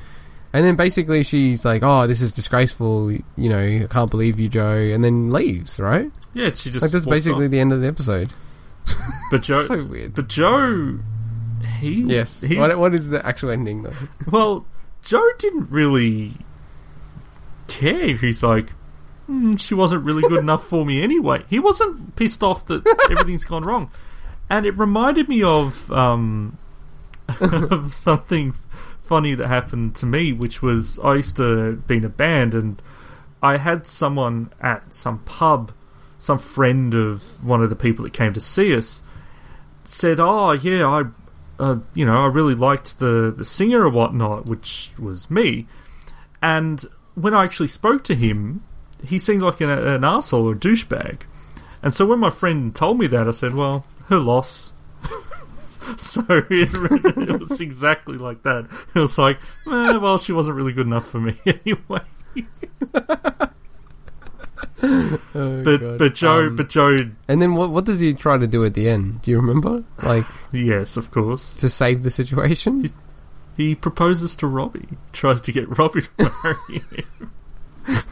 [0.53, 3.11] And then basically she's like, "Oh, this is disgraceful.
[3.11, 5.79] You know, I can't believe you, Joe," and then leaves.
[5.79, 6.11] Right?
[6.33, 6.81] Yeah, she just.
[6.81, 7.51] like that's basically off.
[7.51, 8.29] the end of the episode.
[9.29, 9.63] But Joe.
[9.63, 10.13] so weird.
[10.13, 10.99] But Joe.
[11.81, 12.01] He.
[12.03, 12.41] yes.
[12.41, 13.93] He, What, what is the actual ending though?
[14.31, 14.65] well,
[15.01, 16.33] Joe didn't really
[17.67, 18.15] care.
[18.15, 18.69] He's like,
[19.25, 21.43] "Hmm, she wasn't really good enough for me anyway.
[21.49, 23.89] He wasn't pissed off that everything's gone wrong.
[24.49, 26.57] And it reminded me of, um,
[27.41, 28.53] of something
[28.99, 32.81] funny that happened to me, which was I used to be in a band and
[33.41, 35.71] I had someone at some pub,
[36.19, 39.03] some friend of one of the people that came to see us,
[39.83, 41.03] said, "Oh yeah, I,
[41.61, 45.67] uh, you know, I really liked the the singer or whatnot, which was me."
[46.41, 46.83] And
[47.15, 48.63] when I actually spoke to him,
[49.03, 51.21] he seemed like an, an arsehole or douchebag.
[51.83, 54.73] And so when my friend told me that, I said, "Well, her loss."
[55.97, 58.67] so it, it was exactly like that.
[58.95, 62.01] It was like, eh, well, she wasn't really good enough for me anyway.
[64.81, 65.97] but God.
[65.99, 66.97] but Joe, Um, but Joe,
[67.27, 69.21] And then what what does he try to do at the end?
[69.21, 69.83] Do you remember?
[70.03, 71.53] Like yes, of course.
[71.55, 72.89] to save the situation?
[73.57, 77.31] He proposes to Robbie, tries to get Robbie to marry him.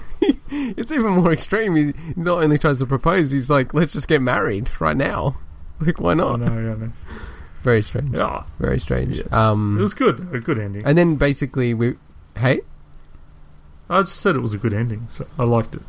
[0.51, 1.75] It's even more extreme.
[1.75, 5.35] He not only tries to propose, he's like, "Let's just get married right now."
[5.79, 6.41] Like, why I not?
[6.41, 6.91] know, I know.
[7.63, 8.13] Very strange.
[8.13, 9.15] Yeah, Very strange.
[9.17, 9.23] Yeah.
[9.27, 10.27] it Um, was good.
[10.33, 10.83] A good ending.
[10.85, 11.95] and then basically we,
[12.37, 12.59] hey,
[13.89, 15.81] I just said it was a good ending, so I liked it.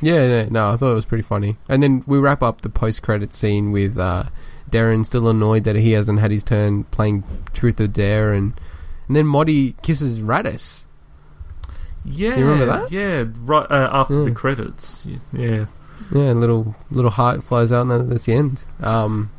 [0.00, 1.56] Yeah, no, no, I thought it was pretty funny.
[1.68, 4.24] And then we wrap up the post-credit scene with uh,
[4.70, 8.52] Darren still annoyed that he hasn't had his turn playing Truth or Dare, and
[9.06, 10.86] and then Moddy kisses Rattus.
[12.04, 12.92] Yeah, You remember that?
[12.92, 15.06] Yeah, right uh, after the credits.
[15.32, 15.66] Yeah,
[16.12, 18.64] Yeah, a little little heart flies out, and that's the end.
[18.82, 19.30] Um,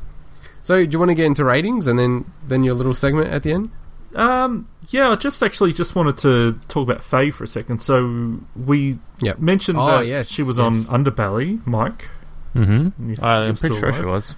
[0.64, 3.44] so do you want to get into ratings and then then your little segment at
[3.44, 3.70] the end?
[4.16, 7.80] Um, yeah, I just actually just wanted to talk about Faye for a second.
[7.82, 9.40] So we Yep.
[9.40, 10.90] mentioned Oh, that yes, she was yes.
[10.90, 12.10] on Underbelly, Mike.
[12.56, 13.24] Mm-hmm.
[13.24, 14.36] I'm pretty still sure she was.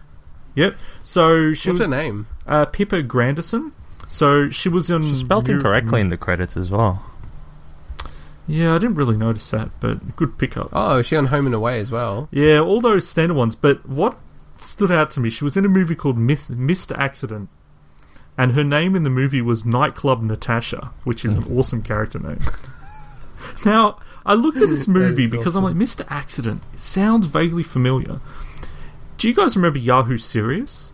[0.55, 0.75] Yep.
[1.03, 2.27] So she What's was her name?
[2.47, 3.71] Uh, Pippa Grandison.
[4.07, 5.03] So she was on.
[5.03, 7.03] She spelt Mir- incorrectly in the credits as well.
[8.47, 10.69] Yeah, I didn't really notice that, but good pickup.
[10.71, 12.29] Oh, is she on Home and Away as well?
[12.31, 13.55] Yeah, all those standard ones.
[13.55, 14.17] But what
[14.55, 16.97] stood out to me, she was in a movie called Myth- Mr.
[16.97, 17.49] Accident,
[18.38, 21.57] and her name in the movie was Nightclub Natasha, which is an hmm.
[21.57, 22.39] awesome character name.
[23.65, 26.05] now, I looked at this movie is because I'm like, Mr.
[26.09, 26.61] Accident.
[26.73, 28.19] It sounds vaguely familiar.
[29.18, 30.91] Do you guys remember Yahoo Serious?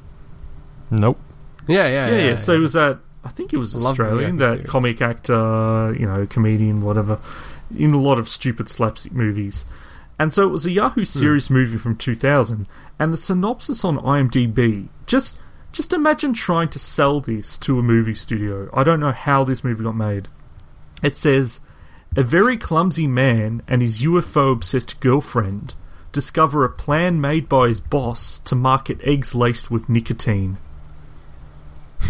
[0.89, 1.19] Nope.
[1.67, 2.35] Yeah, yeah, yeah, yeah.
[2.35, 2.99] So it was that.
[3.25, 4.37] I think it was love Australian.
[4.37, 4.69] That series.
[4.69, 7.19] comic actor, you know, comedian, whatever,
[7.77, 9.65] in a lot of stupid slapstick movies.
[10.19, 11.05] And so it was a Yahoo hmm.
[11.05, 12.67] Serious movie from 2000,
[12.99, 15.39] and the synopsis on IMDb just
[15.73, 18.69] just imagine trying to sell this to a movie studio.
[18.73, 20.27] I don't know how this movie got made.
[21.01, 21.59] It says
[22.15, 25.73] a very clumsy man and his UFO obsessed girlfriend
[26.11, 30.57] discover a plan made by his boss to market eggs laced with nicotine.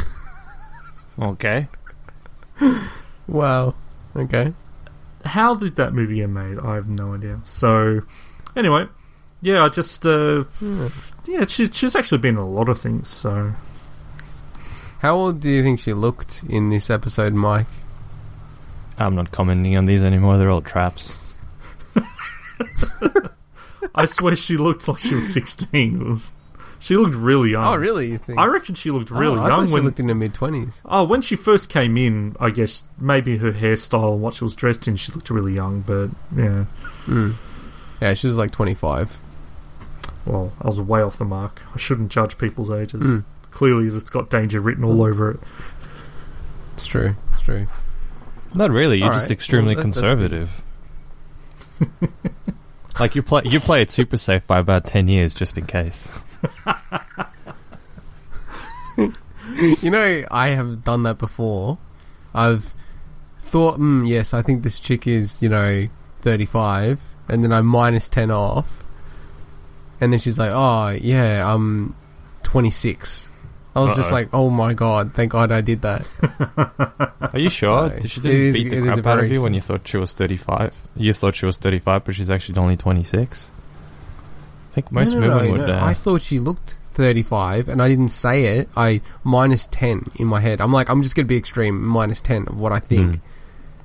[1.19, 1.67] Okay.
[3.27, 3.75] wow.
[4.15, 4.53] Okay.
[5.25, 6.57] how did that movie get made?
[6.57, 7.39] I have no idea.
[7.45, 8.01] So,
[8.55, 8.87] anyway,
[9.43, 10.45] yeah, I just, uh,
[11.25, 13.07] yeah, she, she's actually been in a lot of things.
[13.09, 13.51] So,
[14.99, 17.67] How old do you think she looked in this episode, Mike?
[18.97, 20.37] I'm not commenting on these anymore.
[20.37, 21.17] They're all traps.
[23.95, 26.01] I swear she looked like she was sixteen.
[26.01, 26.31] It was,
[26.79, 27.63] she looked really young.
[27.65, 28.11] oh, really?
[28.11, 28.39] You think?
[28.39, 29.83] I reckon she looked really oh, I young thought she when.
[29.83, 30.81] looked in her mid twenties.
[30.85, 34.55] oh, when she first came in, I guess maybe her hairstyle and what she was
[34.55, 35.81] dressed in, she looked really young.
[35.81, 36.65] But yeah,
[38.01, 39.17] Yeah, she was like twenty five.
[40.25, 41.61] Well, I was way off the mark.
[41.73, 43.01] I shouldn't judge people's ages.
[43.01, 43.23] Mm.
[43.51, 45.39] Clearly, it's got danger written all over it.
[46.73, 47.15] It's true.
[47.29, 47.67] It's true.
[48.55, 48.97] Not really.
[48.99, 49.31] You're All just right.
[49.31, 50.61] extremely Well, that- conservative.
[52.99, 56.19] like you play, you play it super safe by about ten years, just in case.
[59.81, 61.77] You know, I have done that before.
[62.33, 62.73] I've
[63.39, 65.87] thought, mm, yes, I think this chick is, you know,
[66.21, 68.82] 35, and then I minus 10 off,
[70.03, 71.95] and then she's like, oh, yeah, I'm
[72.43, 73.29] 26.
[73.75, 74.13] I was just Uh-oh.
[74.15, 76.07] like, oh my god, thank god I did that.
[77.33, 77.89] Are you sure?
[77.89, 79.97] So, Did she didn't is- beat the crap out of you when you thought she
[79.97, 80.75] was thirty-five?
[80.95, 83.49] You thought she was thirty-five, but she's actually only twenty-six.
[84.69, 85.69] I think most no, no, women no, would.
[85.71, 88.69] uh, I thought she looked 35, and I didn't say it.
[88.77, 90.61] I minus 10 in my head.
[90.61, 93.15] I'm like, I'm just going to be extreme, minus 10 of what I think.
[93.15, 93.21] Hmm.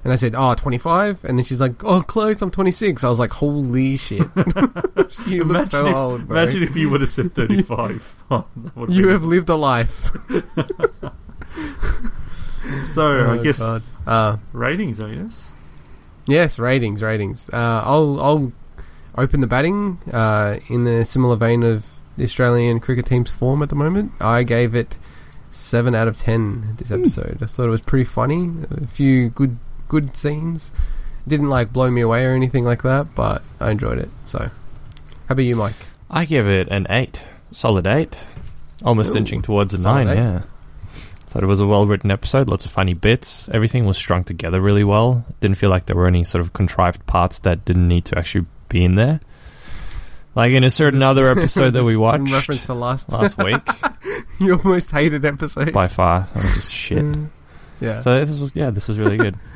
[0.04, 1.24] And I said, oh, 25?
[1.24, 3.02] And then she's like, oh, close, I'm 26.
[3.04, 4.20] I was like, holy shit.
[5.26, 6.36] you look so if, old, bro.
[6.38, 8.22] imagine if you would have said 35.
[8.30, 8.46] Oh,
[8.88, 10.10] you have lived a life.
[12.94, 15.52] So, I Oh, guess Uh, ratings, I guess.
[16.26, 17.48] yes, ratings, ratings.
[17.52, 18.52] Uh, I'll, I'll
[19.16, 23.68] open the batting uh, in the similar vein of the Australian cricket team's form at
[23.68, 24.12] the moment.
[24.20, 24.98] I gave it
[25.50, 27.38] 7 out of 10 this episode.
[27.42, 28.52] I thought it was pretty funny.
[28.70, 29.56] A few good
[29.88, 30.70] good scenes.
[31.26, 34.08] Didn't like blow me away or anything like that, but I enjoyed it.
[34.24, 34.50] So, how
[35.28, 35.74] about you, Mike?
[36.10, 38.26] I give it an eight, solid eight,
[38.84, 40.08] almost Ooh, inching towards a nine.
[40.08, 40.16] eight.
[40.16, 40.40] Yeah,
[41.26, 42.48] thought it was a well-written episode.
[42.48, 43.48] Lots of funny bits.
[43.50, 45.26] Everything was strung together really well.
[45.40, 48.46] Didn't feel like there were any sort of contrived parts that didn't need to actually
[48.70, 49.20] be in there.
[50.34, 53.12] Like in a certain other episode that we watched, In reference to last.
[53.12, 53.60] last week.
[54.40, 55.72] Your most hated episode.
[55.74, 56.28] by far.
[56.34, 57.04] Was just shit.
[57.80, 58.00] yeah.
[58.00, 59.36] So this was yeah, this was really good.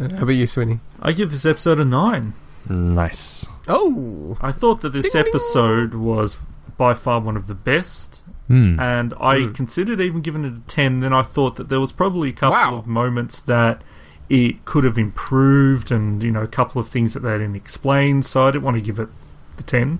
[0.00, 0.80] How about you, Swinny?
[1.02, 2.32] I give this episode a nine.
[2.68, 3.46] nice.
[3.68, 5.30] Oh, I thought that this Ding, ding.
[5.30, 6.38] episode was
[6.76, 8.78] by far one of the best, Hmm.
[8.80, 9.54] and I Mm.
[9.54, 11.00] considered even giving it a ten.
[11.00, 12.76] Then I thought that there was probably a couple Wow.
[12.76, 13.82] of moments that
[14.28, 18.22] it could have improved, and you know, a couple of things that they didn't explain.
[18.22, 19.08] So I didn't want to give it
[19.56, 19.98] the ten,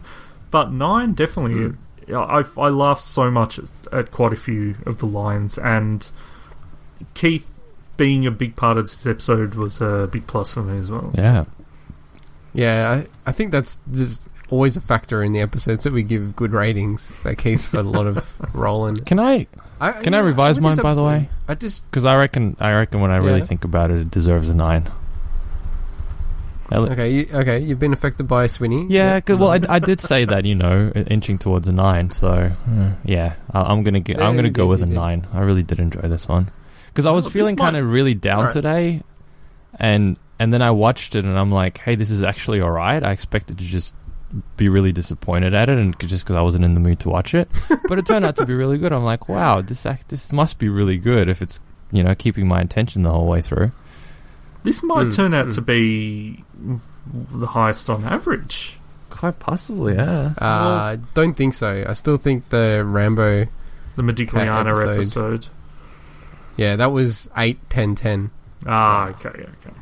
[0.50, 1.74] but nine definitely.
[2.14, 6.10] I I laughed so much at, at quite a few of the lines, and
[7.14, 7.59] Keith
[8.00, 11.12] being a big part of this episode was a big plus for me as well.
[11.18, 11.44] Yeah.
[12.54, 13.04] yeah.
[13.26, 16.52] I, I think that's just always a factor in the episodes that we give good
[16.52, 17.22] ratings.
[17.24, 18.16] That Keith's got a lot of
[18.54, 18.96] rolling.
[18.96, 19.46] Can I?
[19.82, 21.28] I, Can I revise with this mine, by the way?
[21.46, 23.44] I just Because I reckon, I reckon when I really Yeah.
[23.44, 24.88] think about it, it deserves a nine.
[26.72, 27.10] Okay.
[27.10, 28.86] You, okay, you've been affected by Swinny.
[28.88, 32.10] Yeah, 'cause- well, I, I did say that you know, inching towards a nine.
[32.10, 34.94] So uh, yeah, I, I'm gonna get, Yeah, I'm gonna go did, with a did.
[34.94, 35.26] nine.
[35.32, 36.48] I really did enjoy this one
[36.90, 38.52] because I was Well, this feeling kind of really down Alright.
[38.52, 39.02] today,
[39.78, 43.02] and and then I watched it and I'm like, hey, this is actually all right.
[43.02, 43.94] I expected to just
[44.56, 47.34] be really disappointed at it, and just because I wasn't in the mood to watch
[47.34, 47.48] it,
[47.88, 48.92] but it turned out to be really good.
[48.92, 51.60] I'm like, wow, this act, this must be really good if it's
[51.90, 53.72] you know keeping my attention the whole way through.
[54.62, 55.54] This might Mm, turn out mm.
[55.54, 56.44] to be
[57.14, 58.76] the highest on average.
[59.08, 60.32] Quite possibly, yeah.
[60.38, 61.84] Uh, don't think so.
[61.88, 63.46] I still think the Rambo.
[63.96, 64.88] The Modigliana episode.
[65.34, 65.48] episode.
[66.56, 68.30] Yeah, that was 8, 10, 10.
[68.66, 69.76] Ah, okay, yeah, okay.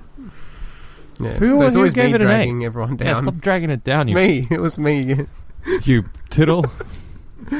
[1.20, 1.32] Yeah.
[1.38, 2.34] Who- so it's who always gave me it an eight?
[2.34, 3.16] dragging everyone Yeah, down.
[3.22, 4.46] stop dragging it down, you me.
[4.50, 5.26] It was me.
[5.82, 6.64] you tittle.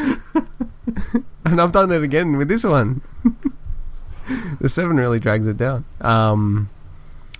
[1.44, 3.00] and I've done it again with this one.
[4.60, 5.84] the seven really drags it down.
[6.00, 6.68] Um,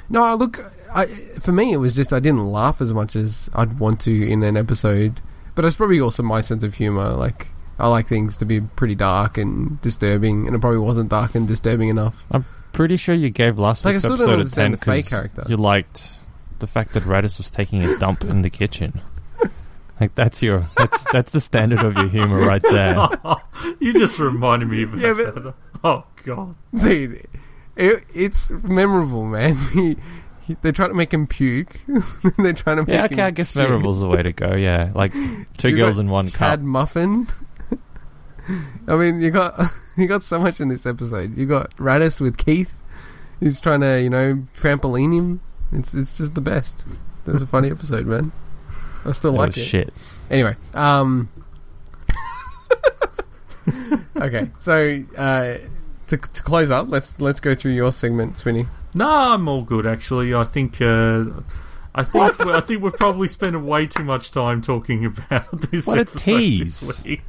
[0.09, 0.59] no, I look.
[0.93, 4.29] I, for me, it was just I didn't laugh as much as I'd want to
[4.29, 5.21] in an episode.
[5.55, 7.11] But it's probably also my sense of humor.
[7.11, 7.49] Like
[7.79, 11.47] I like things to be pretty dark and disturbing, and it probably wasn't dark and
[11.47, 12.27] disturbing enough.
[12.31, 14.95] I'm pretty sure you gave last Like, I week's still don't episode a understand ten
[14.95, 15.45] because character.
[15.49, 16.21] you liked
[16.59, 19.01] the fact that Rattus was taking a dump in the kitchen.
[20.01, 23.09] Like that's your that's that's the standard of your humor right there.
[23.81, 25.35] you just reminded me of Yeah, that.
[25.43, 26.55] but- oh god.
[26.73, 27.27] Dude,
[27.77, 29.57] it, it's memorable, man.
[29.75, 29.97] He,
[30.55, 31.81] he, they're trying to make him puke.
[32.39, 33.63] they're trying to make Yeah, him okay, I guess shit.
[33.63, 34.55] memorable's the way to go.
[34.55, 35.13] Yeah, like
[35.59, 36.61] two You girls got in one Chad cup.
[36.61, 37.27] Muffin.
[38.89, 39.59] I mean, you got
[39.97, 41.37] you got so much in this episode.
[41.37, 42.75] You got Rattus with Keith.
[43.41, 45.41] He's trying to, you know, trampoline him.
[45.73, 46.87] It's it's just the best.
[47.27, 48.33] It's a funny episode, man.
[49.05, 49.65] I still That like was it.
[49.65, 49.95] shit.
[50.31, 51.29] Anyway, um,
[54.17, 55.55] okay, so uh,
[56.09, 58.67] to to close up, let's let's go through your segment, Swinny.
[58.95, 60.35] No, I'm all good actually.
[60.35, 61.25] I think uh,
[61.95, 65.99] I think I think we've probably spent way too much time talking about this What
[65.99, 66.81] a tease.
[66.81, 67.23] this week.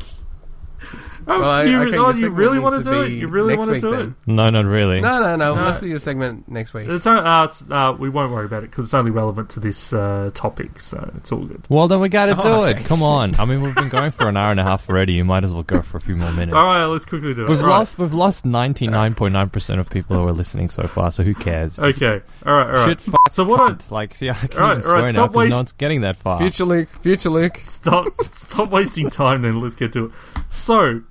[0.91, 3.11] Oh, Well, I- you, okay, oh, your you really want to to do it?
[3.11, 4.15] You really want to do then.
[4.25, 4.27] it?
[4.31, 4.99] No, not really.
[5.01, 5.55] No, no, no.
[5.55, 5.61] No.
[5.61, 6.87] Let's do your segment next week.
[6.89, 9.59] It's, on- uh, it's, uh, we won't worry about it because it's only relevant to
[9.59, 11.65] this uh, topic, so it's all good.
[11.69, 12.77] Well, then we got to do Oh, it.
[12.85, 13.31] Come on.
[13.39, 15.13] I mean, we've been going for an hour and a half already.
[15.13, 16.53] You might as well go for a few more minutes.
[16.55, 17.49] All right, let's quickly do it.
[17.49, 17.77] We've All right.
[17.77, 17.99] lost.
[17.99, 21.11] We've lost ninety nine point nine percent of people who are listening so far.
[21.11, 21.75] So who cares?
[21.77, 22.99] Just Okay, all right, all right.
[22.99, 23.91] Shit, So what I cunt.
[23.91, 26.01] like, see, I can't Alright, even swear alright, now stop because waste- no one's getting
[26.01, 26.39] that far.
[26.39, 27.57] Future Luke, future Luke.
[27.57, 30.11] stop stop wasting time then let's get to it
[30.47, 31.01] so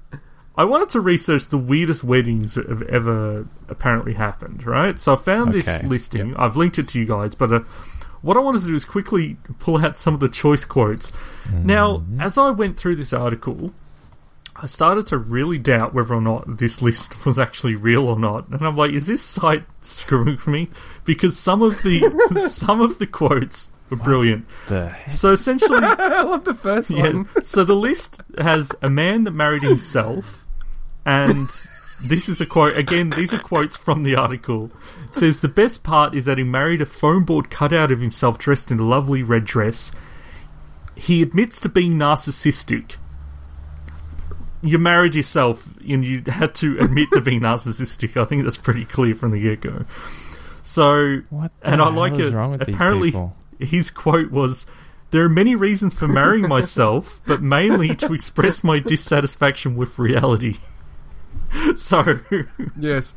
[0.59, 5.17] i wanted to research the weirdest weddings that have ever apparently happened right so i
[5.17, 5.87] found this Okay.
[5.89, 7.61] listing i've linked it to you guys but uh,
[8.21, 11.13] what i wanted to do is quickly pull out some of the choice quotes
[11.65, 13.73] now as i went through this article
[14.61, 18.49] I started to really doubt whether or not this list was actually real or not,
[18.49, 20.69] and I'm like, "Is this site screwing me?"
[21.05, 22.01] Because some of the
[22.51, 24.47] some of the quotes were brilliant.
[24.67, 24.93] The?
[25.09, 27.03] So essentially, I love the first yeah.
[27.05, 27.29] one.
[27.45, 30.48] So the list has a man that married himself,
[31.09, 31.49] and
[32.03, 32.77] this is a quote.
[32.77, 34.67] Again, these are quotes from the article.
[35.05, 38.39] It says the best part is that he married a foam board cutout of himself
[38.39, 39.91] dressed in a lovely red dress.
[40.95, 42.97] He admits to being narcissistic.
[44.61, 48.21] You married yourself, and you had to admit to being narcissistic.
[48.21, 49.85] I think that's pretty clear from the get go.
[50.63, 52.35] So What and I like it.
[52.35, 53.15] Apparently,
[53.59, 54.67] his quote was
[55.11, 60.59] there are many reasons for marrying myself but mainly to express my dissatisfaction with reality
[61.77, 62.03] so
[62.77, 63.17] Yes.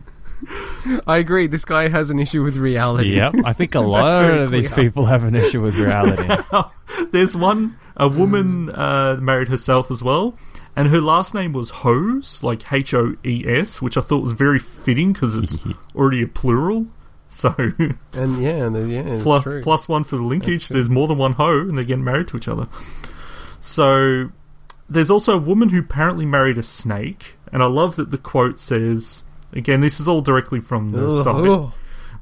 [1.06, 1.46] I agree.
[1.48, 3.16] This guy has an issue with reality.
[3.16, 4.88] Yep, I think a lot of these clear.
[4.88, 6.28] people have an issue with reality.
[7.12, 10.38] there's one a woman uh, married herself as well
[10.76, 15.36] and her last name was hose like h-o-e-s which i thought was very fitting because
[15.36, 15.60] it's
[15.94, 16.88] already a plural
[17.28, 19.62] so And yeah, and, yeah, it's plus, true.
[19.62, 20.68] plus one for the linkage.
[20.68, 22.68] There's more than one hoe, and they're getting married to each other.
[23.62, 24.32] So
[24.90, 28.60] there's also a woman who apparently married a snake, and I love that the quote
[28.60, 29.24] says
[29.54, 29.82] again.
[29.82, 31.48] This is all directly from the Ugh, site.
[31.50, 31.74] ugh.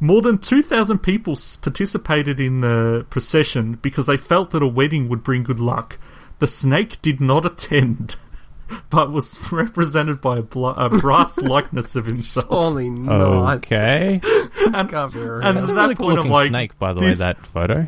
[0.01, 5.23] More than 2,000 people participated in the procession because they felt that a wedding would
[5.25, 5.99] bring good luck.
[6.39, 8.15] The snake did not attend,
[8.89, 12.47] but was represented by a, bl- a brass likeness of himself.
[12.47, 13.57] Holy not.
[13.57, 14.21] Okay.
[14.23, 15.41] This can't be real.
[15.41, 17.87] and- That's a At really cool looking like, snake, by the this- way, that photo.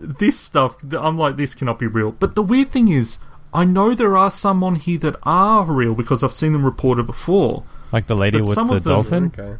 [0.00, 2.12] This stuff, I'm like, this cannot be real.
[2.12, 3.18] But the weird thing is,
[3.60, 7.06] I know there are some on here that are real because I've seen them reported
[7.06, 7.64] before.
[7.92, 9.24] Like the lady with some the of them- dolphin.
[9.36, 9.56] okay.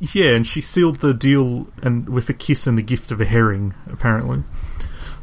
[0.00, 3.24] Yeah, and she sealed the deal and with a kiss and the gift of a
[3.24, 4.44] herring, apparently.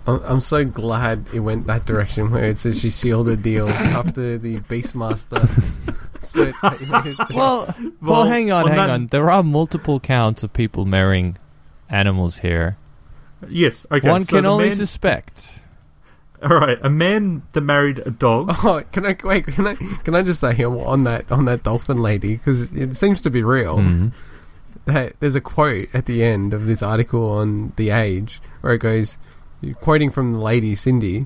[0.06, 3.68] I'm, I'm so glad it went that direction where it says she sealed the deal
[3.70, 5.40] after the Beastmaster
[6.20, 7.38] search that he made his deal.
[7.38, 9.08] Well, well, Well, hang on, on hang that- on.
[9.08, 11.38] There are multiple counts of people marrying
[11.90, 12.76] animals here.
[13.48, 14.10] Yes, okay.
[14.10, 15.62] One so can only man- suspect.
[16.48, 18.52] All right, a man that married a dog.
[18.64, 19.48] Oh, can I wait?
[19.48, 23.20] Can I can I just say on that on that dolphin lady because it seems
[23.22, 23.78] to be real.
[23.78, 24.12] Mhm.
[24.86, 28.80] That there's a quote at the end of this article on the Age where it
[28.80, 29.18] goes,
[29.82, 31.26] quoting from the lady Cindy.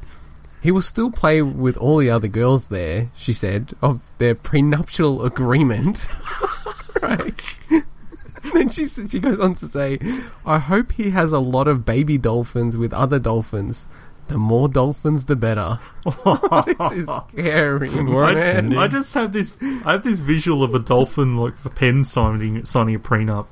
[0.61, 5.23] He will still play with all the other girls there, she said, of their prenuptial
[5.25, 6.07] agreement.
[7.01, 7.33] right.
[8.53, 9.99] then she she goes on to say,
[10.45, 13.85] "I hope he has a lot of baby dolphins with other dolphins.
[14.29, 18.55] The more dolphins, the better." this is scary, Worse, man.
[18.55, 18.77] Cindy.
[18.77, 19.53] I just have this.
[19.85, 23.47] I have this visual of a dolphin like for pen signing signing a prenup.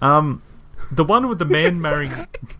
[0.00, 0.42] Um,
[0.90, 2.12] the one with the man marrying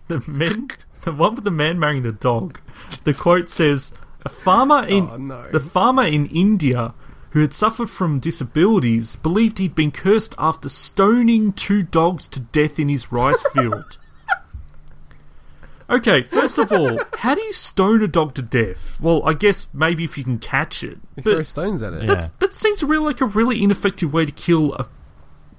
[0.08, 0.68] the men,
[1.04, 2.60] the one with the man marrying the dog.
[3.04, 3.92] The quote says,
[4.24, 5.48] "A farmer in Oh, no.
[5.50, 6.94] the farmer in India."
[7.30, 12.78] Who had suffered from disabilities believed he'd been cursed after stoning two dogs to death
[12.78, 13.96] in his rice field.
[15.92, 18.98] Okay, first of all, how do you stone a dog to death?
[19.00, 20.98] Well, I guess maybe if you can catch it.
[21.16, 22.04] They But throw stones at it.
[22.08, 22.26] Yeah.
[22.40, 24.86] that seems really like a really ineffective way to kill a,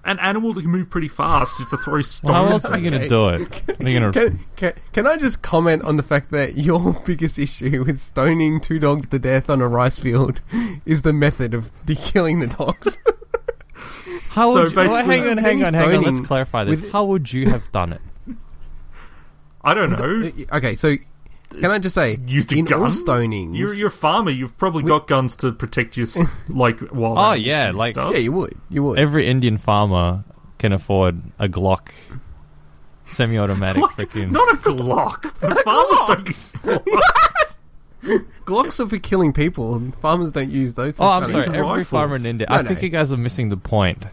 [0.03, 2.31] an animal that can move pretty fast is to throw stones.
[2.31, 2.89] Well, how else are you Okay.
[2.89, 3.69] going to do it?
[3.80, 4.19] Are going to?
[4.30, 8.60] Can, can, can I just comment on the fact that your biggest issue with stoning
[8.60, 10.41] two dogs to death on a rice field
[10.85, 12.97] is the method of de- killing the dogs?
[14.30, 16.03] How So would you, well, basically- hang on, hang on, hang on.
[16.03, 16.81] Let's clarify this.
[16.81, 18.01] with- How would you have done it?
[19.64, 20.30] I don't know.
[20.57, 20.95] okay, so
[21.60, 22.81] can I just say, Used a in gun?
[22.81, 24.31] all stonings, You're, you're a farmer.
[24.31, 26.18] You've probably got guns to protect your s-
[26.49, 27.18] like wild.
[27.18, 28.11] Oh, animals yeah, and like- stuff.
[28.14, 28.99] yeah, you would, you would.
[28.99, 30.23] Every Indian farmer
[30.57, 31.91] can afford a Glock
[33.06, 34.31] semi-automatic freaking.
[34.31, 35.22] not a Glock.
[35.40, 37.57] The farmers don't use Glocks.
[38.45, 39.76] Glocks are for killing people.
[39.76, 40.99] and Farmers don't use those.
[40.99, 41.44] Oh, I'm kind sorry.
[41.45, 41.88] These Every rifles.
[41.88, 42.48] farmer in India.
[42.49, 42.68] No, I no.
[42.68, 44.06] think you guys are missing the point.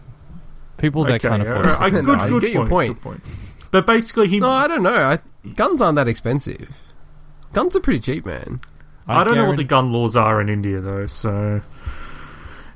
[0.79, 1.67] People that Okay, can't afford.
[1.67, 3.23] uh, I- good, No, I good get your point, point.
[3.23, 3.69] good point.
[3.73, 4.39] But basically, he.
[4.41, 4.95] No, I don't know.
[4.95, 5.19] I,
[5.55, 6.81] guns aren't that expensive.
[7.53, 8.61] Guns are pretty cheap, man.
[9.09, 11.07] I don't know what the gun laws are in India though.
[11.07, 11.63] So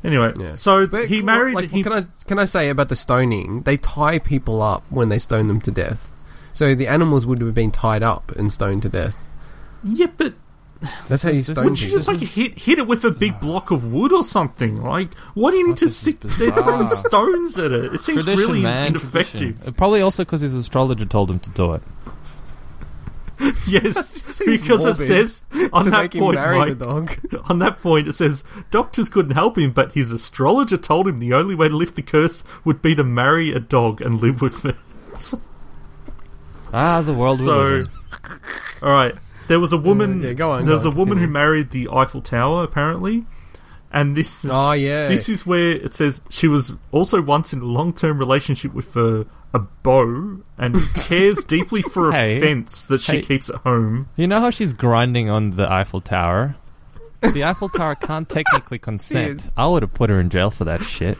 [0.03, 0.55] anyway, Yeah.
[0.57, 1.55] so But he married.
[1.55, 3.62] Like, he, can I can I say about the stoning?
[3.62, 6.11] They tie people up when they stone them to death.
[6.53, 9.23] So the animals would have been tied up and stoned to death.
[9.85, 10.35] yeah, but
[11.09, 13.70] That's how you stone Would you just like hit hit it with a big block
[13.70, 14.82] of wood or something?
[14.82, 17.95] Like, why do you need to this is sit there throwing stones at it?
[17.95, 18.89] It seems Tradition, really man.
[18.89, 19.39] ineffective.
[19.57, 19.74] Tradition.
[19.74, 21.82] Probably also because his astrologer told him to do it.
[23.66, 27.11] Yes, because it says on that point, marry Mike, the dog.
[27.48, 31.32] on that point, it says doctors couldn't help him, but his astrologer told him the
[31.35, 34.65] only way to lift the curse would be to marry a dog and live with
[34.65, 34.77] it.
[36.73, 37.85] Ah, the world So,
[38.82, 39.15] all right,
[39.48, 40.23] there was a woman.
[40.23, 43.24] yeah, go on, there was a woman who married the Eiffel Tower, apparently,
[43.93, 45.09] and this Oh yeah.
[45.09, 48.97] This is where it says she was also once in a long term relationship with
[48.97, 52.40] a, a bow and cares deeply for a Hey.
[52.40, 53.22] fence that she Hey.
[53.22, 54.09] keeps at home.
[54.16, 56.56] You know how she's grinding on the Eiffel Tower?
[57.22, 59.36] The Eiffel Tower can't technically consent.
[59.40, 59.52] is.
[59.56, 61.16] I would have put her in jail for that shit.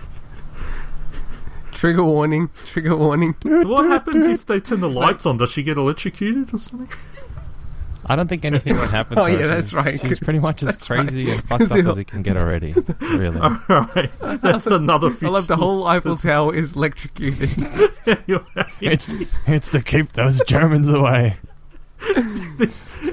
[1.73, 2.51] trigger warning.
[2.67, 3.35] Trigger warning.
[3.43, 5.37] What happens if they turn the lights on?
[5.39, 6.89] Does she get electrocuted or something?
[8.07, 9.19] I don't think anything would happen.
[9.19, 9.41] Oh, to her.
[9.41, 10.01] yeah, that's She's- right.
[10.01, 11.01] She's pretty much as That's right.
[11.07, 12.75] crazy and fucked up as it can get already.
[13.01, 13.39] Really.
[13.41, 17.51] Alright, that's another I love the whole Eiffel Tower is electrocuted.
[18.81, 19.15] It's
[19.49, 21.35] it's to keep those Germans away.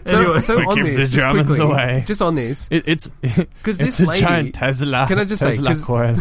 [0.05, 2.03] So, Anyway, so it on keeps this, the just quickly, away.
[2.07, 5.05] just on this, It, it's because this a lady, giant Tesla.
[5.07, 6.17] Can I just say, Tesla 'cause- coil.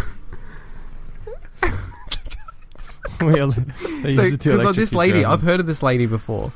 [3.23, 3.57] we only,
[4.03, 6.07] they so use it to because of this electrocute lady, I've heard of this lady
[6.07, 6.53] before.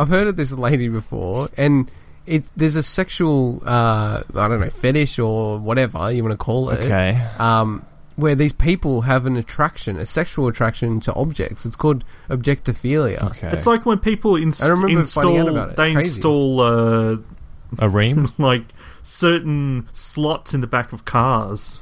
[0.00, 1.90] I've heard of this lady before, and
[2.26, 6.70] it there's a sexual, uh, I don't know, fetish or whatever you want to call
[6.70, 6.80] it.
[6.80, 7.20] Okay.
[7.38, 7.84] um,
[8.16, 11.64] where these people have an attraction, a sexual attraction to objects.
[11.64, 13.22] It's called objectophilia.
[13.30, 13.48] Okay.
[13.48, 15.76] It's like when people ins- I remember finding out install about it.
[15.76, 16.08] They crazy.
[16.08, 17.16] install uh,
[17.78, 18.28] a ream.
[18.38, 18.64] like
[19.02, 21.80] certain slots in the back of cars.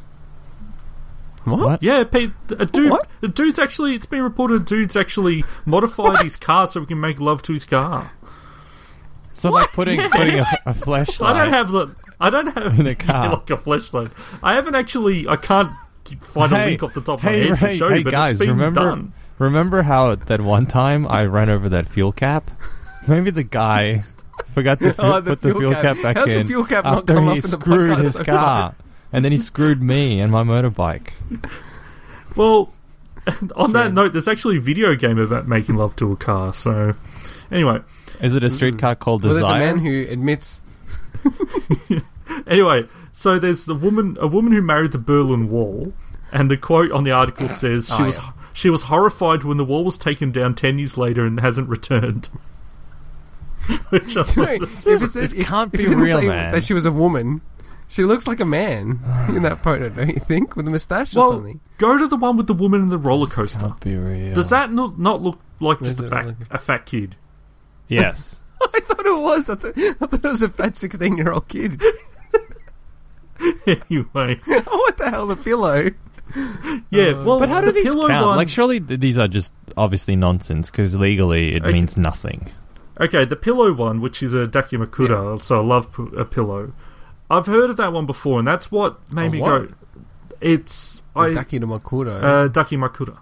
[1.45, 1.59] What?
[1.61, 1.83] What?
[1.83, 2.29] Yeah, pe-
[2.59, 3.07] a dude, What?
[3.23, 3.95] a dude's actually.
[3.95, 7.53] It's been reported a dude's actually modified his car so we can make love to
[7.53, 8.13] his car.
[9.35, 11.35] So like putting putting a, a flashlight.
[11.37, 11.95] I don't have the.
[12.21, 13.31] I don't have In a car.
[13.35, 14.11] like a flashlight.
[14.43, 15.29] I haven't actually.
[15.29, 15.71] I can't
[16.21, 18.05] find a link off the top of hey, my head hey, to show hey you,
[18.05, 19.13] but guys, it's been remember done.
[19.39, 22.51] remember how that one time I ran over that fuel cap?
[23.07, 24.03] Maybe the guy
[24.49, 25.83] forgot to Oh, the put the fuel fuel cap.
[25.83, 27.99] cap, back How's the in fuel cap not after come he up in the screwed
[27.99, 28.75] his car,
[29.13, 31.15] and then he screwed me and my motorbike.
[32.37, 32.73] Well,
[33.57, 36.53] on that note, there's actually a video game about making love to a car.
[36.55, 36.95] So,
[37.51, 37.81] anyway,
[38.23, 40.63] Is it a streetcar called Well, there's a man who admits.
[42.47, 45.93] anyway, so there's the woman, a woman who married the Berlin Wall,
[46.33, 48.31] and the quote on the article says she Oh, was yeah.
[48.55, 52.27] she was horrified when the wall was taken down ten years later and hasn't returned.
[53.91, 56.53] Which I Right, if it says- if- can't be it real, say man.
[56.53, 57.41] That she was a woman.
[57.89, 59.01] She looks like a man
[59.31, 60.55] in that photo, don't you think?
[60.57, 61.61] With a moustache or well, something.
[61.79, 63.61] go to the one with the woman in the roller coaster.
[63.69, 64.35] Can't be real.
[64.35, 66.47] Does that not, not look like Where's just a it fat, looking?
[66.51, 67.17] a fat kid?
[67.89, 68.43] Yes.
[68.63, 69.49] I thought it was.
[69.49, 71.81] I, th- I thought it was a fat 16 year old kid.
[73.67, 75.27] anyway, oh, what the hell?
[75.27, 75.85] The pillow.
[76.91, 77.13] yeah.
[77.17, 77.25] Oh.
[77.25, 78.27] well, But how do the these pillow count?
[78.27, 81.73] one- Like, surely th- these are just obviously nonsense because legally it Okay.
[81.73, 82.51] means nothing.
[83.01, 86.73] Okay, the pillow one, which is a daki Dakimakura, so I love p- a pillow.
[87.31, 89.69] I've heard of that one before, and that's what made A me what?
[89.69, 89.75] go.
[90.41, 92.23] It's I Daki to Makuro.
[92.23, 93.17] uh, Dakimakura.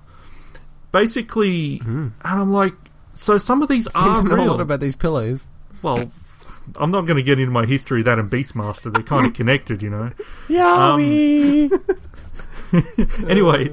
[0.93, 2.75] Basically, and I'm like,
[3.15, 5.47] so some of these Seem are know a lot about these pillows.
[5.83, 6.11] well,
[6.77, 8.93] I'm not going to get into my history of that and Beastmaster.
[8.93, 10.11] They're kind of connected, you know.
[10.49, 11.71] Yowie!
[13.29, 13.69] Anyway,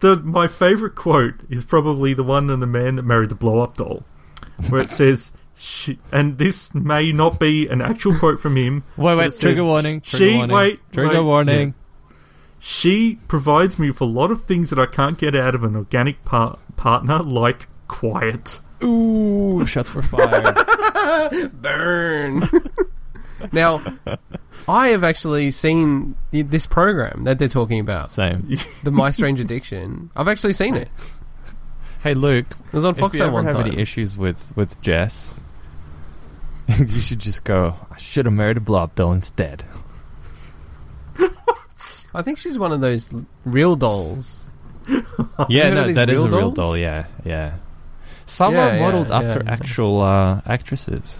[0.00, 3.58] the my favorite quote is probably the one in the man that married the blow
[3.60, 4.04] up doll,
[4.70, 5.32] where it says.
[5.58, 8.84] She, and this may not be an actual quote from him.
[8.96, 9.32] wait, but wait.
[9.40, 10.00] Trigger says, warning.
[10.02, 10.54] Trigger She warning.
[10.56, 10.80] wait.
[10.92, 11.68] Trigger wait, warning.
[11.68, 12.16] yeah.
[12.58, 15.76] She provides me with a lot of things that I can't get out of an
[15.76, 18.60] organic par- partner, like quiet.
[18.82, 20.54] Ooh, shots were fired.
[21.62, 22.42] Burn.
[23.52, 23.82] now,
[24.68, 28.48] I have actually seen this program that they're talking about, Same.
[28.82, 30.10] the My Strange Addiction.
[30.16, 30.90] I've actually seen it.
[32.02, 32.46] Hey, Luke.
[32.66, 33.66] It was on If you Foxtel ever one have time.
[33.68, 35.40] any issues with with Jess,
[36.78, 37.76] you should just go.
[37.90, 39.64] I should have married a blob doll instead.
[42.14, 43.12] I think she's one of those
[43.44, 44.48] real dolls.
[45.48, 46.54] Yeah, no, that is a real dolls?
[46.54, 46.76] doll.
[46.78, 47.56] Yeah, yeah.
[48.24, 49.18] Some Yeah, are modeled yeah.
[49.18, 51.18] after actual uh, actresses,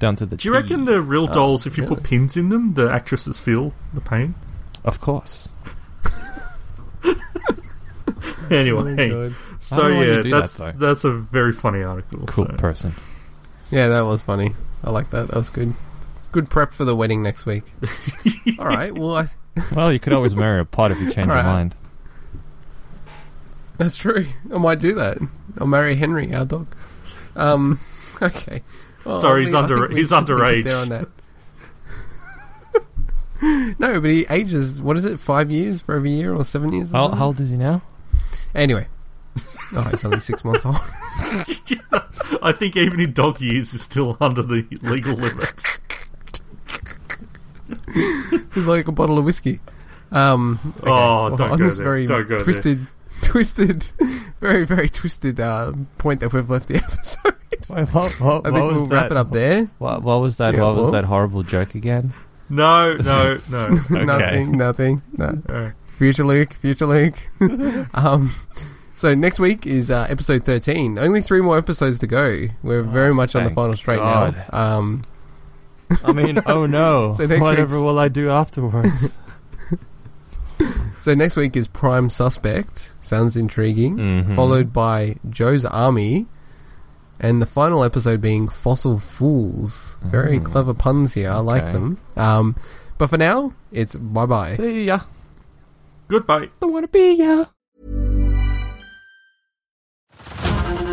[0.00, 0.36] down to the.
[0.36, 3.38] Do you reckon the real Oh, dolls, if you put pins in them, the actresses
[3.38, 4.34] feel the pain?
[4.84, 5.48] Of course.
[8.50, 11.52] Anyway, Oh, so I don't know why you yeah, do that, that's that's a very
[11.52, 12.26] funny article.
[12.26, 12.52] Cool so.
[12.56, 12.92] person.
[13.72, 14.52] Yeah, that was funny.
[14.84, 15.26] I like that.
[15.28, 15.72] That was good.
[16.30, 17.64] Good prep for the wedding next week.
[18.58, 18.92] All right.
[18.96, 19.26] Well, I,
[19.74, 21.74] Well, you could always marry a pot if you change your mind.
[23.78, 24.26] that's true.
[24.54, 25.18] I might do that.
[25.58, 26.68] I'll marry Henry, our dog.
[27.34, 27.78] Um.
[28.20, 28.62] Okay.
[29.04, 30.64] Well, Sorry, he's under- he's should leave underage.
[30.64, 31.08] there on that.
[33.80, 34.80] no, but he ages.
[34.80, 35.18] What is it?
[35.18, 36.92] Five years for every year, or seven years?
[36.94, 37.82] or How, how old is he now?
[38.54, 38.86] Anyway.
[39.74, 40.76] Oh, he's only six months old.
[42.42, 45.62] I think even in dog years is still under the legal limit.
[47.88, 49.60] it's like a bottle of whiskey.
[50.10, 50.90] Um, okay.
[50.90, 51.86] Oh, don't on go this there.
[51.86, 52.44] very Don't go there.
[52.44, 52.86] twisted,
[53.22, 53.82] twisted,
[54.40, 57.34] very very twisted uh, point that we've left the episode.
[57.68, 59.02] Wait, what, what, I what think was we'll that?
[59.02, 59.70] wrap it up there.
[59.78, 60.54] What, what was that?
[60.54, 62.12] Yeah, what was that horrible joke again?
[62.50, 63.68] No, no, no.
[63.90, 65.02] nothing, nothing.
[65.16, 65.40] No.
[65.48, 65.72] Alright.
[65.96, 67.14] Future Luke, future Luke.
[67.94, 68.30] um,
[69.02, 70.96] so next week is uh, episode thirteen.
[70.96, 72.46] Only three more episodes to go.
[72.62, 74.36] We're very much on the final straight God.
[74.36, 74.76] now.
[74.76, 75.02] Um,
[76.04, 77.12] I mean, oh no.
[77.14, 79.18] So Whatever will I do afterwards?
[81.00, 82.94] so next week is Prime Suspect.
[83.00, 83.96] Sounds intriguing.
[83.96, 84.36] Mhm.
[84.36, 86.26] Followed by Joe's Army.
[87.18, 89.98] And the final episode being Fossil Fools.
[90.04, 91.30] Very clever puns here.
[91.30, 91.98] I like them.
[92.16, 92.54] Um,
[92.98, 94.52] but for now, it's bye bye.
[94.52, 95.00] See ya.
[96.06, 96.50] Goodbye.
[96.62, 97.46] I wanna be ya.